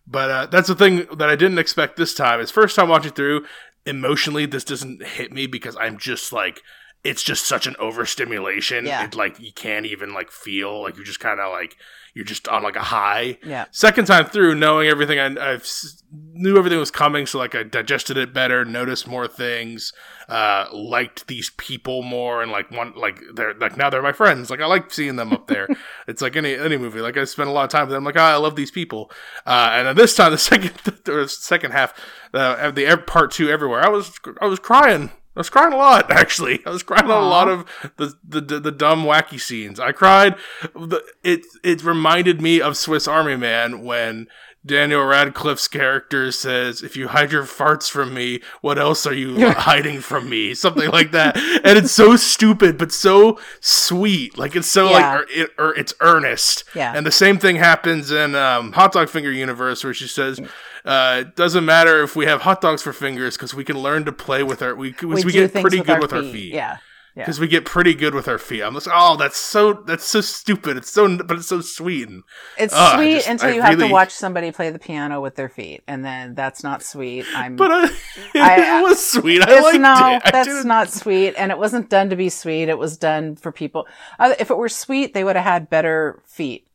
But 0.07 0.31
uh, 0.31 0.47
that's 0.47 0.69
the 0.69 0.75
thing 0.75 1.07
that 1.17 1.29
I 1.31 1.37
didn't 1.37 1.59
expect 1.59 1.97
this 1.97 2.15
time. 2.15 2.41
Is 2.41 2.51
first 2.51 2.77
time 2.77 2.89
watching 2.89 3.13
through, 3.13 3.47
emotionally 3.87 4.47
this 4.47 4.65
doesn't 4.65 5.03
hit 5.05 5.33
me 5.33 5.47
because 5.47 5.77
I'm 5.81 5.97
just 5.99 6.33
like 6.33 6.63
it's 7.05 7.23
just 7.23 7.47
such 7.47 7.67
an 7.67 7.75
overstimulation. 7.79 8.87
Yeah. 8.87 9.05
It 9.05 9.15
like 9.15 9.41
you 9.41 9.53
can't 9.53 9.87
even 9.87 10.13
like 10.15 10.31
feel 10.31 10.83
like 10.83 10.97
you're 10.97 11.05
just 11.05 11.21
kind 11.21 11.41
of 11.41 11.51
like 11.51 11.77
you're 12.15 12.25
just 12.25 12.47
on 12.49 12.63
like 12.63 12.77
a 12.77 12.81
high. 12.83 13.39
yeah 13.45 13.65
Second 13.71 14.07
time 14.07 14.27
through, 14.27 14.55
knowing 14.55 14.89
everything, 14.89 15.19
I 15.19 15.55
s- 15.55 16.03
knew 16.11 16.59
everything 16.59 16.79
was 16.79 16.91
coming, 16.91 17.25
so 17.27 17.39
like 17.39 17.55
I 17.55 17.63
digested 17.63 18.17
it 18.19 18.35
better, 18.35 18.65
noticed 18.65 19.07
more 19.07 19.27
things, 19.27 19.93
uh, 20.29 20.67
liked 20.73 21.27
these 21.27 21.51
people 21.57 22.03
more, 22.03 22.43
and 22.43 22.53
like 22.53 22.71
one 22.71 22.93
like 22.97 23.21
they're 23.35 23.55
like 23.55 23.77
now 23.77 23.89
they're 23.89 24.03
my 24.03 24.13
friends. 24.13 24.51
Like 24.51 24.61
I 24.61 24.67
like 24.67 24.93
seeing 24.93 25.17
them 25.17 25.33
up 25.33 25.47
there. 25.47 25.69
it's 26.07 26.21
like 26.21 26.37
any 26.37 26.55
any 26.55 26.77
movie. 26.77 27.01
Like 27.01 27.17
I 27.17 27.25
spend 27.25 27.49
a 27.49 27.53
lot 27.53 27.65
of 27.65 27.71
time 27.71 27.87
with 27.87 27.95
them. 27.95 28.05
Like 28.05 28.17
oh, 28.17 28.21
I 28.21 28.37
love 28.37 28.57
these 28.57 28.71
people. 28.71 29.11
Uh, 29.47 29.71
and 29.73 29.87
then 29.89 29.97
this 29.97 30.15
time, 30.15 30.33
the 30.33 30.39
second 30.53 30.73
or 31.09 31.27
second 31.29 31.71
half, 31.73 31.95
uh, 32.35 32.71
the 32.71 33.03
part 33.07 33.31
two 33.31 33.49
everywhere, 33.49 33.81
I 33.85 33.89
was 33.89 34.13
I 34.41 34.47
was 34.47 34.59
crying. 34.59 35.11
I 35.35 35.41
was 35.41 35.51
crying 35.51 35.73
a 35.73 35.77
lot, 35.77 36.11
actually. 36.11 36.61
I 36.67 36.71
was 36.71 36.83
crying 36.83 37.11
on 37.11 37.23
a 37.23 37.27
lot 37.29 37.49
of 37.49 37.65
the, 37.97 38.15
the 38.27 38.41
the 38.41 38.61
the 38.61 38.73
dumb 38.73 39.05
wacky 39.05 39.41
scenes. 39.41 39.81
I 39.81 39.93
cried. 39.93 40.37
The, 40.75 41.03
it 41.25 41.41
it 41.65 41.83
reminded 41.85 42.41
me 42.43 42.61
of 42.61 42.77
Swiss 42.77 43.09
Army 43.09 43.37
Man 43.37 43.83
when 43.83 44.27
Daniel 44.65 45.05
Radcliffe's 45.05 45.67
character 45.69 46.31
says, 46.31 46.83
"If 46.83 46.97
you 46.97 47.09
hide 47.09 47.33
your 47.33 47.45
farts 47.45 47.91
from 47.91 48.13
me, 48.15 48.41
what 48.61 48.79
else 48.79 49.07
are 49.07 49.15
you 49.15 49.51
hiding 49.53 50.01
from 50.01 50.29
me?" 50.29 50.55
Something 50.55 50.91
like 50.91 51.11
that. 51.13 51.37
And 51.37 51.79
it's 51.79 51.93
so 51.93 52.15
stupid, 52.17 52.77
but 52.79 52.93
so 52.93 53.41
sweet. 53.61 54.37
Like 54.39 54.55
it's 54.55 54.69
so 54.69 54.91
Yeah. 54.91 54.93
like 55.15 55.21
er, 55.21 55.27
it, 55.31 55.51
or 55.59 55.75
it's 55.77 55.95
earnest. 56.01 56.65
Yeah. 56.75 56.93
And 56.95 57.05
the 57.07 57.11
same 57.11 57.39
thing 57.39 57.57
happens 57.57 58.11
in 58.11 58.35
um, 58.35 58.73
Hot 58.73 58.93
Dog 58.93 59.09
Finger 59.09 59.33
Universe, 59.33 59.83
where 59.83 59.95
she 59.95 60.07
says, 60.07 60.39
uh, 60.85 61.19
"It 61.27 61.37
doesn't 61.37 61.65
matter 61.65 62.03
if 62.03 62.17
we 62.17 62.27
have 62.27 62.43
hot 62.43 62.61
dogs 62.61 62.83
for 62.83 62.93
fingers 62.93 63.37
because 63.37 63.55
we 63.55 63.65
can 63.65 63.79
learn 63.79 64.05
to 64.05 64.13
play 64.13 64.43
with 64.43 64.63
our 64.63 64.75
we 64.75 64.95
we, 65.03 65.23
do 65.23 65.31
get 65.31 65.53
pretty 65.53 65.79
with 65.79 65.87
good 65.87 65.95
our 65.97 66.01
with 66.01 66.13
our 66.13 66.23
feet. 66.23 66.33
feet." 66.33 66.55
Yeah. 66.55 66.79
Yeah. 67.15 67.25
Because 67.25 67.39
we 67.39 67.47
get 67.47 67.67
pretty 67.67 67.93
good 67.93 68.15
with 68.15 68.27
our 68.27 68.39
feet. 68.39 68.63
I'm 68.63 68.73
just, 68.73 68.89
oh, 68.91 69.17
that's 69.19 69.37
so 69.37 69.75
that's 69.75 70.05
so 70.07 70.23
stupid. 70.23 70.79
It's 70.79 70.91
so, 70.91 71.19
but 71.19 71.37
it's 71.37 71.47
so 71.47 71.61
sweet. 71.61 72.09
And 72.09 72.23
It's 72.57 72.73
I 72.73 72.97
sweet 72.97 73.13
just- 73.17 73.29
until 73.29 73.51
I 73.51 73.53
you 73.53 73.61
have 73.61 73.79
to 73.81 73.89
watch 73.89 74.13
somebody 74.13 74.51
play 74.51 74.71
the 74.71 74.79
piano 74.79 75.21
with 75.21 75.35
their 75.35 75.51
feet, 75.51 75.83
and 75.87 76.03
then 76.03 76.35
that's 76.35 76.65
not 76.65 76.83
sweet. 76.83 77.27
I'm. 77.37 77.57
but 77.57 77.71
uh, 77.71 77.89
I- 78.35 78.79
it 78.79 78.83
was 78.83 79.07
sweet. 79.07 79.43
I 79.43 79.61
liked 79.61 79.79
no, 79.81 80.21
it. 80.25 80.33
That's 80.33 80.65
not 80.65 80.89
sweet, 80.89 81.35
and 81.37 81.53
it 81.53 81.59
wasn't 81.59 81.91
done 81.91 82.09
to 82.09 82.17
be 82.17 82.31
sweet. 82.31 82.71
It 82.71 82.79
was 82.79 82.97
done 82.97 83.37
for 83.37 83.53
people. 83.53 83.87
Uh, 84.19 84.33
if 84.41 84.51
it 84.51 84.57
were 84.57 84.71
sweet, 84.71 85.13
they 85.13 85.23
would 85.23 85.37
have 85.37 85.45
had 85.45 85.69
better 85.69 86.23
feet. 86.27 86.67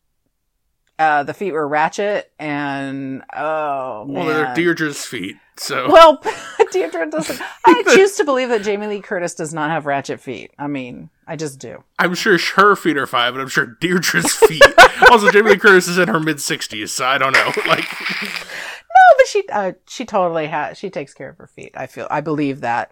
Uh, 1.00 1.22
the 1.22 1.34
feet 1.34 1.52
were 1.52 1.68
ratchet, 1.68 2.32
and 2.40 3.24
oh 3.36 4.06
man. 4.06 4.14
Well, 4.16 4.26
they're 4.26 4.56
Deirdre's 4.56 5.06
feet. 5.06 5.38
So 5.56 5.92
Well, 5.92 6.24
Deirdre 6.72 7.10
doesn't. 7.10 7.40
I 7.66 7.84
choose 7.96 8.16
to 8.18 8.26
believe 8.26 8.50
that 8.50 8.64
Jamie 8.64 8.88
Lee 8.88 9.02
Curtis 9.02 9.36
does 9.36 9.54
not 9.54 9.70
have 9.70 9.86
ratchet 9.86 10.20
feet. 10.20 10.52
I 10.58 10.66
mean, 10.68 11.10
I 11.28 11.36
just 11.36 11.60
do. 11.60 11.84
I'm 12.00 12.16
sure 12.16 12.38
her 12.56 12.76
feet 12.76 12.98
are 12.98 13.06
fine, 13.08 13.34
but 13.34 13.42
I'm 13.42 13.48
sure 13.48 13.78
Deirdre's 13.80 14.34
feet. 14.34 14.64
also, 15.12 15.30
Jamie 15.32 15.52
Lee 15.52 15.58
Curtis 15.58 15.88
is 15.88 15.98
in 16.00 16.08
her 16.08 16.20
mid 16.20 16.38
60s, 16.38 16.90
so 16.90 17.06
I 17.06 17.18
don't 17.20 17.34
know. 17.34 17.52
Like, 17.68 17.86
no, 18.22 19.18
but 19.18 19.28
she 19.28 19.44
uh, 19.52 19.72
she 19.88 20.04
totally 20.06 20.48
has. 20.48 20.78
She 20.80 20.90
takes 20.90 21.14
care 21.14 21.30
of 21.30 21.38
her 21.38 21.48
feet. 21.48 21.72
I 21.76 21.86
feel. 21.88 22.08
I 22.10 22.22
believe 22.22 22.62
that. 22.62 22.92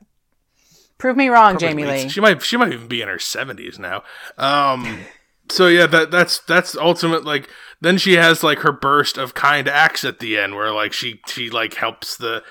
Prove 0.97 1.17
me 1.17 1.27
wrong, 1.29 1.57
Jamie 1.57 1.85
Lee. 1.85 2.07
She 2.07 2.21
might 2.21 2.41
she 2.41 2.55
might 2.55 2.71
even 2.71 2.87
be 2.87 3.01
in 3.01 3.07
her 3.07 3.19
seventies 3.19 3.77
now. 3.77 4.03
Um 4.37 4.99
so 5.49 5.67
yeah, 5.67 5.85
that 5.87 6.11
that's 6.11 6.39
that's 6.39 6.75
ultimate 6.77 7.23
like 7.25 7.49
then 7.81 7.97
she 7.97 8.13
has 8.13 8.43
like 8.43 8.59
her 8.59 8.71
burst 8.71 9.17
of 9.17 9.33
kind 9.33 9.67
acts 9.67 10.03
at 10.03 10.19
the 10.19 10.37
end 10.37 10.55
where 10.55 10.71
like 10.71 10.93
she 10.93 11.21
she 11.27 11.49
like 11.49 11.75
helps 11.75 12.17
the 12.17 12.43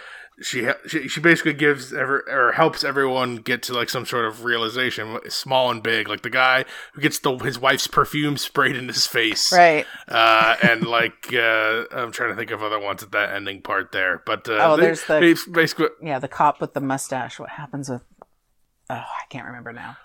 she 0.42 0.66
she, 0.88 1.06
she 1.06 1.20
basically 1.20 1.52
gives 1.52 1.92
ever 1.92 2.24
or 2.28 2.52
helps 2.52 2.82
everyone 2.82 3.36
get 3.36 3.62
to 3.62 3.72
like 3.72 3.88
some 3.88 4.04
sort 4.04 4.24
of 4.24 4.44
realization 4.44 5.18
small 5.28 5.70
and 5.70 5.80
big 5.82 6.08
like 6.08 6.22
the 6.22 6.30
guy 6.30 6.64
who 6.92 7.00
gets 7.00 7.20
the 7.20 7.36
his 7.38 7.56
wife's 7.58 7.86
perfume 7.86 8.36
sprayed 8.36 8.74
in 8.74 8.88
his 8.88 9.06
face 9.06 9.52
Right. 9.52 9.86
uh, 10.08 10.56
and 10.62 10.84
like 10.86 11.32
uh, 11.32 11.84
I'm 11.92 12.10
trying 12.10 12.30
to 12.30 12.36
think 12.36 12.50
of 12.50 12.62
other 12.64 12.80
ones 12.80 13.02
at 13.02 13.12
that 13.12 13.30
ending 13.32 13.62
part 13.62 13.92
there, 13.92 14.22
but 14.26 14.48
uh, 14.48 14.58
Oh, 14.60 14.76
they- 14.76 14.82
there's 14.82 15.04
the- 15.04 15.38
basically 15.52 15.86
Yeah, 16.02 16.18
the 16.18 16.26
cop 16.28 16.60
with 16.60 16.74
the 16.74 16.80
mustache. 16.80 17.38
What 17.38 17.50
happens 17.50 17.88
with? 17.88 18.02
Oh, 18.90 18.94
I 18.96 19.22
can't 19.30 19.46
remember 19.46 19.72
now. 19.72 19.96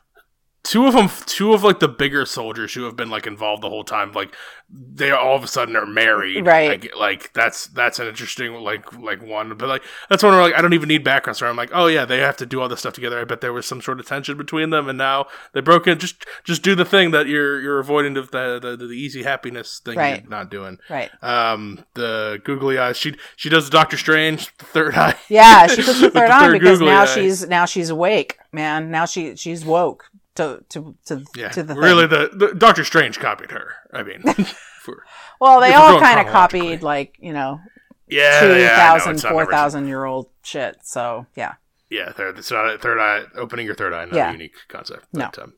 Two 0.63 0.85
of 0.85 0.93
them 0.93 1.09
two 1.25 1.53
of 1.53 1.63
like 1.63 1.79
the 1.79 1.87
bigger 1.87 2.25
soldiers 2.25 2.73
who 2.73 2.83
have 2.83 2.95
been 2.95 3.09
like 3.09 3.25
involved 3.25 3.63
the 3.63 3.69
whole 3.69 3.83
time 3.83 4.11
like 4.11 4.35
they 4.71 5.09
all 5.09 5.35
of 5.35 5.43
a 5.43 5.47
sudden 5.47 5.75
are 5.75 5.85
married 5.85 6.45
Right. 6.45 6.69
like, 6.83 6.95
like 6.97 7.33
that's 7.33 7.67
that's 7.67 7.97
an 7.97 8.07
interesting 8.07 8.53
like 8.55 8.93
like 8.99 9.21
one 9.23 9.55
but 9.57 9.69
like 9.69 9.83
that's 10.09 10.21
one 10.21 10.33
where 10.33 10.41
like 10.43 10.53
i 10.55 10.61
don't 10.61 10.73
even 10.73 10.89
need 10.89 11.03
background 11.03 11.37
story 11.37 11.49
i'm 11.49 11.55
like 11.55 11.71
oh 11.73 11.87
yeah 11.87 12.03
they 12.05 12.19
have 12.19 12.35
to 12.37 12.45
do 12.45 12.59
all 12.61 12.67
this 12.67 12.79
stuff 12.81 12.93
together 12.93 13.19
i 13.19 13.23
bet 13.23 13.39
there 13.41 13.53
was 13.53 13.65
some 13.65 13.81
sort 13.81 13.99
of 14.01 14.05
tension 14.05 14.37
between 14.37 14.69
them 14.69 14.89
and 14.89 14.97
now 14.97 15.25
they 15.53 15.61
broke 15.61 15.87
in 15.87 15.97
just 15.97 16.25
just 16.43 16.61
do 16.61 16.75
the 16.75 16.85
thing 16.85 17.11
that 17.11 17.25
you're 17.27 17.59
you're 17.61 17.79
avoiding 17.79 18.13
the 18.13 18.21
the, 18.23 18.59
the, 18.61 18.75
the 18.87 18.93
easy 18.93 19.23
happiness 19.23 19.79
thing 19.83 19.97
Right. 19.97 20.21
you're 20.21 20.29
not 20.29 20.51
doing 20.51 20.77
Right. 20.89 21.09
um 21.23 21.85
the 21.93 22.41
googly 22.43 22.77
eyes 22.77 22.97
she 22.97 23.15
she 23.37 23.47
does 23.49 23.69
doctor 23.69 23.97
strange 23.97 24.55
the 24.57 24.65
third 24.65 24.93
eye 24.95 25.15
Yeah, 25.29 25.67
she 25.67 25.81
puts 25.83 25.99
the 25.99 26.07
With 26.07 26.13
third 26.13 26.29
on 26.31 26.51
because 26.51 26.81
now 26.81 27.03
eye. 27.03 27.05
she's 27.05 27.47
now 27.47 27.65
she's 27.65 27.89
awake, 27.89 28.37
man. 28.51 28.91
Now 28.91 29.05
she 29.05 29.35
she's 29.35 29.63
woke 29.63 30.09
to 30.39 30.63
to 30.69 30.95
to 31.05 31.23
yeah 31.35 31.49
to 31.49 31.63
the 31.63 31.75
really 31.75 32.07
thing. 32.07 32.29
the, 32.37 32.47
the 32.47 32.53
doctor 32.55 32.83
strange 32.83 33.19
copied 33.19 33.51
her 33.51 33.73
i 33.93 34.01
mean 34.03 34.21
for, 34.81 35.03
Well, 35.39 35.59
they 35.61 35.73
all 35.73 35.99
kind 35.99 36.19
of 36.19 36.27
copied 36.31 36.81
like 36.81 37.15
you 37.19 37.33
know 37.33 37.59
yeah 38.07 38.39
two 38.41 38.47
yeah, 38.47 38.53
I 38.53 38.59
know, 38.59 38.67
thousand, 38.99 39.13
it's 39.15 39.23
not 39.23 39.31
four 39.31 39.41
original. 39.41 39.57
thousand 39.57 39.87
year 39.87 40.05
old 40.05 40.27
shit. 40.41 40.77
So 40.83 41.27
yeah, 41.35 41.53
Yeah, 41.89 42.11
third. 42.11 42.39
It's 42.39 42.49
not 42.51 42.65
a 42.73 42.77
third 42.77 42.97
eye 42.99 43.25
opening 43.35 43.65
your 43.67 43.75
third 43.75 43.93
eye. 43.93 44.05
Not 44.05 44.13
Yeah. 44.15 44.29
a 44.29 44.31
unique 44.31 44.55
concept. 44.67 45.05
No. 45.13 45.29
But, 45.33 45.43
um, 45.43 45.53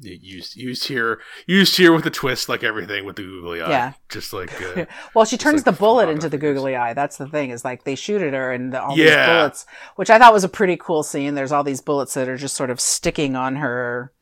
used 0.00 0.56
used 0.56 0.88
here 0.88 1.20
used 1.46 1.76
here 1.76 1.92
with 1.92 2.04
a 2.06 2.10
twist 2.10 2.48
like 2.48 2.64
everything 2.64 3.04
with 3.04 3.14
the 3.16 3.22
googly 3.22 3.60
eye. 3.62 3.70
Yeah. 3.70 3.92
just 4.08 4.32
like 4.32 4.50
uh, 4.60 4.86
well, 5.14 5.24
she 5.24 5.36
turns 5.36 5.58
like 5.64 5.64
the 5.66 5.78
bullet 5.78 6.08
into 6.08 6.28
the 6.28 6.38
googly 6.38 6.74
eye. 6.74 6.92
That's 6.94 7.18
the 7.18 7.28
thing 7.28 7.50
is 7.50 7.64
like 7.64 7.84
they 7.84 7.94
shoot 7.94 8.20
at 8.22 8.32
her 8.32 8.50
and 8.52 8.72
the, 8.72 8.82
all 8.82 8.96
Yeah. 8.98 9.04
these 9.04 9.26
bullets, 9.36 9.66
which 9.96 10.10
I 10.10 10.18
thought 10.18 10.32
was 10.32 10.44
a 10.44 10.48
pretty 10.48 10.76
cool 10.76 11.02
scene. 11.04 11.34
There's 11.34 11.52
all 11.52 11.62
these 11.62 11.80
bullets 11.82 12.14
that 12.14 12.28
are 12.28 12.36
just 12.38 12.56
sort 12.56 12.70
of 12.70 12.80
sticking 12.80 13.36
on 13.36 13.56
her. 13.56 14.12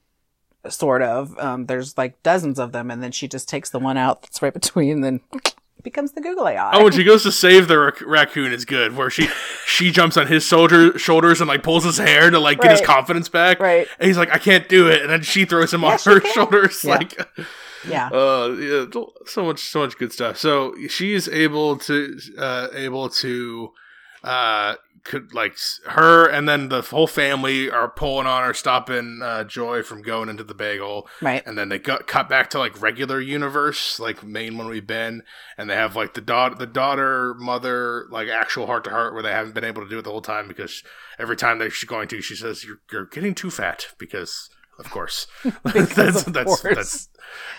Sort 0.69 1.03
of. 1.03 1.39
Um, 1.39 1.67
there's 1.67 1.97
like 1.97 2.23
dozens 2.23 2.59
of 2.59 2.73
them, 2.73 2.91
and 2.91 3.03
then 3.03 3.13
she 3.13 3.27
just 3.27 3.49
takes 3.49 3.71
the 3.71 3.79
one 3.79 3.97
out 3.97 4.23
that's 4.23 4.43
right 4.43 4.53
between, 4.53 4.97
and 4.97 5.05
then 5.05 5.21
becomes 5.83 6.13
the 6.13 6.21
googly 6.21 6.57
eye. 6.57 6.73
oh, 6.75 6.85
when 6.85 6.93
she 6.93 7.03
goes 7.05 7.23
to 7.23 7.33
save 7.33 7.67
the 7.67 7.79
rac- 7.79 8.03
raccoon 8.03 8.53
is 8.53 8.65
good. 8.65 8.95
Where 8.97 9.09
she 9.09 9.29
she 9.67 9.91
jumps 9.91 10.17
on 10.17 10.27
his 10.27 10.47
soldier 10.47 10.99
shoulders 10.99 11.41
and 11.41 11.49
like 11.49 11.63
pulls 11.63 11.85
his 11.85 11.97
hair 11.97 12.31
to 12.31 12.39
like 12.39 12.61
get 12.61 12.73
his 12.73 12.81
confidence 12.83 13.29
back. 13.29 13.59
Right. 13.59 13.89
And 13.99 14.07
he's 14.07 14.19
like, 14.19 14.31
I 14.31 14.39
can't 14.39 14.69
do 14.69 14.89
it, 14.89 15.01
and 15.01 15.11
then 15.11 15.23
she 15.23 15.45
throws 15.45 15.73
him 15.73 15.85
on 15.85 15.99
her 16.05 16.21
can. 16.21 16.33
shoulders. 16.33 16.85
Yeah. 16.85 16.95
Like, 16.95 17.29
yeah. 17.89 18.09
uh, 18.09 18.49
yeah, 18.59 19.03
so 19.27 19.45
much 19.45 19.61
so 19.61 19.81
much 19.81 19.97
good 19.97 20.13
stuff. 20.13 20.37
So 20.37 20.75
she's 20.89 21.29
able 21.29 21.79
to 21.79 22.19
uh 22.37 22.69
able 22.75 23.09
to 23.09 23.71
uh 24.23 24.75
could 25.05 25.35
like 25.35 25.57
her 25.87 26.27
and 26.29 26.49
then 26.49 26.69
the 26.69 26.83
whole 26.83 27.07
family 27.07 27.71
are 27.71 27.89
pulling 27.89 28.27
on 28.27 28.43
her 28.45 28.53
stopping 28.55 29.21
uh 29.23 29.43
joy 29.45 29.83
from 29.83 30.03
going 30.03 30.29
into 30.29 30.45
the 30.45 30.55
bagel 30.55 31.09
Right. 31.23 31.43
and 31.47 31.57
then 31.57 31.69
they 31.69 31.79
got 31.79 32.07
cut 32.07 32.29
back 32.29 32.51
to 32.51 32.59
like 32.59 32.81
regular 32.81 33.21
universe 33.21 33.99
like 33.99 34.23
main 34.23 34.59
one 34.59 34.69
we've 34.69 34.87
been 34.87 35.23
and 35.57 35.69
they 35.71 35.75
have 35.75 35.97
like 35.97 36.15
the 36.15 36.21
daughter 36.21 36.55
the 36.55 36.67
daughter 36.67 37.35
mother 37.35 38.07
like 38.11 38.29
actual 38.29 38.67
heart 38.67 38.85
to 38.85 38.91
heart 38.91 39.13
where 39.15 39.23
they 39.23 39.33
haven't 39.33 39.55
been 39.55 39.65
able 39.65 39.83
to 39.83 39.89
do 39.89 39.99
it 39.99 40.03
the 40.03 40.11
whole 40.11 40.23
time 40.23 40.47
because 40.49 40.83
every 41.19 41.37
time 41.37 41.59
they're 41.59 41.71
she's 41.71 41.89
going 41.89 42.09
to 42.09 42.21
she 42.21 42.37
says 42.37 42.65
you're, 42.65 42.81
you're 42.93 43.07
getting 43.07 43.35
too 43.35 43.51
fat 43.51 43.89
because 43.99 44.51
of 44.81 44.91
course 44.91 45.27
that's, 45.65 46.27
of 46.27 46.33
that's, 46.33 46.61
course. 46.61 46.63
that's 46.63 47.09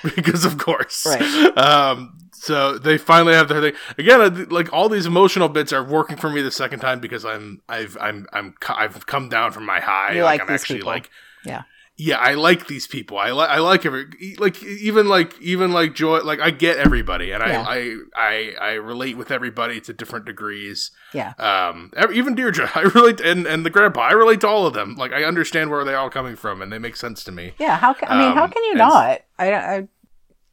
because 0.15 0.43
of 0.43 0.57
course 0.57 1.05
Right. 1.05 1.57
um 1.57 2.17
so 2.33 2.77
they 2.77 2.97
finally 2.97 3.33
have 3.33 3.47
their 3.47 3.61
thing 3.61 3.73
again 3.97 4.49
like 4.49 4.73
all 4.73 4.89
these 4.89 5.05
emotional 5.05 5.47
bits 5.47 5.71
are 5.71 5.83
working 5.83 6.17
for 6.17 6.29
me 6.29 6.41
the 6.41 6.51
second 6.51 6.79
time 6.79 6.99
because 6.99 7.23
i'm 7.23 7.61
i've 7.69 7.95
i'm 8.01 8.27
I'm 8.33 8.55
I've 8.67 9.05
come 9.05 9.29
down 9.29 9.51
from 9.51 9.65
my 9.65 9.79
high 9.79 10.13
You 10.15 10.23
like 10.23 10.41
i'm 10.41 10.47
these 10.47 10.61
actually 10.61 10.79
people. 10.79 10.91
like 10.91 11.09
Yeah. 11.45 11.61
Yeah 12.03 12.17
i 12.17 12.33
like 12.33 12.65
these 12.65 12.87
people 12.87 13.15
i 13.19 13.29
like 13.29 13.49
i 13.49 13.59
like 13.59 13.85
every 13.85 14.05
like 14.39 14.61
even 14.63 15.07
like 15.07 15.39
even 15.39 15.71
like 15.71 15.93
joy 15.93 16.17
like 16.21 16.39
i 16.39 16.49
get 16.49 16.77
everybody 16.77 17.31
and 17.31 17.43
Yeah. 17.45 17.61
I, 17.67 17.75
I 17.75 17.97
i 18.15 18.53
i 18.59 18.71
relate 18.73 19.17
with 19.17 19.29
everybody 19.29 19.79
to 19.81 19.93
different 19.93 20.25
degrees 20.25 20.89
Yeah. 21.13 21.33
um 21.37 21.91
even 22.11 22.33
deirdre 22.33 22.71
i 22.75 22.81
relate 22.81 23.19
and 23.19 23.45
and 23.45 23.63
the 23.63 23.69
grandpa 23.69 24.01
i 24.01 24.13
relate 24.13 24.41
to 24.41 24.47
all 24.47 24.65
of 24.65 24.73
them 24.73 24.95
like 24.95 25.11
i 25.13 25.23
understand 25.23 25.69
where 25.69 25.83
they're 25.83 25.97
all 25.99 26.09
coming 26.09 26.35
from 26.35 26.61
and 26.61 26.71
they 26.73 26.79
make 26.79 26.95
sense 26.95 27.23
to 27.25 27.31
me 27.31 27.53
Yeah. 27.59 27.77
How 27.77 27.93
can 27.93 28.09
I 28.09 28.17
mean? 28.17 28.35
how 28.35 28.45
Um, 28.45 28.51
can 28.51 28.63
you 28.63 28.75
not? 28.75 29.21
I 29.37 29.53
I 29.53 29.87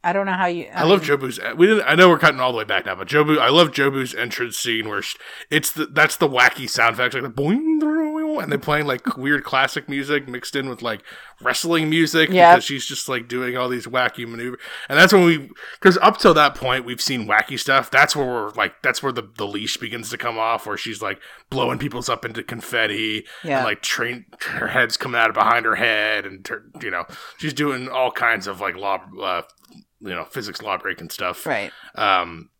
I 0.01 0.13
don't 0.13 0.25
know 0.25 0.31
how 0.33 0.45
you. 0.45 0.65
I 0.73 0.85
love 0.85 1.01
mean, 1.01 1.09
Jobu's. 1.09 1.39
We 1.57 1.67
didn't. 1.67 1.83
I 1.85 1.93
know 1.95 2.07
we're 2.07 2.19
cutting 2.19 2.39
all 2.39 2.53
the 2.53 2.57
way 2.57 2.63
back 2.63 2.85
now, 2.85 2.95
but 2.95 3.09
Jobu. 3.09 3.37
I 3.37 3.49
love 3.49 3.71
Jobu's 3.71 4.15
entrance 4.15 4.57
scene 4.57 4.87
where 4.87 5.03
it's 5.51 5.71
the 5.73 5.87
that's 5.87 6.15
the 6.15 6.27
wacky 6.29 6.69
sound 6.69 6.93
effects 6.95 7.15
like 7.15 7.23
the 7.23 7.29
boing, 7.29 7.81
and 8.37 8.51
they're 8.51 8.59
playing 8.59 8.85
like 8.85 9.17
weird 9.17 9.43
classic 9.43 9.89
music 9.89 10.27
mixed 10.27 10.55
in 10.55 10.69
with 10.69 10.81
like 10.83 11.01
wrestling 11.41 11.89
music 11.89 12.29
Yep. 12.29 12.55
because 12.57 12.63
she's 12.63 12.85
just 12.85 13.09
like 13.09 13.27
doing 13.27 13.57
all 13.57 13.67
these 13.69 13.87
wacky 13.87 14.27
maneuvers. 14.27 14.59
And 14.87 14.99
that's 14.99 15.11
when 15.11 15.23
we 15.23 15.49
because 15.79 15.97
up 16.01 16.17
till 16.19 16.33
that 16.35 16.53
point 16.53 16.85
we've 16.85 17.01
seen 17.01 17.27
wacky 17.27 17.57
stuff. 17.59 17.89
That's 17.89 18.15
where 18.15 18.25
we're 18.27 18.49
like 18.51 18.81
that's 18.83 19.01
where 19.01 19.11
the 19.11 19.23
the 19.37 19.47
leash 19.47 19.77
begins 19.77 20.09
to 20.11 20.17
come 20.17 20.37
off, 20.37 20.67
where 20.67 20.77
she's 20.77 21.01
like 21.01 21.19
blowing 21.49 21.79
people's 21.79 22.09
up 22.09 22.25
into 22.25 22.43
confetti 22.43 23.25
Yeah. 23.43 23.57
and 23.59 23.65
like 23.65 23.81
train 23.81 24.25
her 24.49 24.67
head's 24.67 24.97
coming 24.97 25.19
out 25.19 25.29
of 25.29 25.33
behind 25.33 25.65
her 25.65 25.75
head, 25.75 26.25
and 26.27 26.45
her, 26.47 26.65
you 26.81 26.91
know 26.91 27.05
she's 27.39 27.53
doing 27.53 27.89
all 27.89 28.11
kinds 28.11 28.45
of 28.45 28.61
like 28.61 28.75
law. 28.75 28.99
Uh, 29.19 29.41
you 30.01 30.11
know, 30.15 30.23
physics 30.23 30.61
law 30.61 30.77
breaking 30.77 31.09
stuff. 31.09 31.45
Right. 31.45 31.71
Um, 31.95 32.51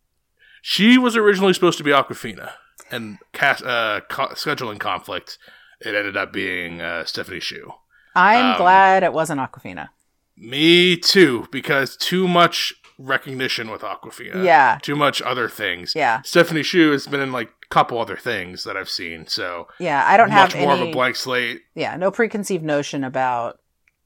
she 0.60 0.98
was 0.98 1.16
originally 1.16 1.54
supposed 1.54 1.78
to 1.78 1.84
be 1.84 1.90
Awkwafina, 1.90 2.52
and 2.90 3.16
cast, 3.32 3.64
uh, 3.64 4.02
co- 4.10 4.28
scheduling 4.34 4.78
conflict, 4.78 5.38
it 5.80 5.94
ended 5.94 6.16
up 6.16 6.32
being 6.32 6.80
uh, 6.80 7.04
Stephanie 7.04 7.40
Hsu. 7.40 7.72
I'm 8.14 8.52
Um, 8.52 8.56
glad 8.56 9.02
it 9.02 9.12
wasn't 9.12 9.40
Awkwafina. 9.40 9.88
Me 10.36 10.96
too, 10.96 11.46
because 11.50 11.96
too 11.96 12.26
much 12.26 12.72
recognition 12.98 13.70
with 13.70 13.82
Awkwafina. 13.82 14.44
Yeah. 14.44 14.78
Too 14.82 14.96
much 14.96 15.22
other 15.22 15.48
things. 15.48 15.94
Yeah. 15.94 16.22
Stephanie 16.22 16.62
Hsu 16.62 16.92
has 16.92 17.06
been 17.06 17.20
in 17.20 17.32
like 17.32 17.48
a 17.48 17.68
couple 17.68 17.98
other 17.98 18.16
things 18.16 18.64
that 18.64 18.76
I've 18.76 18.90
seen. 18.90 19.26
So 19.26 19.68
yeah, 19.78 20.04
I 20.06 20.16
don't 20.16 20.30
much 20.30 20.52
have 20.52 20.62
more 20.62 20.72
any, 20.72 20.82
of 20.82 20.88
a 20.88 20.92
blank 20.92 21.16
slate. 21.16 21.62
Yeah, 21.74 21.96
no 21.96 22.10
preconceived 22.10 22.64
notion 22.64 23.04
about 23.04 23.60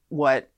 what 0.09 0.51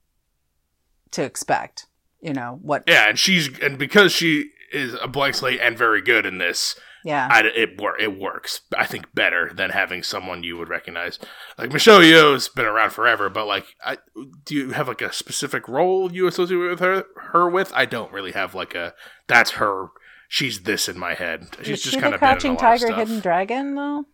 to 1.13 1.23
expect. 1.23 1.87
You 2.21 2.33
know 2.33 2.59
what? 2.63 2.85
Yeah, 2.87 3.09
and 3.09 3.19
she's 3.19 3.59
and 3.61 3.79
because 3.79 4.13
she 4.13 4.51
is 4.73 4.95
a 5.01 5.09
blank 5.09 5.35
slate 5.35 5.61
and 5.61 5.77
very 5.77 6.03
good 6.03 6.27
in 6.27 6.39
this. 6.39 6.77
Yeah, 7.05 7.29
I, 7.31 7.43
it 7.45 7.81
wor- 7.81 7.99
it 7.99 8.19
works. 8.19 8.63
I 8.77 8.85
think 8.85 9.15
better 9.15 9.53
than 9.55 9.71
having 9.71 10.03
someone 10.03 10.43
you 10.43 10.57
would 10.57 10.69
recognize. 10.69 11.21
Like 11.57 11.73
Michelle 11.73 12.01
Yeoh's 12.01 12.49
been 12.49 12.65
around 12.65 12.91
forever, 12.91 13.31
but 13.31 13.47
like, 13.47 13.67
I, 13.85 13.99
do 14.45 14.57
you 14.57 14.71
have 14.71 14.89
like 14.89 15.03
a 15.03 15.13
specific 15.13 15.69
role 15.69 16.13
you 16.13 16.27
associate 16.27 16.57
with 16.57 16.81
her? 16.81 17.05
Her 17.31 17.49
with? 17.49 17.73
I 17.75 17.85
don't 17.85 18.13
really 18.13 18.33
have 18.33 18.57
like 18.57 18.75
a. 18.75 18.93
That's 19.29 19.53
her. 19.53 19.89
She's 20.29 20.63
this 20.63 20.89
in 20.89 20.99
my 20.99 21.15
head. 21.15 21.47
She's 21.59 21.79
Is 21.79 21.83
just 21.83 21.95
she 21.95 22.01
kind 22.01 22.13
of 22.13 22.21
been 22.21 22.29
in 22.29 22.35
a 22.35 22.41
Crouching 22.41 22.57
Tiger. 22.57 22.93
Hidden 22.93 23.21
Dragon 23.21 23.77
though? 23.77 24.07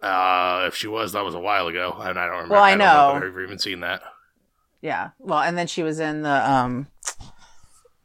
Uh, 0.00 0.64
if 0.68 0.76
she 0.76 0.86
was, 0.86 1.12
that 1.12 1.24
was 1.24 1.34
a 1.34 1.40
while 1.40 1.66
ago, 1.66 1.94
and 2.00 2.18
I 2.18 2.24
don't 2.26 2.34
remember. 2.34 2.54
Well, 2.54 2.62
I 2.62 2.70
don't 2.70 2.78
know. 2.78 3.28
I've 3.28 3.42
even 3.42 3.58
seen 3.58 3.80
that. 3.80 4.00
Yeah. 4.80 5.10
Well, 5.18 5.40
and 5.40 5.58
then 5.58 5.66
she 5.66 5.82
was 5.82 6.00
in 6.00 6.22
the 6.22 6.50
um, 6.50 6.86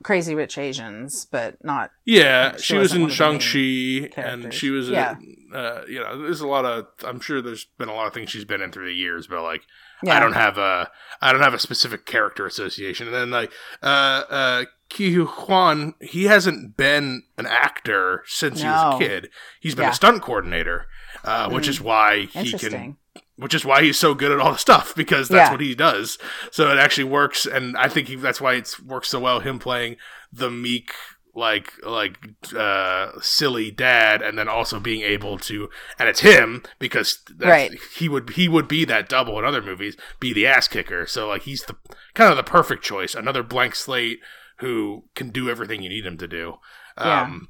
Crazy 0.04 0.36
Rich 0.36 0.58
Asians, 0.58 1.26
but 1.26 1.64
not. 1.64 1.92
Yeah, 2.06 2.56
She 2.58 2.62
she, 2.64 2.78
was 2.78 2.94
in 2.94 3.02
one 3.04 3.12
of 3.12 3.18
the 3.18 3.24
main 3.26 3.40
Shang 3.40 4.10
Chi, 4.12 4.22
and 4.22 4.54
she 4.54 4.70
was. 4.70 4.90
Yeah. 4.90 5.16
In, 5.20 5.56
uh, 5.56 5.84
you 5.88 6.00
know, 6.00 6.22
there's 6.22 6.42
a 6.42 6.48
lot 6.48 6.66
of. 6.66 6.88
I'm 7.06 7.20
sure 7.20 7.42
there's 7.42 7.66
been 7.78 7.90
a 7.90 7.94
lot 7.94 8.08
of 8.08 8.14
things 8.14 8.30
she's 8.30 8.46
been 8.46 8.62
in 8.62 8.72
through 8.72 8.88
the 8.88 8.94
years, 8.94 9.28
but 9.28 9.42
like, 9.44 9.62
Yeah. 10.04 10.16
I 10.18 10.20
don't 10.20 10.34
have 10.34 10.58
a. 10.58 10.90
I 11.22 11.32
don't 11.32 11.42
have 11.42 11.54
a 11.54 11.60
specific 11.60 12.06
character 12.06 12.46
association. 12.46 13.08
And 13.08 13.16
then 13.16 13.30
like, 13.32 13.52
uh, 13.82 13.86
uh, 14.30 14.66
Ke 14.90 15.10
Huy 15.14 15.26
Quan, 15.26 15.94
he 16.02 16.26
hasn't 16.26 16.76
been 16.78 17.24
an 17.38 17.46
actor 17.48 18.24
since 18.26 18.62
he 18.62 18.68
was 18.68 18.96
a 18.96 18.98
kid. 19.00 19.30
He's 19.60 19.74
been 19.76 19.84
Yeah. 19.86 19.92
a 19.92 19.96
stunt 19.96 20.22
coordinator, 20.22 20.88
uh, 21.24 21.50
which 21.50 21.66
Mm. 21.66 21.70
is 21.70 21.82
why 21.82 22.20
he 22.26 22.52
can. 22.58 22.98
Which 23.36 23.54
is 23.54 23.66
why 23.66 23.82
he's 23.82 23.98
so 23.98 24.14
good 24.14 24.32
at 24.32 24.40
all 24.40 24.52
the 24.52 24.58
stuff 24.58 24.94
because 24.96 25.28
that's 25.28 25.48
Yeah. 25.48 25.52
what 25.52 25.62
he 25.62 25.76
does. 25.76 26.18
So 26.52 26.72
it 26.72 26.78
actually 26.78 27.06
works, 27.06 27.46
and 27.46 27.76
I 27.78 27.88
think 27.90 28.08
he, 28.08 28.16
that's 28.16 28.40
why 28.42 28.54
it 28.56 28.76
works 28.86 29.10
so 29.10 29.20
well. 29.20 29.40
Him 29.40 29.60
playing 29.60 29.98
the 30.32 30.50
meek, 30.52 30.92
like 31.36 31.74
like 31.84 32.18
uh, 32.56 33.12
silly 33.22 33.72
dad, 33.72 34.22
and 34.22 34.38
then 34.38 34.48
also 34.48 34.80
being 34.80 35.02
able 35.02 35.38
to, 35.40 35.70
and 35.98 36.08
it's 36.08 36.20
him 36.22 36.62
because 36.80 37.20
that's, 37.36 37.50
Right. 37.50 37.72
he 37.98 38.08
would 38.08 38.32
he 38.32 38.48
would 38.48 38.68
be 38.68 38.86
that 38.86 39.10
double 39.10 39.38
in 39.40 39.46
other 39.46 39.62
movies, 39.62 39.98
be 40.20 40.32
the 40.32 40.46
ass 40.46 40.68
kicker. 40.68 41.08
So 41.08 41.28
like 41.28 41.42
he's 41.44 41.64
the 41.64 41.76
kind 42.14 42.30
of 42.30 42.38
the 42.38 42.44
perfect 42.44 42.84
choice, 42.84 43.16
another 43.16 43.42
blank 43.44 43.74
slate 43.76 44.20
who 44.60 45.06
can 45.16 45.30
do 45.30 45.50
everything 45.50 45.82
you 45.82 45.90
need 45.90 46.06
him 46.06 46.18
to 46.20 46.28
do. 46.28 46.56
Yeah. 47.00 47.24
Um, 47.24 47.50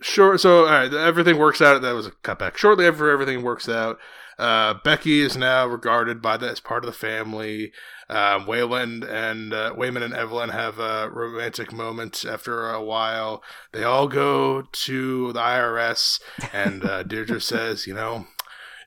Sure. 0.00 0.36
So 0.36 0.64
all 0.64 0.70
right, 0.70 0.92
everything 0.92 1.38
works 1.38 1.62
out. 1.62 1.80
That 1.82 1.94
was 1.94 2.06
a 2.08 2.10
cutback. 2.10 2.56
Shortly 2.56 2.86
after 2.86 3.08
everything 3.10 3.42
works 3.42 3.68
out, 3.68 3.98
uh, 4.38 4.74
Becky 4.84 5.20
is 5.20 5.36
now 5.36 5.66
regarded 5.66 6.20
by 6.22 6.36
the, 6.36 6.48
as 6.50 6.60
part 6.60 6.84
of 6.84 6.86
the 6.86 6.96
family. 6.96 7.72
Um, 8.08 8.46
Wayland 8.46 9.04
and 9.04 9.54
uh, 9.54 9.72
Waymond 9.74 10.02
and 10.04 10.14
Evelyn 10.14 10.50
have 10.50 10.78
a 10.78 11.08
romantic 11.10 11.72
moment 11.72 12.24
after 12.28 12.68
a 12.70 12.82
while. 12.82 13.42
They 13.72 13.84
all 13.84 14.08
go 14.08 14.62
to 14.62 15.32
the 15.32 15.40
IRS, 15.40 16.20
and 16.52 16.84
uh, 16.84 17.02
Deirdre 17.04 17.40
says, 17.40 17.86
"You 17.86 17.94
know, 17.94 18.26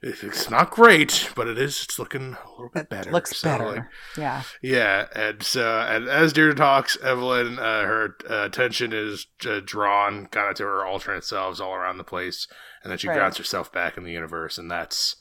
it's 0.04 0.50
not 0.52 0.70
great, 0.70 1.32
but 1.36 1.48
it 1.48 1.58
is. 1.58 1.82
It's 1.84 1.98
looking 1.98 2.34
a 2.46 2.50
little 2.52 2.70
bit 2.72 2.89
better. 2.89 3.12
Looks 3.12 3.36
So, 3.38 3.50
better. 3.50 3.66
like, 3.68 3.84
yeah. 4.18 4.43
yeah, 4.62 5.08
and 5.16 5.41
so 5.41 5.80
and 5.89 6.08
as 6.08 6.32
Deirdre 6.34 6.56
talks, 6.56 6.96
Evelyn, 7.02 7.58
uh, 7.58 7.84
her 7.84 8.16
uh, 8.30 8.46
attention 8.46 8.93
is 8.93 9.26
uh, 9.50 9.60
drawn 9.66 10.28
kind 10.28 10.50
of 10.52 10.56
to 10.58 10.64
her 10.64 10.86
alternate 10.86 11.24
selves 11.24 11.60
all 11.60 11.74
around 11.74 11.98
the 11.98 12.04
place, 12.04 12.48
and 12.84 12.91
then 12.91 13.00
she 13.00 13.08
Right. 13.08 13.16
grounds 13.18 13.38
herself 13.38 13.72
back 13.72 13.98
in 13.98 14.04
the 14.04 14.12
universe, 14.12 14.60
and 14.60 14.70
that's 14.70 15.16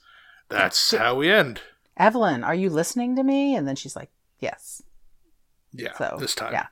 that's 0.55 0.93
how 0.95 1.17
we 1.17 1.31
end. 1.31 1.61
Evelyn, 1.97 2.43
are 2.45 2.55
you 2.55 2.71
listening 2.71 3.17
to 3.17 3.23
me? 3.23 3.55
And 3.55 3.67
then 3.69 3.77
she's 3.77 3.95
like, 3.97 4.11
yes. 4.41 4.83
Yeah, 5.73 5.93
So 5.97 6.17
this 6.21 6.35
time. 6.35 6.53
yeah, 6.53 6.67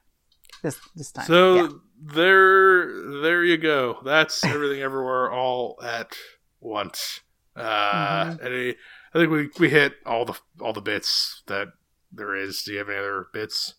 this 0.63 0.79
this 0.95 1.11
time. 1.13 1.27
So 1.27 1.55
yeah. 1.57 1.69
there, 2.01 3.21
there 3.23 3.45
you 3.45 3.57
go. 3.57 3.99
That's 4.05 4.45
everything, 4.45 4.81
everywhere, 4.89 5.31
all 5.31 5.79
at 5.83 6.17
once. 6.61 7.21
Uh, 7.57 7.63
Mm-hmm. 8.25 8.47
any, 8.47 8.77
I 9.15 9.19
think 9.19 9.31
we 9.31 9.51
we 9.59 9.69
hit 9.69 9.95
all 10.07 10.25
the 10.25 10.39
all 10.61 10.73
the 10.73 10.81
bits 10.81 11.43
that 11.47 11.69
there 12.11 12.35
is. 12.35 12.63
Do 12.63 12.73
you 12.73 12.79
have 12.79 12.89
any 12.89 12.99
other 12.99 13.27
bits? 13.33 13.75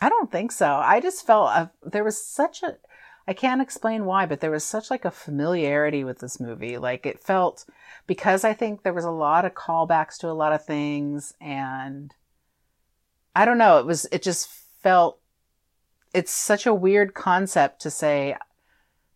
I 0.00 0.08
don't 0.08 0.32
think 0.32 0.50
so. 0.50 0.66
I 0.74 1.00
just 1.00 1.24
felt 1.26 1.50
uh 1.50 1.66
there 1.82 2.02
was 2.04 2.24
such 2.26 2.62
a 2.62 2.76
I 3.28 3.32
can't 3.34 3.62
explain 3.62 4.04
why, 4.04 4.26
but 4.26 4.40
there 4.40 4.50
was 4.50 4.64
such 4.64 4.90
like 4.90 5.04
a 5.04 5.10
familiarity 5.10 6.02
with 6.04 6.18
this 6.18 6.40
movie. 6.40 6.76
Like 6.76 7.06
it 7.06 7.22
felt 7.22 7.64
because 8.06 8.44
I 8.44 8.52
think 8.52 8.82
there 8.82 8.92
was 8.92 9.04
a 9.04 9.10
lot 9.10 9.44
of 9.44 9.54
callbacks 9.54 10.18
to 10.18 10.28
a 10.28 10.32
lot 10.32 10.52
of 10.52 10.64
things 10.64 11.34
and 11.40 12.12
I 13.36 13.44
don't 13.44 13.58
know, 13.58 13.78
it 13.78 13.86
was 13.86 14.06
it 14.12 14.22
just 14.22 14.48
felt 14.82 15.20
it's 16.12 16.32
such 16.32 16.66
a 16.66 16.74
weird 16.74 17.14
concept 17.14 17.80
to 17.82 17.90
say 17.90 18.36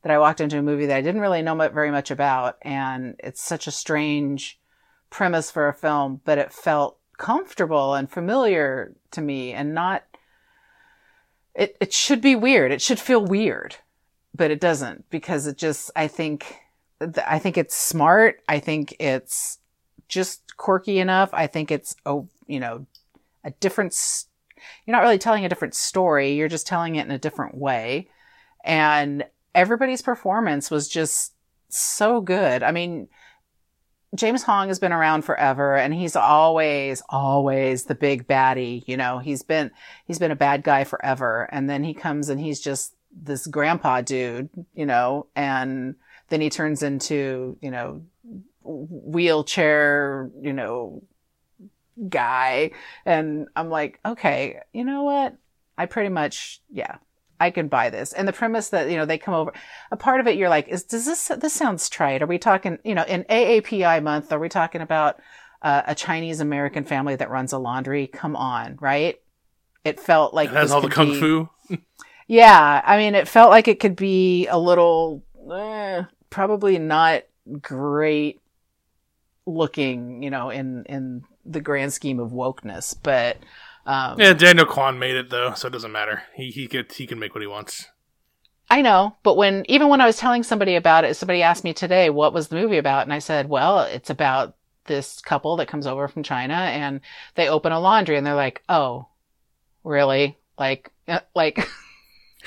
that 0.02 0.10
I 0.10 0.18
walked 0.18 0.40
into 0.40 0.58
a 0.58 0.62
movie 0.62 0.86
that 0.86 0.96
I 0.96 1.02
didn't 1.02 1.20
really 1.20 1.42
know 1.42 1.56
very 1.68 1.90
much 1.90 2.10
about 2.10 2.56
and 2.62 3.14
it's 3.18 3.42
such 3.42 3.66
a 3.66 3.72
strange 3.72 4.60
premise 5.10 5.50
for 5.50 5.68
a 5.68 5.74
film, 5.74 6.20
but 6.24 6.38
it 6.38 6.52
felt 6.52 6.98
comfortable 7.18 7.94
and 7.94 8.10
familiar 8.10 8.94
to 9.10 9.20
me 9.20 9.52
and 9.52 9.74
not 9.74 10.04
it 11.54 11.76
it 11.80 11.92
should 11.92 12.20
be 12.20 12.36
weird. 12.36 12.72
It 12.72 12.80
should 12.80 13.00
feel 13.00 13.24
weird, 13.24 13.76
but 14.34 14.50
it 14.50 14.60
doesn't 14.60 15.10
because 15.10 15.46
it 15.46 15.58
just 15.58 15.90
I 15.96 16.06
think 16.06 16.56
I 17.26 17.38
think 17.38 17.56
it's 17.56 17.76
smart. 17.76 18.40
I 18.48 18.58
think 18.58 18.96
it's 18.98 19.58
just 20.08 20.56
quirky 20.56 20.98
enough. 20.98 21.30
I 21.32 21.46
think 21.46 21.70
it's 21.70 21.94
oh, 22.04 22.28
you 22.46 22.60
know, 22.60 22.86
a 23.44 23.50
different 23.52 23.94
you're 24.86 24.96
not 24.96 25.02
really 25.02 25.18
telling 25.18 25.44
a 25.44 25.48
different 25.48 25.74
story. 25.74 26.32
You're 26.32 26.48
just 26.48 26.66
telling 26.66 26.96
it 26.96 27.06
in 27.06 27.10
a 27.10 27.18
different 27.18 27.56
way. 27.56 28.08
And 28.64 29.24
everybody's 29.54 30.02
performance 30.02 30.70
was 30.70 30.88
just 30.88 31.34
so 31.68 32.20
good. 32.20 32.62
I 32.62 32.72
mean, 32.72 33.08
James 34.14 34.42
Hong 34.42 34.68
has 34.68 34.78
been 34.78 34.92
around 34.92 35.22
forever 35.22 35.76
and 35.76 35.92
he's 35.92 36.16
always, 36.16 37.02
always 37.08 37.84
the 37.84 37.94
big 37.94 38.26
baddie. 38.26 38.82
You 38.86 38.96
know, 38.96 39.18
he's 39.18 39.42
been, 39.42 39.70
he's 40.06 40.18
been 40.18 40.30
a 40.30 40.36
bad 40.36 40.62
guy 40.62 40.84
forever. 40.84 41.48
And 41.52 41.68
then 41.68 41.84
he 41.84 41.94
comes 41.94 42.28
and 42.28 42.40
he's 42.40 42.60
just 42.60 42.94
this 43.12 43.46
grandpa 43.46 44.00
dude, 44.00 44.48
you 44.74 44.86
know, 44.86 45.26
and 45.36 45.94
then 46.28 46.40
he 46.40 46.50
turns 46.50 46.82
into, 46.82 47.56
you 47.60 47.70
know, 47.70 48.02
wheelchair, 48.62 50.30
you 50.40 50.52
know, 50.52 51.02
guy. 52.08 52.70
And 53.04 53.48
I'm 53.56 53.70
like, 53.70 53.98
okay, 54.04 54.60
you 54.72 54.84
know 54.84 55.02
what? 55.04 55.36
I 55.76 55.86
pretty 55.86 56.10
much, 56.10 56.60
yeah, 56.70 56.96
I 57.40 57.50
can 57.50 57.68
buy 57.68 57.90
this. 57.90 58.12
And 58.12 58.26
the 58.26 58.32
premise 58.32 58.70
that, 58.70 58.90
you 58.90 58.96
know, 58.96 59.06
they 59.06 59.18
come 59.18 59.34
over, 59.34 59.52
a 59.90 59.96
part 59.96 60.20
of 60.20 60.26
it, 60.26 60.36
you're 60.36 60.48
like, 60.48 60.68
is, 60.68 60.84
does 60.84 61.06
this, 61.06 61.28
this 61.38 61.52
sounds 61.52 61.88
trite. 61.88 62.22
Are 62.22 62.26
we 62.26 62.38
talking, 62.38 62.78
you 62.84 62.94
know, 62.94 63.04
in 63.04 63.24
AAPI 63.24 64.02
month, 64.02 64.32
are 64.32 64.38
we 64.38 64.48
talking 64.48 64.80
about 64.80 65.18
uh, 65.62 65.82
a 65.86 65.94
Chinese 65.94 66.40
American 66.40 66.84
family 66.84 67.16
that 67.16 67.30
runs 67.30 67.52
a 67.52 67.58
laundry? 67.58 68.06
Come 68.06 68.36
on, 68.36 68.76
right? 68.80 69.16
It 69.84 70.00
felt 70.00 70.34
like 70.34 70.50
It 70.50 70.54
has 70.56 70.72
all 70.72 70.80
the 70.80 70.88
kung 70.90 71.12
be- 71.12 71.20
fu. 71.20 71.48
yeah, 72.26 72.82
I 72.84 72.96
mean, 72.98 73.14
it 73.14 73.28
felt 73.28 73.50
like 73.50 73.68
it 73.68 73.80
could 73.80 73.96
be 73.96 74.46
a 74.48 74.58
little, 74.58 75.22
eh, 75.52 76.02
probably 76.30 76.78
not 76.78 77.22
great 77.60 78.40
looking, 79.46 80.22
you 80.22 80.30
know, 80.30 80.50
in 80.50 80.84
in 80.84 81.24
the 81.44 81.60
grand 81.60 81.92
scheme 81.92 82.20
of 82.20 82.30
wokeness, 82.30 82.94
but 83.02 83.38
um, 83.86 84.20
Yeah, 84.20 84.34
Daniel 84.34 84.66
Kwan 84.66 84.98
made 84.98 85.16
it 85.16 85.30
though, 85.30 85.54
so 85.54 85.68
it 85.68 85.72
doesn't 85.72 85.92
matter. 85.92 86.22
He 86.34 86.50
he 86.50 86.68
could 86.68 86.92
he 86.92 87.06
can 87.06 87.18
make 87.18 87.34
what 87.34 87.40
he 87.40 87.46
wants. 87.46 87.88
I 88.70 88.82
know. 88.82 89.16
But 89.22 89.36
when 89.36 89.64
even 89.68 89.88
when 89.88 90.00
I 90.00 90.06
was 90.06 90.18
telling 90.18 90.42
somebody 90.42 90.76
about 90.76 91.04
it, 91.04 91.16
somebody 91.16 91.42
asked 91.42 91.64
me 91.64 91.72
today 91.72 92.10
what 92.10 92.34
was 92.34 92.48
the 92.48 92.56
movie 92.56 92.78
about, 92.78 93.04
and 93.04 93.12
I 93.12 93.18
said, 93.18 93.48
well, 93.48 93.80
it's 93.80 94.10
about 94.10 94.56
this 94.84 95.20
couple 95.20 95.56
that 95.56 95.68
comes 95.68 95.86
over 95.86 96.08
from 96.08 96.22
China 96.22 96.54
and 96.54 97.00
they 97.34 97.48
open 97.48 97.72
a 97.72 97.80
laundry, 97.80 98.16
and 98.16 98.26
they're 98.26 98.34
like, 98.34 98.62
oh, 98.68 99.08
really? 99.84 100.38
Like, 100.58 100.92
uh, 101.06 101.20
like. 101.34 101.66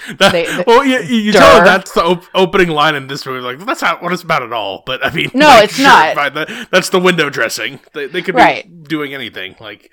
That, 0.20 0.32
They- 0.32 0.46
they- 0.46 0.64
well, 0.68 0.84
you, 0.84 1.00
you 1.00 1.32
tell 1.32 1.60
her 1.60 1.64
that's 1.66 1.92
the 1.94 2.04
op- 2.04 2.26
opening 2.34 2.70
line 2.70 2.96
in 2.96 3.08
this 3.08 3.26
movie. 3.26 3.42
Like 3.42 3.60
that's 3.66 3.82
not 3.82 4.02
what 4.02 4.12
it's 4.14 4.24
about 4.24 4.44
at 4.44 4.54
all. 4.54 4.84
But 4.86 5.06
I 5.06 5.12
mean, 5.14 5.32
No, 5.34 5.48
like, 5.48 5.66
it's 5.66 5.80
not. 5.80 6.16
fine, 6.16 6.34
that- 6.34 6.68
that's 6.72 6.90
the 6.90 7.00
window 7.00 7.30
dressing. 7.30 7.80
They, 7.94 8.08
they 8.08 8.22
could 8.22 8.36
be 8.36 8.42
Right. 8.42 8.84
doing 8.84 9.14
anything. 9.14 9.56
Like 9.60 9.92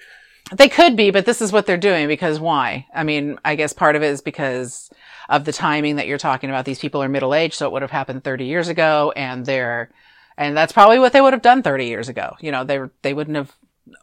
They 0.55 0.69
could 0.69 0.97
be, 0.97 1.11
but 1.11 1.27
this 1.27 1.43
is 1.43 1.53
what 1.53 1.67
they're 1.67 1.77
doing 1.77 2.09
because 2.09 2.41
why? 2.41 2.87
I 2.95 3.05
mean, 3.05 3.39
I 3.45 3.55
guess 3.55 3.73
part 3.73 3.97
of 3.97 4.03
it 4.03 4.07
is 4.07 4.21
because 4.23 4.91
of 5.29 5.45
the 5.45 5.53
timing 5.53 5.97
that 5.97 6.07
you're 6.07 6.17
talking 6.17 6.49
about. 6.49 6.65
These 6.65 6.79
people 6.79 7.03
are 7.03 7.09
middle 7.09 7.35
aged, 7.35 7.55
so 7.55 7.67
it 7.67 7.73
would 7.73 7.83
have 7.83 7.91
happened 7.91 8.25
30 8.25 8.47
years 8.47 8.69
ago, 8.69 9.13
and 9.15 9.45
they're, 9.45 9.91
and 10.39 10.57
that's 10.57 10.73
probably 10.73 10.99
what 10.99 11.13
they 11.13 11.21
would 11.21 11.35
have 11.35 11.43
done 11.43 11.63
30 11.63 11.85
years 11.85 12.09
ago. 12.09 12.35
You 12.41 12.51
know, 12.51 12.65
they 12.65 12.79
they 13.03 13.13
wouldn't 13.13 13.37
have 13.37 13.55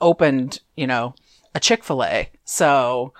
opened, 0.02 0.60
you 0.76 0.86
know, 0.86 1.16
a 1.56 1.60
Chick 1.60 1.84
fil 1.84 2.04
A. 2.04 2.30
So, 2.44 3.14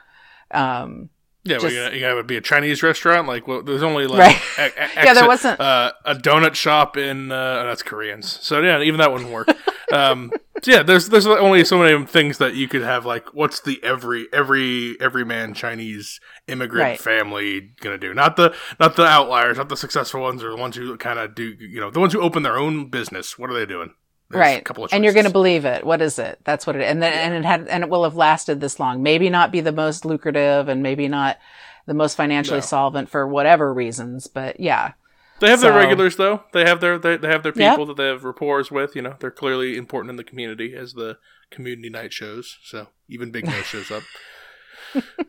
um, 0.52 1.10
Yeah, 1.46 1.58
Just- 1.60 1.76
well, 1.76 1.94
you 1.94 2.02
know, 2.02 2.12
it 2.12 2.16
would 2.16 2.28
be 2.28 2.38
a 2.38 2.42
Chinese 2.42 2.82
restaurant. 2.82 3.28
Like, 3.28 3.48
well, 3.48 3.62
there's 3.62 3.84
only 3.84 4.08
like 4.08 4.20
Right. 4.58 4.72
e- 4.76 4.82
e- 4.82 4.90
Yeah, 5.06 5.14
there 5.14 5.28
wasn't- 5.28 5.60
uh, 5.60 5.92
a 6.04 6.16
donut 6.16 6.56
shop 6.56 6.98
in 6.98 7.32
uh, 7.32 7.64
that's 7.66 7.84
Koreans. 7.84 8.40
So 8.42 8.62
yeah, 8.62 8.82
even 8.82 9.00
that 9.00 9.12
wouldn't 9.12 9.30
work. 9.32 9.50
um, 9.94 10.32
so 10.64 10.72
yeah, 10.72 10.82
there's 10.82 11.10
there's 11.10 11.28
only 11.28 11.64
so 11.64 11.78
many 11.78 12.04
things 12.08 12.40
that 12.40 12.56
you 12.56 12.68
could 12.68 12.82
have. 12.82 13.06
Like, 13.06 13.32
what's 13.36 13.60
the 13.62 13.80
every 13.84 14.28
every 14.34 14.98
every 15.00 15.24
man 15.24 15.54
Chinese 15.54 16.20
immigrant 16.48 16.82
Right. 16.84 17.00
family 17.00 17.74
gonna 17.80 18.00
do? 18.00 18.12
Not 18.16 18.38
the 18.38 18.56
not 18.80 18.96
the 18.96 19.06
outliers, 19.06 19.58
not 19.58 19.70
the 19.70 19.78
successful 19.78 20.22
ones, 20.22 20.44
or 20.44 20.50
the 20.50 20.56
ones 20.58 20.76
who 20.76 20.98
kind 20.98 21.20
of 21.20 21.36
do. 21.36 21.54
You 21.60 21.80
know, 21.80 21.92
the 21.92 22.00
ones 22.00 22.14
who 22.14 22.22
open 22.22 22.42
their 22.42 22.58
own 22.58 22.90
business. 22.90 23.38
What 23.38 23.52
are 23.52 23.54
they 23.54 23.68
doing? 23.68 23.94
There's 24.30 24.40
right 24.40 24.60
A 24.62 24.64
couple 24.64 24.86
of 24.86 24.94
and 24.94 25.04
you're 25.04 25.14
going 25.14 25.26
to 25.28 25.32
believe 25.32 25.66
it 25.66 25.86
what 25.86 26.02
is 26.02 26.18
it 26.20 26.40
that's 26.44 26.66
what 26.66 26.76
it 26.76 26.82
and 26.84 27.02
then 27.02 27.14
and 27.14 27.34
it 27.34 27.46
had 27.48 27.68
and 27.68 27.84
it 27.84 27.90
will 27.90 28.04
have 28.04 28.16
lasted 28.16 28.60
this 28.60 28.80
long 28.80 29.04
maybe 29.04 29.30
not 29.30 29.52
be 29.52 29.62
the 29.62 29.72
most 29.72 30.04
lucrative 30.06 30.68
and 30.68 30.82
maybe 30.82 31.08
not 31.08 31.38
the 31.86 31.94
most 31.94 32.16
financially 32.18 32.58
No. 32.60 32.66
solvent 32.66 33.10
for 33.10 33.28
whatever 33.28 33.72
reasons 33.74 34.26
but 34.28 34.60
yeah 34.60 34.94
They 35.42 35.50
have 35.50 35.62
their 35.62 35.74
regulars 35.74 36.16
though. 36.16 36.44
They 36.54 36.64
have 36.66 36.80
their 36.82 36.98
they, 36.98 37.18
they 37.18 37.28
have 37.28 37.44
their 37.44 37.54
Yeah. 37.56 37.72
people 37.72 37.86
that 37.88 37.98
they 37.98 38.08
have 38.08 38.24
rapport 38.24 38.64
with. 38.72 38.96
You 38.96 39.02
know, 39.02 39.16
they're 39.20 39.32
clearly 39.32 39.76
important 39.78 40.10
in 40.10 40.16
the 40.16 40.24
community 40.24 40.74
as 40.74 40.94
the 40.94 41.18
community 41.52 41.90
night 41.90 42.14
shows. 42.14 42.58
So 42.64 42.88
even 43.10 43.32
Big 43.32 43.46
Nose 43.46 43.66
shows 43.74 43.92
up. 43.92 44.04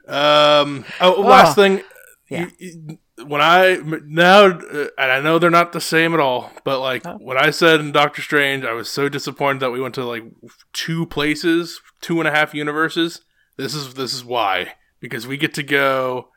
um. 0.08 0.84
Oh, 1.00 1.20
last 1.20 1.54
thing. 1.56 1.82
Yeah. 2.30 2.46
You- 2.58 2.70
you- 2.88 2.98
when 3.24 3.40
I 3.40 3.80
now, 4.04 4.44
uh, 4.46 4.86
and 4.98 5.10
I 5.12 5.20
know 5.20 5.38
they're 5.38 5.50
not 5.50 5.72
the 5.72 5.80
same 5.80 6.12
at 6.14 6.20
all, 6.20 6.52
but 6.64 6.80
like 6.80 7.06
Oh. 7.06 7.16
when 7.18 7.38
I 7.38 7.50
said 7.50 7.80
in 7.80 7.92
Doctor 7.92 8.20
Strange, 8.22 8.64
I 8.64 8.72
was 8.72 8.88
so 8.90 9.08
disappointed 9.08 9.60
that 9.60 9.70
we 9.70 9.80
went 9.80 9.94
to 9.94 10.04
like 10.04 10.24
two 10.72 11.06
places, 11.06 11.80
two 12.00 12.18
and 12.20 12.28
a 12.28 12.30
half 12.30 12.54
universes. 12.54 13.22
This 13.56 13.74
is 13.74 13.94
this 13.94 14.12
is 14.12 14.24
why 14.24 14.74
because 15.00 15.26
we 15.26 15.36
get 15.36 15.54
to 15.54 15.62
go 15.62 16.28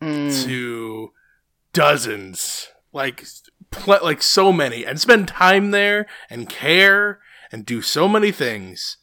Mm. 0.00 0.44
to 0.46 1.10
dozens, 1.72 2.68
like 2.92 3.24
pl- 3.70 3.98
like 4.02 4.22
so 4.22 4.52
many, 4.52 4.84
and 4.84 5.00
spend 5.00 5.28
time 5.28 5.70
there 5.70 6.06
and 6.28 6.48
care 6.48 7.20
and 7.52 7.66
do 7.66 7.82
so 7.82 8.08
many 8.08 8.30
things. 8.32 8.96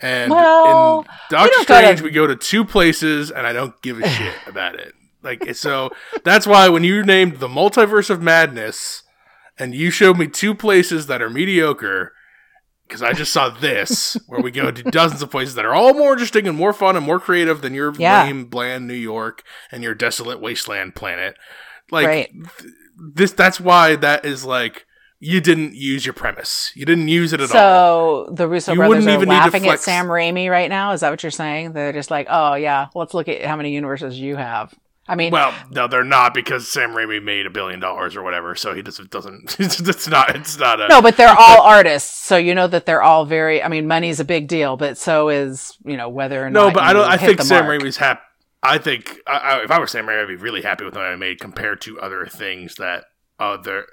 And 0.00 0.30
Well, 0.30 1.00
in 1.00 1.06
Doctor 1.30 1.50
don't 1.54 1.68
gotta- 1.68 1.86
Strange, 1.86 2.02
we 2.02 2.10
go 2.10 2.26
to 2.26 2.36
two 2.36 2.64
places, 2.64 3.30
and 3.30 3.46
I 3.46 3.52
don't 3.52 3.80
give 3.82 3.98
a 4.00 4.08
shit 4.08 4.34
about 4.46 4.76
it. 4.76 4.94
Like 5.28 5.54
so, 5.54 5.90
that's 6.24 6.46
why 6.46 6.68
when 6.68 6.84
you 6.84 7.04
named 7.04 7.36
the 7.38 7.48
Multiverse 7.48 8.08
of 8.10 8.22
Madness, 8.22 9.02
and 9.58 9.74
you 9.74 9.90
showed 9.90 10.16
me 10.18 10.26
two 10.26 10.54
places 10.54 11.06
that 11.06 11.20
are 11.22 11.30
mediocre. 11.30 12.12
Because 12.86 13.02
I 13.02 13.12
just 13.12 13.34
saw 13.34 13.50
this, 13.50 14.16
where 14.28 14.40
we 14.40 14.50
go 14.50 14.70
to 14.70 14.82
dozens 14.90 15.20
of 15.20 15.30
places 15.30 15.54
that 15.56 15.66
are 15.66 15.74
all 15.74 15.92
more 15.92 16.12
interesting 16.12 16.48
and 16.48 16.56
more 16.56 16.72
fun 16.72 16.96
and 16.96 17.04
more 17.04 17.20
creative 17.20 17.60
than 17.60 17.74
your 17.74 17.92
Yeah. 17.98 18.22
lame, 18.24 18.46
bland 18.46 18.86
New 18.88 18.94
York 18.94 19.42
and 19.70 19.82
your 19.82 19.94
desolate 19.94 20.40
wasteland 20.40 20.94
planet. 20.94 21.36
Like 21.90 22.06
Right. 22.06 22.30
th- 22.32 22.72
this, 23.14 23.32
that's 23.32 23.60
why 23.60 23.94
that 23.96 24.24
is 24.24 24.42
like 24.46 24.86
you 25.20 25.42
didn't 25.42 25.74
use 25.74 26.06
your 26.06 26.14
premise. 26.14 26.72
You 26.74 26.86
didn't 26.86 27.08
use 27.08 27.34
it 27.34 27.40
at 27.42 27.50
all. 27.54 28.26
so 28.28 28.32
the 28.32 28.48
Russo 28.48 28.72
You 28.72 28.78
brothers 28.78 29.06
are 29.06 29.18
laughing 29.26 29.68
at 29.68 29.80
Sam 29.80 30.06
Raimi 30.06 30.48
right 30.50 30.70
now. 30.70 30.92
Is 30.92 31.00
that 31.02 31.10
what 31.10 31.22
you're 31.22 31.30
saying? 31.30 31.72
They're 31.74 31.92
just 31.92 32.10
like, 32.10 32.26
oh 32.30 32.54
yeah, 32.54 32.86
let's 32.94 33.12
look 33.12 33.28
at 33.28 33.44
how 33.44 33.56
many 33.56 33.72
universes 33.74 34.18
you 34.18 34.36
have. 34.36 34.72
I 35.10 35.14
mean, 35.14 35.32
Well, 35.32 35.54
no, 35.70 35.88
they're 35.88 36.04
not 36.04 36.34
because 36.34 36.68
Sam 36.68 36.90
Raimi 36.90 37.22
made 37.22 37.46
a 37.46 37.50
billion 37.50 37.80
dollars 37.80 38.14
or 38.14 38.22
whatever, 38.22 38.54
so 38.54 38.74
he 38.74 38.82
doesn't 38.82 39.10
doesn't. 39.10 39.56
It's 39.60 40.06
not. 40.06 40.36
It's 40.36 40.58
not 40.58 40.80
a. 40.80 40.88
no, 40.88 41.00
but 41.00 41.16
they're 41.16 41.34
all 41.38 41.62
artists, 41.62 42.14
so 42.26 42.36
you 42.36 42.54
know 42.54 42.66
that 42.66 42.84
they're 42.86 43.02
all 43.02 43.24
very. 43.24 43.62
I 43.62 43.68
mean, 43.68 43.86
money's 43.86 44.20
a 44.20 44.24
big 44.24 44.48
deal, 44.48 44.76
but 44.76 44.98
so 44.98 45.30
is 45.30 45.76
you 45.84 45.96
know 45.96 46.08
whether 46.10 46.44
or 46.46 46.50
No, 46.50 46.64
not. 46.64 46.68
No, 46.68 46.74
but 46.74 46.82
I 46.84 46.92
don't. 46.92 47.08
I 47.10 47.16
think 47.16 47.40
Sam 47.40 47.64
mark. 47.64 47.80
Raimi's 47.80 47.96
happy. 47.96 48.20
I 48.62 48.76
think 48.78 49.18
I, 49.26 49.36
I, 49.38 49.64
if 49.64 49.70
I 49.70 49.78
were 49.78 49.86
Sam 49.86 50.06
Raimi, 50.06 50.22
I'd 50.22 50.28
be 50.28 50.36
really 50.36 50.62
happy 50.62 50.84
with 50.84 50.94
what 50.94 51.04
I 51.06 51.16
made 51.16 51.40
compared 51.40 51.80
to 51.82 51.98
other 52.00 52.26
things 52.26 52.74
that 52.74 53.04
other. 53.40 53.86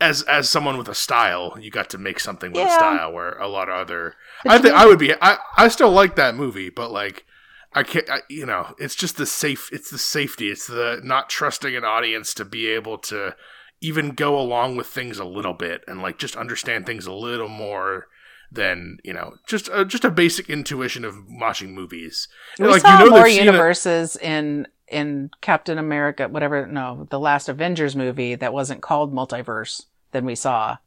As 0.00 0.22
as 0.22 0.48
someone 0.48 0.78
with 0.78 0.88
a 0.88 0.94
style, 0.94 1.56
you 1.60 1.70
got 1.70 1.90
to 1.90 1.98
make 1.98 2.20
something 2.20 2.52
with 2.52 2.66
a 2.66 2.70
style 2.70 3.12
where 3.12 3.32
a 3.38 3.48
lot 3.48 3.68
of 3.68 3.74
other. 3.74 4.14
But 4.44 4.52
I 4.52 4.58
think 4.58 4.74
know- 4.74 4.80
I 4.80 4.86
would 4.86 4.98
be. 4.98 5.14
I 5.20 5.38
I 5.56 5.68
still 5.68 5.90
like 5.90 6.14
that 6.16 6.34
movie, 6.36 6.70
but 6.70 6.90
like. 6.92 7.24
I 7.72 7.82
can't, 7.84 8.08
I, 8.10 8.20
you 8.28 8.46
know, 8.46 8.74
it's 8.78 8.94
just 8.96 9.16
the 9.16 9.26
safe, 9.26 9.68
it's 9.72 9.90
the 9.90 9.98
safety, 9.98 10.48
it's 10.50 10.66
the 10.66 11.00
not 11.04 11.28
trusting 11.30 11.74
an 11.76 11.84
audience 11.84 12.34
to 12.34 12.44
be 12.44 12.66
able 12.68 12.98
to 12.98 13.36
even 13.80 14.10
go 14.10 14.38
along 14.38 14.76
with 14.76 14.86
things 14.88 15.18
a 15.18 15.24
little 15.24 15.54
bit 15.54 15.84
and 15.86 16.02
like 16.02 16.18
just 16.18 16.36
understand 16.36 16.84
things 16.84 17.06
a 17.06 17.12
little 17.12 17.48
more 17.48 18.08
than, 18.52 18.98
you 19.04 19.12
know, 19.12 19.36
just, 19.46 19.70
uh, 19.70 19.84
just 19.84 20.04
a 20.04 20.10
basic 20.10 20.50
intuition 20.50 21.04
of 21.04 21.14
watching 21.28 21.72
movies. 21.74 22.26
We 22.58 22.66
like, 22.66 22.82
saw 22.82 22.98
you 22.98 23.04
know 23.04 23.10
more 23.10 23.22
they've 23.24 23.32
seen 23.34 23.42
it- 23.42 23.46
universes 23.46 24.16
in 24.16 24.66
in 24.88 25.30
Captain 25.40 25.78
America, 25.78 26.26
whatever. 26.26 26.66
No, 26.66 27.06
the 27.10 27.20
last 27.20 27.48
Avengers 27.48 27.94
movie 27.94 28.34
that 28.34 28.52
wasn't 28.52 28.82
called 28.82 29.14
multiverse 29.14 29.84
than 30.10 30.24
we 30.24 30.34
saw 30.34 30.78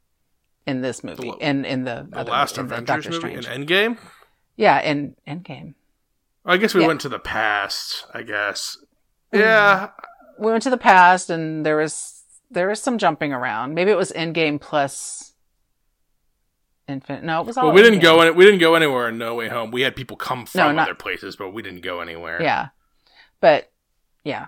in 0.66 0.82
this 0.82 1.02
movie. 1.02 1.30
The- 1.30 1.38
in 1.38 1.64
in 1.64 1.84
the, 1.84 2.06
the 2.10 2.18
other, 2.18 2.30
last 2.32 2.58
in 2.58 2.68
the 2.68 2.74
Avengers 2.74 3.04
Doctor 3.06 3.10
movie, 3.28 3.40
Strange. 3.42 3.46
in 3.46 3.66
Endgame. 3.66 3.98
yeah, 4.56 4.80
in 4.80 5.16
Endgame. 5.26 5.72
I 6.44 6.56
guess 6.58 6.74
we 6.74 6.82
Yeah. 6.82 6.88
went 6.88 7.00
to 7.02 7.08
the 7.08 7.18
past. 7.18 8.06
I 8.12 8.22
guess. 8.22 8.76
Mm. 9.32 9.40
Yeah, 9.40 9.88
We 10.38 10.50
went 10.50 10.62
to 10.64 10.70
the 10.70 10.76
past, 10.78 11.30
and 11.30 11.64
there 11.64 11.76
was 11.76 12.22
there 12.50 12.68
was 12.68 12.80
some 12.82 12.98
jumping 12.98 13.32
around. 13.32 13.74
Maybe 13.74 13.90
it 13.90 13.96
was 13.96 14.12
Endgame 14.12 14.60
plus 14.60 15.32
Infinite. 16.86 17.24
No, 17.24 17.40
it 17.40 17.46
was 17.46 17.56
all. 17.56 17.66
well, 17.66 17.74
we 17.74 17.82
didn't 17.82 18.00
go. 18.00 18.20
In, 18.22 18.34
we 18.36 18.44
didn't 18.44 18.60
go 18.60 18.74
anywhere 18.74 19.08
in 19.08 19.16
No 19.18 19.34
Way 19.34 19.48
Home. 19.48 19.70
We 19.70 19.80
had 19.82 19.96
people 19.96 20.16
come 20.16 20.44
from 20.46 20.58
No, 20.58 20.72
not- 20.72 20.88
other 20.88 20.94
places, 20.94 21.34
but 21.36 21.50
we 21.50 21.62
didn't 21.62 21.80
go 21.80 22.00
anywhere. 22.00 22.42
Yeah, 22.42 22.68
but 23.40 23.72
yeah, 24.22 24.46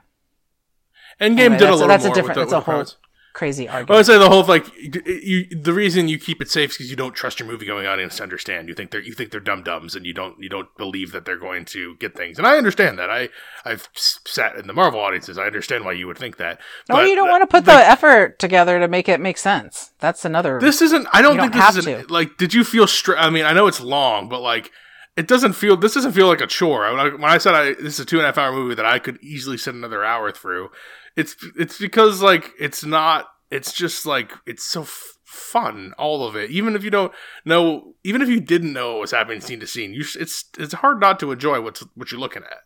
Endgame 1.20 1.38
Anyway, 1.38 1.49
did 1.49 1.55
a 1.55 1.59
that's- 1.59 1.72
little 1.72 1.88
that's 1.88 2.05
a 2.05 2.09
different- 2.09 2.26
with 2.28 2.51
that's 2.51 2.51
the, 2.51 2.57
a 2.57 2.59
with 2.59 2.66
the 2.66 2.72
whole. 2.72 3.06
Crazy 3.37 3.68
argument. 3.68 3.91
I 3.91 3.97
would 3.97 4.07
say 4.07 4.18
the 4.18 4.30
whole 4.30 4.43
like 4.45 4.66
you, 4.76 5.45
the 5.51 5.74
reason 5.74 6.09
you 6.09 6.18
keep 6.18 6.41
it 6.41 6.51
safe 6.51 6.70
is 6.70 6.76
because 6.76 6.91
you 6.91 6.97
don't 6.97 7.14
trust 7.14 7.39
your 7.39 7.47
movie 7.47 7.66
going 7.66 7.87
audience 7.87 8.16
to 8.16 8.22
understand. 8.22 8.66
You 8.66 8.74
think 8.74 8.91
they're 8.91 9.03
you 9.03 9.12
think 9.12 9.30
they're 9.30 9.41
dum 9.41 9.62
dums, 9.62 9.95
and 9.95 10.07
you 10.07 10.14
don't 10.14 10.43
you 10.43 10.49
don't 10.49 10.74
believe 10.78 11.12
that 11.12 11.26
they're 11.26 11.37
going 11.37 11.66
to 11.66 11.97
get 11.97 12.16
things. 12.16 12.39
And 12.39 12.47
I 12.47 12.57
understand 12.57 12.99
that. 12.99 13.11
I 13.11 13.28
I've 13.66 13.89
sat 13.95 14.57
in 14.57 14.66
the 14.66 14.72
Marvel 14.72 15.01
audiences. 15.01 15.37
I 15.37 15.45
understand 15.45 15.84
why 15.84 15.93
you 15.93 16.07
would 16.07 16.16
think 16.16 16.39
that. 16.39 16.61
No, 16.89 16.97
But 16.97 17.09
you 17.09 17.14
don't 17.14 17.28
want 17.28 17.43
to 17.43 17.47
put 17.47 17.66
the, 17.66 17.76
effort 17.76 18.39
together 18.39 18.80
to 18.80 18.89
make 18.89 19.07
it 19.09 19.20
make 19.20 19.37
sense. 19.37 19.93
That's 20.01 20.24
another. 20.24 20.59
This 20.59 20.80
isn't. 20.80 21.07
I 21.12 21.20
don't 21.20 21.39
think 21.39 21.53
don't 21.53 21.74
this 21.74 21.87
is 21.87 21.87
an, 21.87 22.07
like. 22.09 22.39
Did 22.39 22.55
you 22.55 22.64
feel? 22.64 22.87
Str- 22.87 23.16
I 23.16 23.28
mean, 23.28 23.45
I 23.45 23.53
know 23.53 23.66
it's 23.66 23.82
long, 23.82 24.30
but 24.30 24.41
like, 24.41 24.72
it 25.14 25.28
doesn't 25.28 25.53
feel. 25.53 25.76
This 25.76 25.93
doesn't 25.93 26.12
feel 26.12 26.26
like 26.26 26.41
a 26.41 26.47
chore. 26.47 26.91
When 26.91 27.01
I, 27.01 27.09
when 27.11 27.24
I 27.24 27.37
said 27.37 27.55
I 27.55 27.74
this 27.74 27.95
is 27.95 28.01
a 28.01 28.05
two 28.07 28.16
and 28.16 28.24
a 28.24 28.28
half 28.28 28.39
hour 28.39 28.53
movie 28.53 28.74
that 28.76 28.87
I 28.87 28.99
could 28.99 29.22
easily 29.22 29.59
sit 29.59 29.74
another 29.74 30.05
hour 30.05 30.32
through, 30.32 30.70
it's 31.17 31.37
it's 31.59 31.79
because 31.79 32.23
like 32.23 32.53
it's 32.59 32.85
not. 32.85 33.27
It's 33.51 33.73
just 33.73 34.07
like 34.07 34.33
it's 34.45 34.64
so 34.64 34.83
f- 34.83 35.19
fun, 35.25 35.95
all 35.99 36.27
of 36.27 36.35
it. 36.35 36.51
Even 36.51 36.75
if 36.75 36.83
you 36.83 36.91
don't 36.91 37.12
know, 37.45 37.95
even 38.03 38.21
if 38.21 38.29
you 38.29 38.41
didn't 38.41 38.73
know 38.73 38.93
what 38.93 39.01
was 39.03 39.11
happening 39.12 39.41
scene 39.41 39.61
to 39.61 39.67
scene, 39.67 39.95
you 39.95 40.03
sh- 40.03 40.17
it's 40.17 40.45
it's 40.59 40.75
hard 40.75 41.01
not 41.01 41.21
to 41.21 41.31
enjoy 41.33 41.61
what's 41.61 41.81
what 41.95 42.11
you're 42.11 42.21
looking 42.21 42.43
at. 42.43 42.59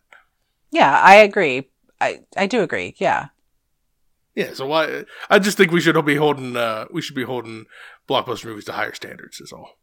yeah, 0.71 0.99
I 0.99 1.15
agree. 1.15 1.69
I 1.99 2.21
I 2.35 2.47
do 2.47 2.61
agree. 2.61 2.95
Yeah. 2.97 3.27
Yeah, 4.33 4.53
so 4.53 4.65
why? 4.65 5.03
I 5.29 5.39
just 5.39 5.57
think 5.57 5.71
we 5.71 5.81
should 5.81 6.03
be 6.05 6.15
holding. 6.15 6.55
Uh, 6.55 6.85
we 6.91 7.01
should 7.01 7.15
be 7.15 7.25
holding 7.25 7.65
blockbuster 8.07 8.45
movies 8.45 8.65
to 8.65 8.71
higher 8.71 8.93
standards. 8.93 9.41
Is 9.41 9.51
all. 9.51 9.77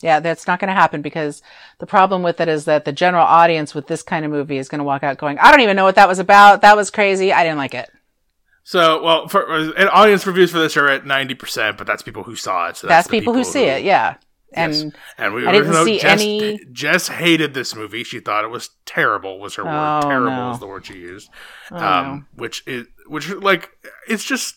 Yeah, 0.00 0.20
that's 0.20 0.46
not 0.46 0.60
going 0.60 0.68
to 0.68 0.74
happen 0.74 1.02
because 1.02 1.42
the 1.80 1.86
problem 1.86 2.22
with 2.22 2.40
it 2.40 2.46
is 2.48 2.66
that 2.66 2.84
the 2.84 2.92
general 2.92 3.24
audience 3.26 3.74
with 3.74 3.88
this 3.88 4.02
kind 4.02 4.24
of 4.24 4.30
movie 4.30 4.58
is 4.58 4.68
going 4.68 4.78
to 4.78 4.84
walk 4.84 5.02
out 5.02 5.18
going, 5.18 5.40
I 5.40 5.50
don't 5.50 5.62
even 5.62 5.74
know 5.74 5.82
what 5.82 5.96
that 5.96 6.06
was 6.06 6.20
about. 6.20 6.60
That 6.60 6.76
was 6.76 6.90
crazy. 6.92 7.32
I 7.32 7.42
didn't 7.42 7.58
like 7.58 7.74
it. 7.74 7.90
So, 8.68 9.02
well, 9.02 9.28
for, 9.28 9.50
and 9.50 9.88
audience 9.88 10.26
reviews 10.26 10.52
for 10.52 10.58
this 10.58 10.76
are 10.76 10.90
at 10.90 11.06
ninety 11.06 11.32
percent, 11.34 11.78
but 11.78 11.86
that's 11.86 12.02
people 12.02 12.22
who 12.22 12.36
saw 12.36 12.68
it. 12.68 12.76
So 12.76 12.86
That's, 12.86 13.06
that's, 13.06 13.08
the 13.08 13.18
people, 13.18 13.32
who 13.32 13.42
see 13.42 13.64
it. 13.64 13.82
Yeah. 13.82 14.16
And 14.52 14.74
Yes. 14.74 14.92
And 15.16 15.32
we 15.32 15.46
I 15.46 15.52
didn't 15.52 15.72
see 15.86 15.98
Jess, 15.98 16.20
any- 16.20 16.60
Jess 16.70 17.08
hated 17.08 17.54
this 17.54 17.74
movie. 17.74 18.04
She 18.04 18.20
thought 18.20 18.44
it 18.44 18.48
was 18.50 18.68
terrible. 18.84 19.38
Was 19.40 19.54
her 19.54 19.64
word? 19.64 19.70
Oh, 20.04 20.06
Terrible 20.06 20.36
no. 20.36 20.50
is 20.50 20.58
the 20.58 20.66
word 20.66 20.84
she 20.84 20.98
used. 20.98 21.30
oh, 21.70 21.78
um, 21.78 22.26
which 22.34 22.62
is 22.66 22.86
which 23.06 23.30
like 23.30 23.70
it's 24.06 24.22
just 24.24 24.56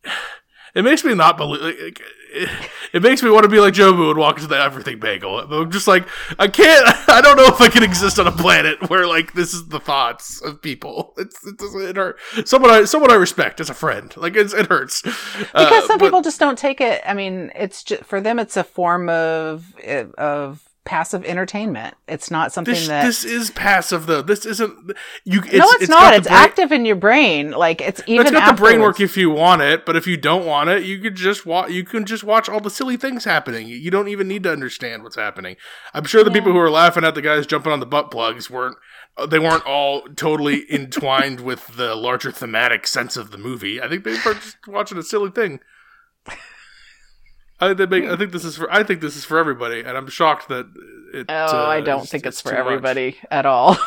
it 0.74 0.82
makes 0.82 1.04
me 1.04 1.12
not 1.12 1.36
believe. 1.36 1.60
Like, 1.60 2.00
it, 2.36 2.48
it 2.92 3.02
makes 3.02 3.22
me 3.22 3.30
want 3.30 3.44
to 3.44 3.48
be 3.48 3.58
like 3.60 3.74
Jobu 3.74 4.10
and 4.10 4.18
walk 4.18 4.36
into 4.36 4.48
the 4.48 4.60
everything 4.60 4.98
bagel. 5.00 5.38
I'm 5.38 5.70
just 5.70 5.88
like 5.88 6.06
I 6.38 6.48
can't. 6.48 6.86
I 7.08 7.20
don't 7.20 7.36
know 7.36 7.46
if 7.46 7.60
I 7.60 7.68
can 7.68 7.82
exist 7.82 8.18
on 8.18 8.26
a 8.26 8.32
planet 8.32 8.88
where 8.90 9.06
like 9.06 9.32
this 9.32 9.54
is 9.54 9.68
the 9.68 9.80
thoughts 9.80 10.40
of 10.42 10.60
people. 10.62 11.14
It's 11.16 11.44
it 11.46 11.58
doesn't 11.58 11.82
it 11.82 11.96
hurt. 11.96 12.18
Someone 12.44 12.70
I 12.70 12.84
someone 12.84 13.10
I 13.10 13.14
respect 13.16 13.60
as 13.60 13.70
a 13.70 13.74
friend. 13.74 14.14
Like 14.16 14.36
it's, 14.36 14.52
it 14.52 14.66
hurts 14.66 15.02
because 15.02 15.50
Uh, 15.54 15.86
some 15.86 15.98
but- 15.98 16.06
people 16.06 16.20
just 16.22 16.40
don't 16.40 16.58
take 16.58 16.80
it. 16.80 17.02
I 17.06 17.14
mean, 17.14 17.50
it's 17.54 17.82
just, 17.82 18.04
for 18.04 18.20
them, 18.20 18.38
it's 18.38 18.56
a 18.56 18.64
form 18.64 19.08
of, 19.08 19.74
of 20.18 20.62
passive 20.86 21.24
entertainment. 21.24 21.94
It's 22.08 22.30
not 22.30 22.52
something 22.52 22.72
This 22.72 22.88
that 22.88 23.04
this 23.04 23.24
is 23.24 23.50
passive 23.50 24.06
though. 24.06 24.22
This 24.22 24.46
isn't 24.46 24.92
you. 25.24 25.40
It's, 25.44 25.52
no, 25.52 25.66
it's, 25.72 25.88
got 25.88 26.00
not. 26.00 26.14
It's 26.14 26.28
brain- 26.28 26.38
active 26.38 26.72
in 26.72 26.86
your 26.86 26.96
brain. 26.96 27.50
Like 27.50 27.82
it's 27.82 28.00
even 28.06 28.22
It's 28.28 28.30
got 28.34 28.56
the 28.56 28.62
brain 28.62 28.80
work 28.80 29.00
if 29.00 29.16
you 29.16 29.28
want 29.28 29.60
it, 29.62 29.84
but 29.84 29.96
if 29.96 30.06
you 30.06 30.16
don't 30.16 30.46
want 30.46 30.70
it, 30.70 30.84
you 30.84 30.98
could 31.00 31.14
just 31.16 31.44
watch. 31.44 31.70
You 31.70 31.84
can 31.84 32.06
just 32.06 32.24
watch 32.24 32.48
all 32.48 32.60
the 32.60 32.70
silly 32.70 32.96
things 32.96 33.24
happening. 33.24 33.68
You 33.68 33.90
don't 33.90 34.08
even 34.08 34.28
need 34.28 34.44
to 34.44 34.52
understand 34.52 35.02
what's 35.02 35.16
happening. 35.16 35.56
I'm 35.92 36.04
sure 36.04 36.24
the 36.24 36.30
people 36.30 36.52
who 36.52 36.58
were 36.58 36.70
laughing 36.70 37.04
at 37.04 37.14
the 37.14 37.22
guys 37.22 37.46
jumping 37.46 37.72
on 37.72 37.80
the 37.80 37.86
butt 37.86 38.10
plugs 38.10 38.48
weren't. 38.48 38.76
uh, 39.18 39.26
They 39.26 39.38
weren't 39.40 39.66
all 39.66 40.02
totally 40.16 40.64
entwined 40.72 41.40
with 41.40 41.66
the 41.76 41.94
larger 41.94 42.30
thematic 42.30 42.86
sense 42.86 43.16
of 43.16 43.32
the 43.32 43.38
movie. 43.38 43.82
I 43.82 43.88
think 43.88 44.04
they 44.04 44.12
were 44.24 44.34
just 44.34 44.56
watching 44.66 44.96
a 44.98 45.02
silly 45.02 45.30
thing. 45.30 45.60
I 47.60 47.72
think, 47.74 47.90
make, 47.90 48.04
I 48.04 48.16
think 48.16 48.32
this 48.32 48.44
is 48.44 48.56
for. 48.56 48.70
I 48.72 48.82
think 48.82 49.00
this 49.00 49.16
is 49.16 49.24
for 49.24 49.38
everybody, 49.38 49.80
and 49.80 49.96
I'm 49.96 50.08
shocked 50.08 50.48
that 50.48 50.66
it. 51.14 51.26
Oh, 51.28 51.64
uh, 51.64 51.66
I 51.66 51.80
don't 51.80 52.06
think 52.08 52.26
it's, 52.26 52.40
for 52.40 52.50
too 52.50 52.56
much. 52.56 52.66
everybody 52.66 53.16
at 53.30 53.46
all. 53.46 53.76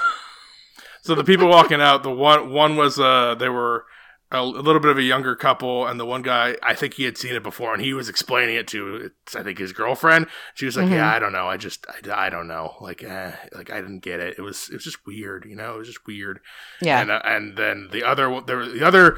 So 1.01 1.15
the 1.15 1.23
people 1.23 1.47
walking 1.47 1.79
out, 1.81 2.03
the 2.03 2.11
one 2.11 2.51
one 2.51 2.75
was 2.75 2.99
uh 2.99 3.33
they 3.33 3.47
were 3.47 3.85
a, 4.31 4.41
a 4.41 4.43
little 4.43 4.81
bit 4.81 4.91
of 4.91 4.97
a 4.97 5.01
younger 5.01 5.33
couple, 5.33 5.87
and 5.87 5.97
the 5.97 6.05
one 6.05 6.21
guy 6.21 6.57
I 6.61 6.75
think 6.75 6.95
he 6.95 7.05
had 7.05 7.17
seen 7.17 7.33
it 7.35 7.41
before, 7.41 7.73
and 7.73 7.81
he 7.81 7.93
was 7.93 8.09
explaining 8.09 8.57
it 8.57 8.67
to 8.67 9.09
I 9.33 9.41
think 9.41 9.59
his 9.59 9.71
girlfriend. 9.71 10.27
She 10.55 10.65
was 10.65 10.75
like, 10.75 10.87
Mhm. 10.87 10.91
"Yeah, 10.95 11.09
I 11.09 11.17
don't 11.17 11.31
know, 11.31 11.47
I 11.47 11.55
just 11.55 11.85
I, 11.87 12.25
I 12.25 12.29
don't 12.29 12.49
know, 12.49 12.75
like 12.81 13.01
eh, 13.01 13.31
like 13.55 13.71
I 13.71 13.79
didn't 13.79 14.01
get 14.01 14.19
it. 14.19 14.35
It 14.37 14.41
was 14.41 14.67
it 14.69 14.73
was 14.75 14.83
just 14.83 15.05
weird, 15.07 15.45
you 15.45 15.55
know, 15.55 15.75
it 15.75 15.77
was 15.77 15.87
just 15.87 16.05
weird." 16.05 16.41
yeah. 16.81 16.99
And 16.99 17.09
uh, 17.09 17.21
and 17.23 17.55
then 17.57 17.87
the 17.91 18.03
other 18.03 18.41
there 18.45 18.57
were 18.57 18.67
the 18.67 18.85
other. 18.85 19.17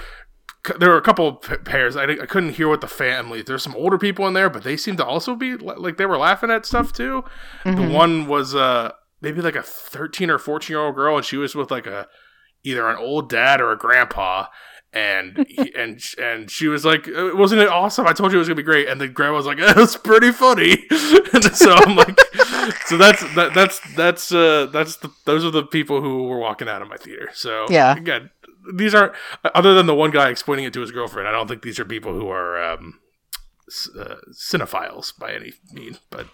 There 0.79 0.89
were 0.89 0.97
a 0.97 1.01
couple 1.01 1.33
p- 1.33 1.57
pairs. 1.57 1.95
I, 1.95 2.03
I 2.03 2.25
couldn't 2.27 2.53
hear 2.53 2.67
what 2.67 2.81
the 2.81 2.87
family. 2.87 3.41
There's 3.41 3.63
some 3.63 3.75
older 3.75 3.97
people 3.97 4.27
in 4.27 4.33
there, 4.33 4.49
but 4.49 4.63
they 4.63 4.77
seemed 4.77 4.97
to 4.99 5.05
also 5.05 5.35
be 5.35 5.55
like 5.57 5.97
they 5.97 6.05
were 6.05 6.17
laughing 6.17 6.51
at 6.51 6.65
stuff 6.65 6.93
too. 6.93 7.23
The 7.63 7.71
Mhm. 7.71 7.93
one 7.93 8.27
was 8.27 8.53
uh 8.53 8.91
maybe 9.21 9.41
like 9.41 9.55
a 9.55 9.63
13 9.63 10.29
or 10.29 10.37
14 10.39 10.73
year 10.73 10.83
old 10.83 10.95
girl 10.95 11.15
and 11.17 11.25
she 11.25 11.37
was 11.37 11.55
with 11.55 11.71
like 11.71 11.87
a 11.87 12.07
either 12.63 12.87
an 12.89 12.97
old 12.97 13.29
dad 13.29 13.59
or 13.61 13.71
a 13.71 13.77
grandpa 13.77 14.45
and 14.93 15.45
he, 15.47 15.73
and 15.75 15.99
and 16.19 16.49
she 16.51 16.67
was 16.67 16.83
like 16.85 17.07
"Uh, 17.07 17.29
wasn't 17.35 17.59
it 17.61 17.67
awesome 17.69 18.05
i 18.07 18.13
told 18.13 18.31
you 18.31 18.37
it 18.37 18.39
was 18.39 18.47
gonna 18.47 18.55
be 18.55 18.63
great 18.63 18.87
and 18.87 18.99
the 18.99 19.07
grandma 19.07 19.37
was 19.37 19.45
like 19.45 19.57
it 19.59 19.75
was 19.75 19.95
pretty 19.95 20.31
funny 20.31 20.73
and 21.33 21.43
so 21.55 21.71
i'm 21.73 21.95
like 21.95 22.19
so 22.87 22.97
that's 22.97 23.21
that, 23.35 23.51
that's 23.55 23.79
that's 23.95 24.31
uh 24.33 24.65
that's 24.73 24.97
the 24.97 25.09
those 25.25 25.45
are 25.45 25.51
the 25.51 25.63
people 25.63 26.01
who 26.01 26.23
were 26.23 26.39
walking 26.39 26.67
out 26.67 26.81
of 26.81 26.87
my 26.89 26.97
theater 26.97 27.29
so 27.33 27.65
Yeah. 27.69 27.95
again 27.95 28.31
these 28.73 28.93
aren't 28.95 29.13
other 29.55 29.73
than 29.73 29.85
the 29.87 29.95
one 29.95 30.11
guy 30.11 30.29
explaining 30.29 30.65
it 30.65 30.73
to 30.73 30.81
his 30.81 30.91
girlfriend 30.91 31.27
i 31.27 31.31
don't 31.31 31.47
think 31.47 31.61
these 31.61 31.79
are 31.79 31.85
people 31.85 32.13
who 32.13 32.27
are 32.29 32.61
um 32.61 32.99
uh, 33.97 34.15
cinephiles 34.33 35.17
by 35.17 35.31
any 35.33 35.53
mean 35.71 35.97
but 36.09 36.27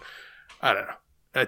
i 0.60 0.72
don't 0.72 0.86
know 0.86 1.46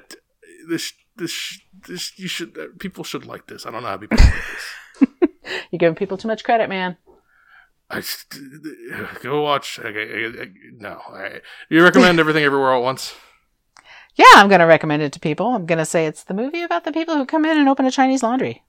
this 0.68 0.92
this 1.16 1.60
this 1.88 2.18
you 2.18 2.28
should 2.28 2.56
uh, 2.58 2.66
people 2.78 3.02
should 3.04 3.26
like 3.26 3.46
this 3.46 3.66
i 3.66 3.70
don't 3.70 3.82
know 3.82 3.88
how 3.88 3.96
people 3.96 4.16
like 4.18 4.34
this 4.34 5.10
You're 5.72 5.78
giving 5.78 5.96
people 5.96 6.16
too 6.16 6.28
much 6.28 6.44
credit, 6.44 6.68
man. 6.68 6.96
I 7.88 7.96
just, 8.00 8.38
go 9.22 9.42
watch. 9.42 9.80
Okay, 9.80 10.26
I- 10.26 10.42
I- 10.42 10.50
no, 10.78 11.00
I, 11.08 11.40
you 11.68 11.82
recommend 11.82 12.20
everything 12.20 12.44
everywhere 12.44 12.72
at 12.74 12.82
once. 12.82 13.14
Yeah, 14.14 14.26
I'm 14.34 14.48
going 14.48 14.60
to 14.60 14.66
recommend 14.66 15.02
it 15.02 15.12
to 15.14 15.20
people. 15.20 15.48
I'm 15.48 15.66
going 15.66 15.78
to 15.78 15.84
say 15.84 16.06
it's 16.06 16.22
the 16.24 16.34
movie 16.34 16.62
about 16.62 16.84
the 16.84 16.92
people 16.92 17.16
who 17.16 17.26
come 17.26 17.44
in 17.44 17.58
and 17.58 17.68
open 17.68 17.84
a 17.86 17.90
Chinese 17.90 18.22
laundry. 18.22 18.62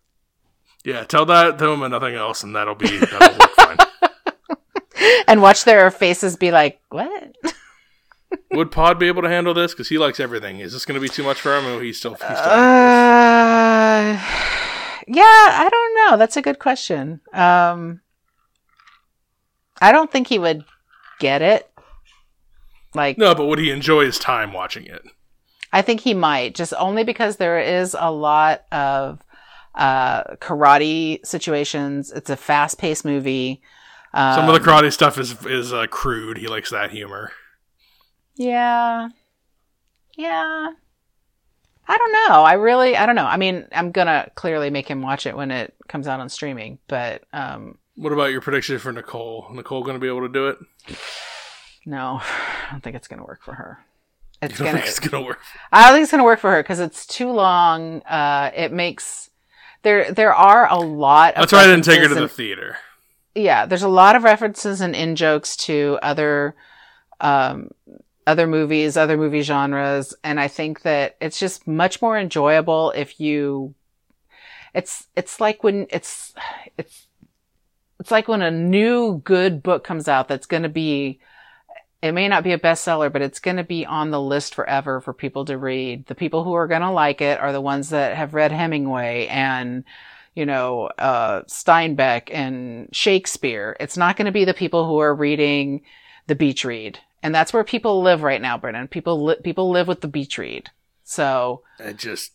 Yeah, 0.83 1.03
tell 1.03 1.25
that 1.25 1.59
to 1.59 1.67
them 1.67 1.83
and 1.83 1.91
nothing 1.91 2.15
else, 2.15 2.43
and 2.43 2.55
that'll 2.55 2.75
be 2.75 2.97
that'll 2.97 3.39
work 3.39 3.51
fine. 3.51 3.77
And 5.27 5.41
watch 5.41 5.63
their 5.63 5.89
faces 5.91 6.35
be 6.35 6.51
like, 6.51 6.81
what? 6.89 7.35
Would 8.51 8.71
Pod 8.71 8.99
be 8.99 9.07
able 9.07 9.21
to 9.21 9.29
handle 9.29 9.53
this? 9.53 9.71
Because 9.71 9.87
he 9.89 9.97
likes 9.97 10.19
everything. 10.19 10.59
Is 10.59 10.73
this 10.73 10.85
going 10.85 10.95
to 10.95 11.01
be 11.01 11.09
too 11.09 11.23
much 11.23 11.39
for 11.39 11.57
him? 11.57 11.65
Or 11.65 11.81
he's 11.81 11.97
still 11.97 12.11
he's 12.11 12.19
still. 12.19 12.37
Uh, 12.37 14.13
yeah, 15.07 15.23
I 15.23 15.69
don't 15.71 15.95
know. 15.95 16.17
That's 16.17 16.37
a 16.37 16.41
good 16.41 16.59
question. 16.59 17.21
Um, 17.33 18.01
I 19.81 19.91
don't 19.91 20.11
think 20.11 20.27
he 20.27 20.37
would 20.37 20.65
get 21.19 21.41
it. 21.41 21.71
Like, 22.93 23.17
no, 23.17 23.33
but 23.33 23.45
would 23.45 23.59
he 23.59 23.71
enjoy 23.71 24.05
his 24.05 24.19
time 24.19 24.51
watching 24.51 24.85
it? 24.85 25.01
I 25.71 25.81
think 25.81 26.01
he 26.01 26.13
might, 26.13 26.55
just 26.55 26.73
only 26.77 27.05
because 27.05 27.37
there 27.37 27.59
is 27.59 27.95
a 27.97 28.11
lot 28.11 28.65
of 28.71 29.19
uh, 29.75 30.23
karate 30.35 31.25
situations. 31.25 32.11
It's 32.11 32.29
a 32.29 32.37
fast 32.37 32.77
paced 32.77 33.05
movie. 33.05 33.61
Um, 34.13 34.35
Some 34.35 34.49
of 34.49 34.53
the 34.61 34.69
karate 34.69 34.91
stuff 34.91 35.17
is 35.17 35.45
is 35.45 35.71
uh, 35.73 35.87
crude. 35.87 36.37
He 36.37 36.47
likes 36.47 36.69
that 36.71 36.91
humor. 36.91 37.31
Yeah. 38.35 39.09
Yeah. 40.17 40.69
I 41.87 41.97
don't 41.97 42.11
know. 42.29 42.43
I 42.43 42.53
really, 42.53 42.95
I 42.95 43.05
don't 43.05 43.15
know. 43.15 43.25
I 43.25 43.37
mean, 43.37 43.67
I'm 43.73 43.91
gonna 43.91 44.29
clearly 44.35 44.69
make 44.69 44.87
him 44.87 45.01
watch 45.01 45.25
it 45.25 45.35
when 45.35 45.51
it 45.51 45.73
comes 45.87 46.07
out 46.07 46.19
on 46.19 46.29
streaming, 46.29 46.79
but 46.87 47.23
um, 47.33 47.77
What 47.95 48.13
about 48.13 48.31
your 48.31 48.39
prediction 48.41 48.79
for 48.79 48.91
Nicole? 48.93 49.47
Nicole 49.51 49.83
going 49.83 49.95
to 49.95 49.99
be 49.99 50.07
able 50.07 50.21
to 50.21 50.29
do 50.29 50.47
it? 50.49 50.57
no, 51.85 52.21
I 52.21 52.67
don't 52.71 52.81
think 52.81 52.95
it's 52.95 53.07
gonna 53.07 53.25
work 53.25 53.41
for 53.43 53.53
her. 53.55 53.79
You 54.41 54.47
It's 54.49 54.57
don't 54.57 54.67
gonna. 54.67 54.77
think 54.79 54.87
it's 54.89 54.99
going 54.99 55.23
to 55.23 55.27
work? 55.27 55.39
I 55.71 55.83
don't 55.87 55.93
think 55.95 56.03
it's 56.03 56.11
gonna 56.11 56.23
work 56.23 56.39
for 56.39 56.51
her 56.51 56.63
because 56.63 56.79
it's 56.79 57.05
too 57.05 57.31
long. 57.31 58.01
Uh, 58.03 58.51
it 58.55 58.71
makes 58.71 59.30
there 59.83 60.11
there 60.11 60.33
are 60.33 60.67
a 60.69 60.77
lot. 60.77 61.35
Of 61.35 61.41
That's 61.41 61.53
why 61.53 61.63
I 61.63 61.67
didn't 61.67 61.85
take 61.85 62.01
her 62.01 62.07
to 62.07 62.15
the 62.15 62.27
theater. 62.27 62.77
yeah, 63.35 63.65
there's 63.65 63.83
a 63.83 63.89
lot 63.89 64.15
of 64.15 64.23
references 64.23 64.81
and 64.81 64.95
in 64.95 65.15
jokes 65.15 65.55
to 65.57 65.97
other, 66.01 66.55
um, 67.19 67.69
other 68.27 68.47
movies, 68.47 68.97
other 68.97 69.17
movie 69.17 69.41
genres, 69.41 70.13
and 70.23 70.39
I 70.39 70.47
think 70.47 70.81
that 70.83 71.17
it's 71.21 71.39
just 71.39 71.67
much 71.67 72.01
more 72.01 72.17
enjoyable 72.17 72.91
if 72.91 73.19
you. 73.19 73.73
It's 74.73 75.07
it's 75.15 75.41
like 75.41 75.63
when 75.63 75.87
it's 75.89 76.33
it's 76.77 77.07
it's 77.99 78.11
like 78.11 78.27
when 78.27 78.41
a 78.41 78.51
new 78.51 79.21
good 79.23 79.61
book 79.61 79.83
comes 79.83 80.07
out 80.07 80.27
that's 80.27 80.47
going 80.47 80.63
to 80.63 80.69
be. 80.69 81.19
It 82.01 82.13
may 82.13 82.27
not 82.27 82.43
be 82.43 82.51
a 82.51 82.59
bestseller, 82.59 83.11
but 83.11 83.21
it's 83.21 83.39
going 83.39 83.57
to 83.57 83.63
be 83.63 83.85
on 83.85 84.09
the 84.09 84.21
list 84.21 84.55
forever 84.55 85.01
for 85.01 85.13
people 85.13 85.45
to 85.45 85.57
read. 85.57 86.07
The 86.07 86.15
people 86.15 86.43
who 86.43 86.53
are 86.53 86.67
going 86.67 86.81
to 86.81 86.89
like 86.89 87.21
it 87.21 87.39
are 87.39 87.51
the 87.51 87.61
ones 87.61 87.89
that 87.89 88.17
have 88.17 88.33
read 88.33 88.51
Hemingway 88.51 89.27
and 89.27 89.83
you 90.33 90.45
know, 90.45 90.89
uh, 90.97 91.41
Steinbeck 91.43 92.33
and 92.33 92.87
Shakespeare. 92.93 93.75
It's 93.79 93.97
not 93.97 94.15
going 94.15 94.27
to 94.27 94.31
be 94.31 94.45
the 94.45 94.53
people 94.53 94.87
who 94.87 94.99
are 94.99 95.13
reading 95.13 95.81
the 96.27 96.35
beach 96.35 96.63
read. 96.63 96.99
And 97.21 97.35
that's 97.35 97.53
where 97.53 97.63
people 97.63 98.01
live 98.01 98.23
right 98.23 98.41
now, 98.41 98.57
Brennan. 98.57 98.87
People, 98.87 99.23
li- 99.25 99.41
people 99.43 99.69
live 99.69 99.87
with 99.87 100.01
the 100.01 100.07
beach 100.07 100.37
read. 100.37 100.69
So, 101.03 101.63
It 101.79 101.97
just 101.97 102.31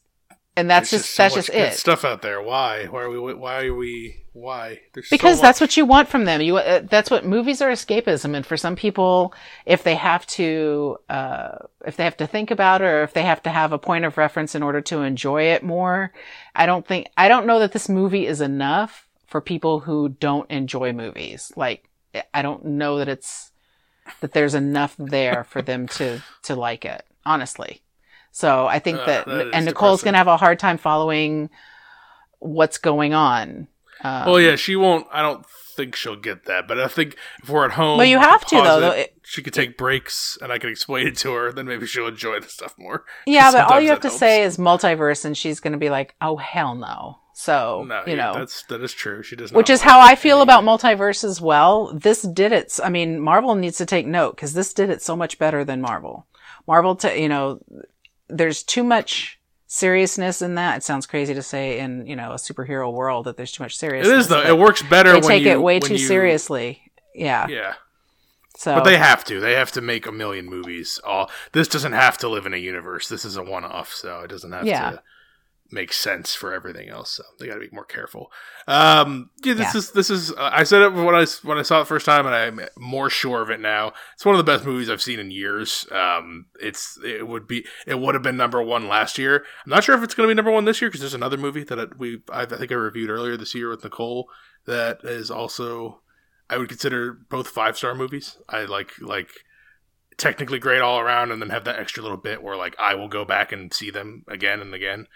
and 0.57 0.71
that's 0.71 0.91
There's 0.91 1.03
just, 1.03 1.15
so 1.15 1.23
that's 1.23 1.35
just 1.35 1.49
it. 1.51 1.75
Stuff 1.75 2.05
out 2.05 2.23
there. 2.23 2.43
Why? 2.43 2.87
Why 2.87 3.03
are 3.03 3.11
we? 3.11 3.35
Why 3.35 3.67
are 3.67 3.75
we? 3.75 4.25
Why? 4.37 4.81
There's 4.93 5.09
so 5.09 5.15
because 5.17 5.39
much. 5.39 5.43
that's 5.43 5.61
what 5.63 5.79
you 5.79 5.87
want 5.87 6.09
from 6.09 6.27
them. 6.27 6.43
You 6.43 6.59
uh, 6.59 6.83
that's 6.85 7.11
what 7.11 7.25
movies 7.25 7.63
are 7.63 7.71
escapism, 7.71 8.37
and 8.37 8.45
for 8.45 8.59
some 8.59 8.77
people, 8.77 9.33
if 9.65 9.83
they 9.83 9.95
have 9.95 10.27
to, 10.29 10.99
uh, 11.09 11.53
if 11.87 11.97
they 11.97 12.05
have 12.05 12.19
to 12.19 12.27
think 12.27 12.51
about 12.51 12.83
it, 12.83 12.85
or 12.85 13.03
if 13.03 13.15
they 13.15 13.23
have 13.23 13.43
to 13.45 13.51
have 13.51 13.73
a 13.73 13.79
point 13.79 14.05
of 14.05 14.19
reference 14.19 14.55
in 14.55 14.63
order 14.63 14.83
to 14.83 15.01
enjoy 15.01 15.45
it 15.45 15.63
more, 15.63 16.13
I 16.55 16.67
don't 16.67 16.87
think 16.87 17.07
I 17.17 17.29
don't 17.29 17.47
know 17.47 17.59
that 17.61 17.73
this 17.73 17.89
movie 17.89 18.27
is 18.27 18.43
enough 18.43 19.09
for 19.27 19.41
people 19.41 19.81
who 19.81 20.11
don't 20.11 20.51
enjoy 20.51 20.93
movies. 20.93 21.51
Like 21.57 21.89
I 22.35 22.43
don't 22.43 22.63
know 22.67 22.99
that 22.99 23.09
it's 23.09 23.53
that 24.21 24.33
there's 24.33 24.55
enough 24.55 24.95
there 24.99 25.45
for 25.45 25.63
them 25.63 25.89
to 25.89 26.23
to 26.43 26.55
like 26.55 26.85
it. 26.85 27.07
Honestly, 27.25 27.81
so 28.33 28.67
I 28.67 28.81
think 28.81 28.99
Uh, 28.99 29.07
that, 29.07 29.27
that 29.27 29.51
and 29.55 29.65
Nicole's 29.65 30.01
depressing. 30.01 30.09
gonna 30.09 30.19
have 30.19 30.29
a 30.29 30.37
hard 30.37 30.59
time 30.59 30.77
following 30.77 31.49
what's 32.39 32.77
going 32.77 33.15
on. 33.15 33.69
Um, 34.03 34.27
Well, 34.27 34.41
yeah, 34.41 34.57
she 34.57 34.77
won't. 34.77 35.07
I 35.13 35.23
don't 35.23 35.45
think 35.77 35.95
she'll 35.95 36.17
get 36.17 36.45
that. 36.47 36.67
But 36.69 36.81
I 36.81 36.89
think 36.89 37.17
if 37.43 37.49
we're 37.49 37.65
at 37.67 37.73
home, 37.73 37.99
Well, 37.99 38.07
you 38.07 38.19
have 38.19 38.45
to, 38.47 38.57
though, 38.57 38.79
it, 38.79 38.81
though, 38.81 38.91
it- 38.93 39.13
she 39.25 39.43
could 39.43 39.55
take 39.55 39.77
breaks, 39.77 40.39
and 40.41 40.53
I 40.53 40.59
can 40.59 40.71
explain 40.71 41.07
it 41.09 41.17
to 41.19 41.33
her. 41.33 41.53
Then 41.53 41.67
maybe 41.67 41.87
she'll 41.87 42.07
enjoy 42.07 42.41
the 42.41 42.49
stuff 42.49 42.75
more. 42.79 43.05
Yeah, 43.27 43.51
but 43.53 43.71
all 43.71 43.81
you 43.81 43.89
have 43.91 44.01
to 44.01 44.11
say 44.11 44.43
is 44.43 44.57
multiverse, 44.57 45.25
and 45.25 45.37
she's 45.37 45.61
going 45.61 45.73
to 45.73 45.79
be 45.79 45.91
like, 45.91 46.15
"Oh 46.21 46.37
hell 46.37 46.75
no!" 46.75 47.19
So 47.35 47.85
No, 47.87 48.03
you 48.07 48.17
know, 48.17 48.33
that's 48.35 48.63
that 48.65 48.83
is 48.83 48.95
true. 48.95 49.23
She 49.23 49.37
does. 49.37 49.53
Not. 49.53 49.59
Which 49.59 49.69
is 49.69 49.83
how 49.83 50.01
I 50.01 50.15
feel 50.15 50.41
about 50.41 50.65
multiverse 50.65 51.23
as 51.25 51.41
well. 51.41 51.93
This 51.93 52.23
did 52.23 52.53
it. 52.53 52.79
I 52.83 52.89
mean, 52.89 53.21
Marvel 53.21 53.55
needs 53.55 53.77
to 53.79 53.87
take 53.87 54.07
note 54.07 54.37
because 54.37 54.55
this 54.55 54.73
did 54.73 54.89
it 54.89 55.03
so 55.03 55.15
much 55.17 55.39
better 55.39 55.63
than 55.65 55.81
Marvel. 55.83 56.27
Marvel, 56.67 56.97
to 56.97 57.21
you 57.21 57.29
know, 57.29 57.61
there's 58.29 58.63
too 58.63 58.83
much 58.85 59.39
seriousness 59.67 60.43
in 60.43 60.55
that. 60.57 60.79
It 60.79 60.83
sounds 60.83 61.07
crazy 61.07 61.35
to 61.35 61.43
say 61.43 61.79
in 61.79 62.07
you 62.07 62.17
know 62.17 62.33
a 62.33 62.37
superhero 62.37 62.93
world 62.93 63.27
that 63.27 63.37
there's 63.37 63.53
too 63.53 63.63
much 63.63 63.77
seriousness. 63.77 64.13
It 64.15 64.19
is 64.19 64.29
though. 64.29 64.43
It 64.43 64.59
works 64.59 64.83
better 64.83 65.11
They 65.13 65.21
when 65.21 65.29
take 65.29 65.43
you, 65.43 65.51
it 65.53 65.63
way 65.63 65.81
too 65.81 65.95
you- 65.95 65.99
seriously. 65.99 66.83
Yeah. 67.15 67.47
Yeah, 67.49 67.75
So, 68.59 68.75
but 68.75 68.85
they 68.85 68.99
have 68.99 69.25
to. 69.25 69.41
They 69.41 69.55
have 69.55 69.73
to 69.73 69.81
make 69.81 70.07
a 70.07 70.13
million 70.13 70.45
movies. 70.47 71.01
All 71.03 71.31
this 71.53 71.67
doesn't 71.67 71.93
have 71.93 72.19
to 72.19 72.29
live 72.29 72.45
in 72.45 72.53
a 72.53 72.59
universe. 72.59 73.09
This 73.09 73.25
is 73.25 73.37
a 73.37 73.43
one-off, 73.43 73.93
so 73.95 74.21
it 74.21 74.29
doesn't 74.29 74.53
have 74.53 74.67
Yeah. 74.67 74.91
to. 74.91 75.03
Make 75.71 75.93
sense 75.93 76.35
for 76.35 76.53
everything 76.53 76.89
else. 76.89 77.13
So 77.13 77.23
they 77.39 77.47
got 77.47 77.55
to 77.55 77.61
be 77.61 77.69
more 77.73 77.85
careful. 77.85 78.31
Um, 78.69 79.31
yeah, 79.45 79.55
this 79.55 79.75
Yeah. 79.75 79.79
is 79.79 79.91
this 79.93 80.11
is. 80.11 80.33
Uh, 80.33 80.51
I 80.53 80.65
said 80.65 80.83
it 80.83 80.93
when 80.93 81.15
I 81.15 81.27
when 81.43 81.59
I 81.59 81.63
saw 81.63 81.79
it 81.79 81.83
the 81.83 81.87
first 81.87 82.07
time, 82.07 82.27
and 82.27 82.35
I'm 82.35 82.61
more 82.79 83.11
sure 83.11 83.43
of 83.43 83.51
it 83.51 83.61
now. 83.61 83.93
It's 84.15 84.25
one 84.25 84.35
of 84.35 84.39
the 84.45 84.51
best 84.51 84.65
movies 84.65 84.89
I've 84.91 85.03
seen 85.03 85.19
in 85.19 85.31
years. 85.31 85.87
Um, 85.91 86.47
it's 86.61 86.99
it 87.05 87.27
would 87.27 87.47
be 87.47 87.65
it 87.87 87.99
would 87.99 88.15
have 88.15 88.23
been 88.23 88.37
number 88.37 88.63
one 88.63 88.89
last 88.89 89.19
year. 89.19 89.45
I'm 89.65 89.71
not 89.71 89.85
sure 89.85 89.95
if 89.97 90.03
it's 90.03 90.15
going 90.15 90.29
to 90.29 90.31
be 90.31 90.37
number 90.37 90.51
one 90.51 90.65
this 90.65 90.81
year 90.81 90.89
because 90.89 91.01
there's 91.01 91.15
another 91.15 91.37
movie 91.37 91.65
that 91.65 91.79
I, 91.79 91.87
we 91.99 92.23
I, 92.33 92.43
I 92.43 92.47
think 92.47 92.73
I 92.73 92.77
reviewed 92.77 93.11
earlier 93.11 93.37
this 93.37 93.55
year 93.55 93.69
with 93.69 93.85
Nicole 93.85 94.29
that 94.67 95.01
is 95.05 95.31
also 95.31 96.01
I 96.49 96.59
would 96.59 96.69
consider 96.69 97.13
both 97.29 97.49
five 97.49 97.77
star 97.77 97.95
movies. 97.95 98.37
I 98.49 98.65
like 98.65 98.93
like 99.01 99.31
technically 100.17 100.59
great 100.59 100.81
all 100.81 100.99
around, 100.99 101.31
and 101.31 101.43
then 101.43 101.51
have 101.51 101.65
that 101.65 101.79
extra 101.79 102.03
little 102.03 102.17
bit 102.19 102.43
where 102.43 102.57
like 102.57 102.75
I 102.79 102.95
will 102.95 103.09
go 103.09 103.25
back 103.25 103.53
and 103.53 103.73
see 103.73 103.91
them 103.91 104.25
again 104.29 104.61
and 104.61 104.75
again. 104.75 105.07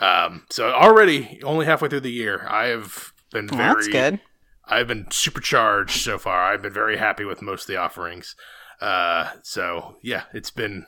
Um, 0.00 0.44
so 0.50 0.70
already 0.70 1.40
only 1.42 1.66
halfway 1.66 1.88
through 1.88 2.00
the 2.00 2.12
year, 2.12 2.46
I 2.48 2.66
have 2.66 3.12
been 3.32 3.48
Well, 3.48 3.58
very 3.58 3.74
that's 3.74 3.88
good. 3.88 4.20
I've 4.66 4.86
been 4.88 5.10
supercharged 5.10 6.00
so 6.02 6.18
far. 6.18 6.52
I've 6.52 6.62
been 6.62 6.72
very 6.72 6.98
happy 6.98 7.24
with 7.24 7.40
most 7.42 7.62
of 7.62 7.66
the 7.68 7.76
offerings. 7.76 8.36
Uh, 8.80 9.30
so 9.42 9.96
yeah, 10.02 10.24
it's 10.32 10.50
been 10.50 10.86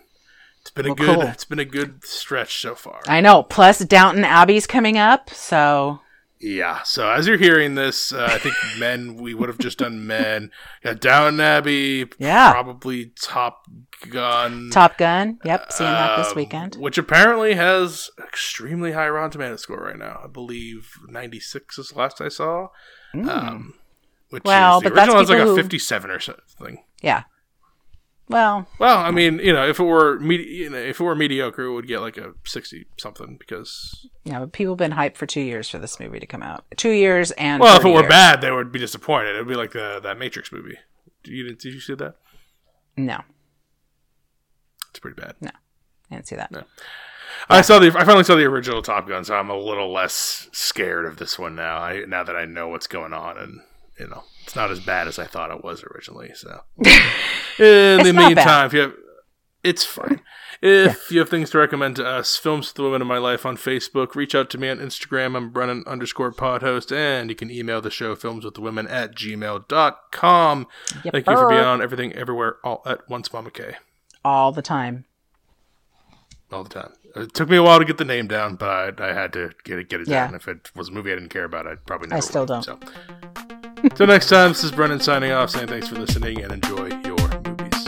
it's 0.61 0.70
been 0.70 0.86
a 0.86 0.94
good 0.94 1.06
cool. 1.18 1.22
it's 1.22 1.44
been 1.46 1.58
a 1.58 1.64
good 1.64 2.04
stretch 2.04 2.61
so 2.61 2.74
far. 2.74 3.00
I 3.08 3.20
know. 3.20 3.42
Plus, 3.42 3.78
Downton 3.80 4.24
Abbey's 4.24 4.66
coming 4.66 4.96
up, 4.98 5.30
so 5.30 6.00
Yeah. 6.38 6.82
So 6.82 7.11
as 7.11 7.26
you're 7.26 7.38
hearing 7.38 7.74
this, 7.74 8.12
uh, 8.12 8.28
I 8.30 8.38
think 8.38 8.54
Men 8.78 9.16
we 9.16 9.34
would 9.34 9.48
have 9.48 9.58
just 9.58 9.78
done 9.78 10.06
Men. 10.06 10.50
Got 10.84 11.00
Downton 11.00 11.40
Abbey. 11.40 12.06
Yeah. 12.18 12.52
Probably 12.52 13.12
Top 13.20 13.64
Gun. 14.09 14.70
Top 14.72 14.96
Gun. 14.98 15.38
Yep, 15.44 15.72
seeing 15.72 15.90
that 15.90 16.16
this 16.16 16.28
um, 16.28 16.36
weekend. 16.36 16.76
which 16.76 16.98
apparently 16.98 17.55
has 17.55 18.11
extremely 18.18 18.92
high 18.92 19.09
Rotten 19.09 19.30
Tomato 19.32 19.57
score 19.57 19.78
right 19.84 19.98
now. 19.98 20.20
I 20.24 20.26
believe 20.28 20.92
96 21.09 21.78
is 21.78 21.88
the 21.90 21.98
last 21.98 22.20
I 22.20 22.28
saw. 22.28 22.68
Mm. 23.14 23.28
Um, 23.28 23.74
which 24.30 24.44
Well, 24.44 24.78
is, 24.78 24.84
the 24.84 24.90
but 24.90 24.98
original 24.98 25.18
has 25.18 25.28
like 25.28 25.38
a 25.38 25.42
people 25.42 25.57
who- 25.57 25.62
57 25.62 26.11
or 26.11 26.20
something. 26.20 26.84
yeah. 27.03 27.24
Well, 28.28 28.68
Well, 28.78 28.98
I 28.98 29.11
mean, 29.11 29.40
you 29.40 29.53
know, 29.53 29.66
if 29.66 29.80
it 29.80 29.84
were 29.84 30.20
medi- 30.20 30.44
you 30.44 30.70
know, 30.70 30.78
if 30.78 31.01
it 31.01 31.03
were 31.03 31.16
mediocre, 31.16 31.64
it 31.64 31.72
would 31.72 31.88
get 31.88 31.98
like 32.01 32.16
a 32.16 32.34
60 32.44 32.86
something 32.96 33.36
because 33.36 34.09
you 34.22 34.30
know, 34.30 34.46
people 34.46 34.74
have 34.74 34.78
been 34.78 34.92
hyped 34.92 35.16
for 35.16 35.26
two 35.26 35.40
years 35.40 35.68
for 35.68 35.78
this 35.80 35.98
movie 35.98 36.20
to 36.20 36.26
come 36.26 36.40
out. 36.42 36.64
Two 36.76 36.90
years 36.92 37.32
and 37.32 37.61
well, 37.61 37.76
if 37.76 37.84
it 37.84 37.88
were 37.88 38.03
years. 38.03 38.09
bad, 38.09 38.40
they 38.40 38.53
would 38.53 38.70
be 38.70 38.78
disappointed. 38.78 39.34
It 39.34 39.38
would 39.40 39.48
be 39.48 39.57
like 39.57 39.72
the 39.72 39.98
that 40.05 40.16
Matrix 40.16 40.53
movie. 40.53 40.78
Did 41.24 41.32
you 41.32 41.44
did 41.57 41.74
you 41.74 41.80
see 41.80 41.94
that? 41.94 42.14
No, 42.96 43.22
It's 44.91 44.99
pretty 44.99 45.20
bad. 45.20 45.34
No, 45.41 45.51
I 46.11 46.16
didn't 46.16 46.28
see 46.28 46.36
that. 46.36 46.53
I 47.49 47.62
saw 47.62 47.78
the 47.78 47.88
I 47.97 48.05
finally 48.05 48.24
saw 48.24 48.36
the 48.36 48.45
original 48.45 48.82
Top 48.82 49.09
Gun, 49.09 49.24
so 49.24 49.34
I'm 49.34 49.51
a 49.51 49.59
little 49.59 49.93
less 49.93 50.49
scared 50.53 51.07
of 51.07 51.16
this 51.16 51.38
one 51.38 51.55
now. 51.55 51.78
I 51.78 52.05
now 52.07 52.22
that 52.22 52.36
I 52.36 52.45
know 52.45 52.68
what's 52.68 52.86
going 52.86 53.12
on, 53.12 53.38
and 53.38 53.61
you 53.99 54.09
know 54.09 54.24
it's 54.45 54.57
not 54.57 54.70
as 54.70 54.80
bad 54.80 55.09
as 55.09 55.18
I 55.18 55.26
thought 55.26 55.51
it 55.51 55.64
was 55.64 55.82
originally. 55.84 56.32
So 56.34 56.62
in 56.78 58.05
the 58.05 58.12
meantime, 58.14 58.66
if 58.66 58.72
you 58.72 58.80
have, 58.80 58.95
it's 59.62 59.84
fine. 59.84 60.20
If 60.62 61.11
you 61.11 61.20
have 61.20 61.30
things 61.30 61.51
to 61.51 61.59
recommend 61.59 61.97
to 61.97 62.07
us, 62.07 62.36
films 62.36 62.68
with 62.68 62.74
the 62.74 62.82
women 62.82 63.01
in 63.01 63.09
my 63.09 63.18
life 63.18 63.47
on 63.47 63.57
Facebook, 63.57 64.14
reach 64.14 64.34
out 64.34 64.51
to 64.51 64.59
me 64.59 64.68
on 64.68 64.78
Instagram. 64.78 65.34
I'm 65.34 65.51
Brennan 65.51 65.84
underscore 65.86 66.32
pod 66.32 66.62
host, 66.62 66.93
and 66.93 67.30
you 67.30 67.36
can 67.36 67.51
email 67.51 67.80
the 67.80 67.91
show 67.91 68.14
films 68.14 68.45
with 68.45 68.55
the 68.55 68.61
women 68.61 68.86
at 68.86 69.16
gmail.com. 69.16 70.66
Yep. 71.05 71.12
Thank 71.12 71.26
you 71.26 71.36
for 71.36 71.49
being 71.49 71.61
on 71.61 71.80
everything 71.80 72.12
everywhere 72.12 72.57
all 72.62 72.82
at 72.84 73.09
once, 73.09 73.32
Mama 73.32 73.51
K. 73.51 73.76
all 74.24 74.52
the 74.52 74.62
time. 74.62 75.04
all 76.52 76.64
the 76.64 76.70
time. 76.70 76.92
It 77.16 77.34
took 77.34 77.48
me 77.48 77.56
a 77.56 77.62
while 77.62 77.78
to 77.78 77.84
get 77.84 77.98
the 77.98 78.04
name 78.04 78.26
down, 78.28 78.54
but 78.56 79.00
I, 79.00 79.10
I 79.10 79.12
had 79.12 79.32
to 79.34 79.50
get 79.64 79.78
it 79.78 79.88
get 79.88 80.00
it 80.00 80.08
Yeah. 80.08 80.26
down. 80.26 80.34
If 80.34 80.46
it 80.48 80.70
was 80.76 80.88
a 80.88 80.92
movie 80.92 81.10
I 81.12 81.14
didn't 81.14 81.30
care 81.30 81.44
about, 81.44 81.66
I'd 81.66 81.84
probably 81.86 82.08
never. 82.08 82.18
I 82.18 82.20
still 82.20 82.42
would. 82.42 82.48
don't. 82.48 82.62
So, 82.64 82.78
till 83.94 84.06
next 84.06 84.28
time, 84.28 84.50
this 84.50 84.62
is 84.64 84.70
Brennan 84.72 85.00
signing 85.00 85.32
off, 85.32 85.50
saying 85.50 85.68
thanks 85.68 85.88
for 85.88 85.96
listening 85.96 86.40
and 86.42 86.52
enjoy 86.52 86.86
your 87.04 87.18
movies. 87.44 87.84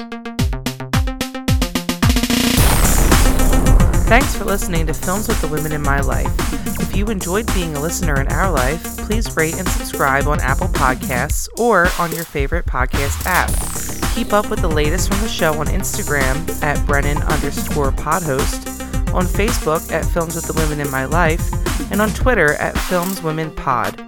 Thanks 4.08 4.34
for 4.36 4.44
listening 4.44 4.86
to 4.88 4.94
Films 4.94 5.26
with 5.28 5.40
the 5.40 5.48
Women 5.48 5.72
in 5.72 5.82
My 5.82 6.00
Life. 6.00 6.61
If 6.82 6.96
you 6.96 7.06
enjoyed 7.06 7.46
being 7.54 7.76
a 7.76 7.80
listener 7.80 8.20
in 8.20 8.26
our 8.28 8.50
life, 8.50 8.82
please 8.98 9.34
rate 9.36 9.56
and 9.56 9.66
subscribe 9.68 10.26
on 10.26 10.40
Apple 10.40 10.66
Podcasts 10.66 11.48
or 11.58 11.88
on 11.98 12.12
your 12.12 12.24
favorite 12.24 12.66
podcast 12.66 13.24
app. 13.24 13.50
Keep 14.14 14.32
up 14.32 14.50
with 14.50 14.60
the 14.60 14.68
latest 14.68 15.08
from 15.08 15.20
the 15.20 15.28
show 15.28 15.54
on 15.54 15.68
Instagram 15.68 16.62
at 16.62 16.84
Brennan 16.84 17.22
underscore 17.22 17.92
podhost, 17.92 18.80
on 19.14 19.24
Facebook 19.24 19.90
at 19.92 20.04
Films 20.04 20.34
with 20.34 20.46
the 20.46 20.52
Women 20.54 20.80
in 20.80 20.90
My 20.90 21.04
Life, 21.04 21.50
and 21.92 22.02
on 22.02 22.10
Twitter 22.10 22.54
at 22.54 22.76
Films 22.76 23.22
Women 23.22 23.52
Pod. 23.52 23.98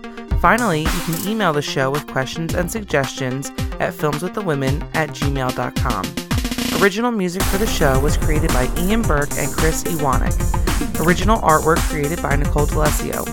Finally, 0.41 0.81
you 0.81 1.01
can 1.07 1.29
email 1.29 1.53
the 1.53 1.63
show 1.63 1.91
with 1.91 2.07
questions 2.09 2.55
and 2.55 2.71
suggestions 2.71 3.51
at 3.81 3.95
filmswiththewomen 3.95 4.83
at 4.95 5.11
gmail.com. 5.11 6.83
Original 6.83 7.13
music 7.13 7.43
for 7.45 7.57
the 7.57 7.67
show 7.67 7.99
was 8.01 8.17
created 8.17 8.49
by 8.49 8.69
Ian 8.79 9.03
Burke 9.03 9.33
and 9.39 9.51
Chris 9.53 9.85
Iwanek. 9.85 10.64
Original 11.01 11.39
artwork 11.39 11.79
created 11.89 12.23
by 12.23 12.37
Nicole 12.37 12.67
D'Alessio. 12.67 13.25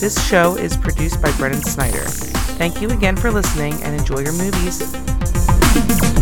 This 0.00 0.22
show 0.26 0.56
is 0.56 0.76
produced 0.76 1.20
by 1.20 1.30
Brennan 1.32 1.62
Snyder. 1.62 2.04
Thank 2.58 2.80
you 2.80 2.88
again 2.90 3.16
for 3.16 3.30
listening 3.30 3.74
and 3.82 3.94
enjoy 3.98 4.20
your 4.20 4.32
movies. 4.32 6.15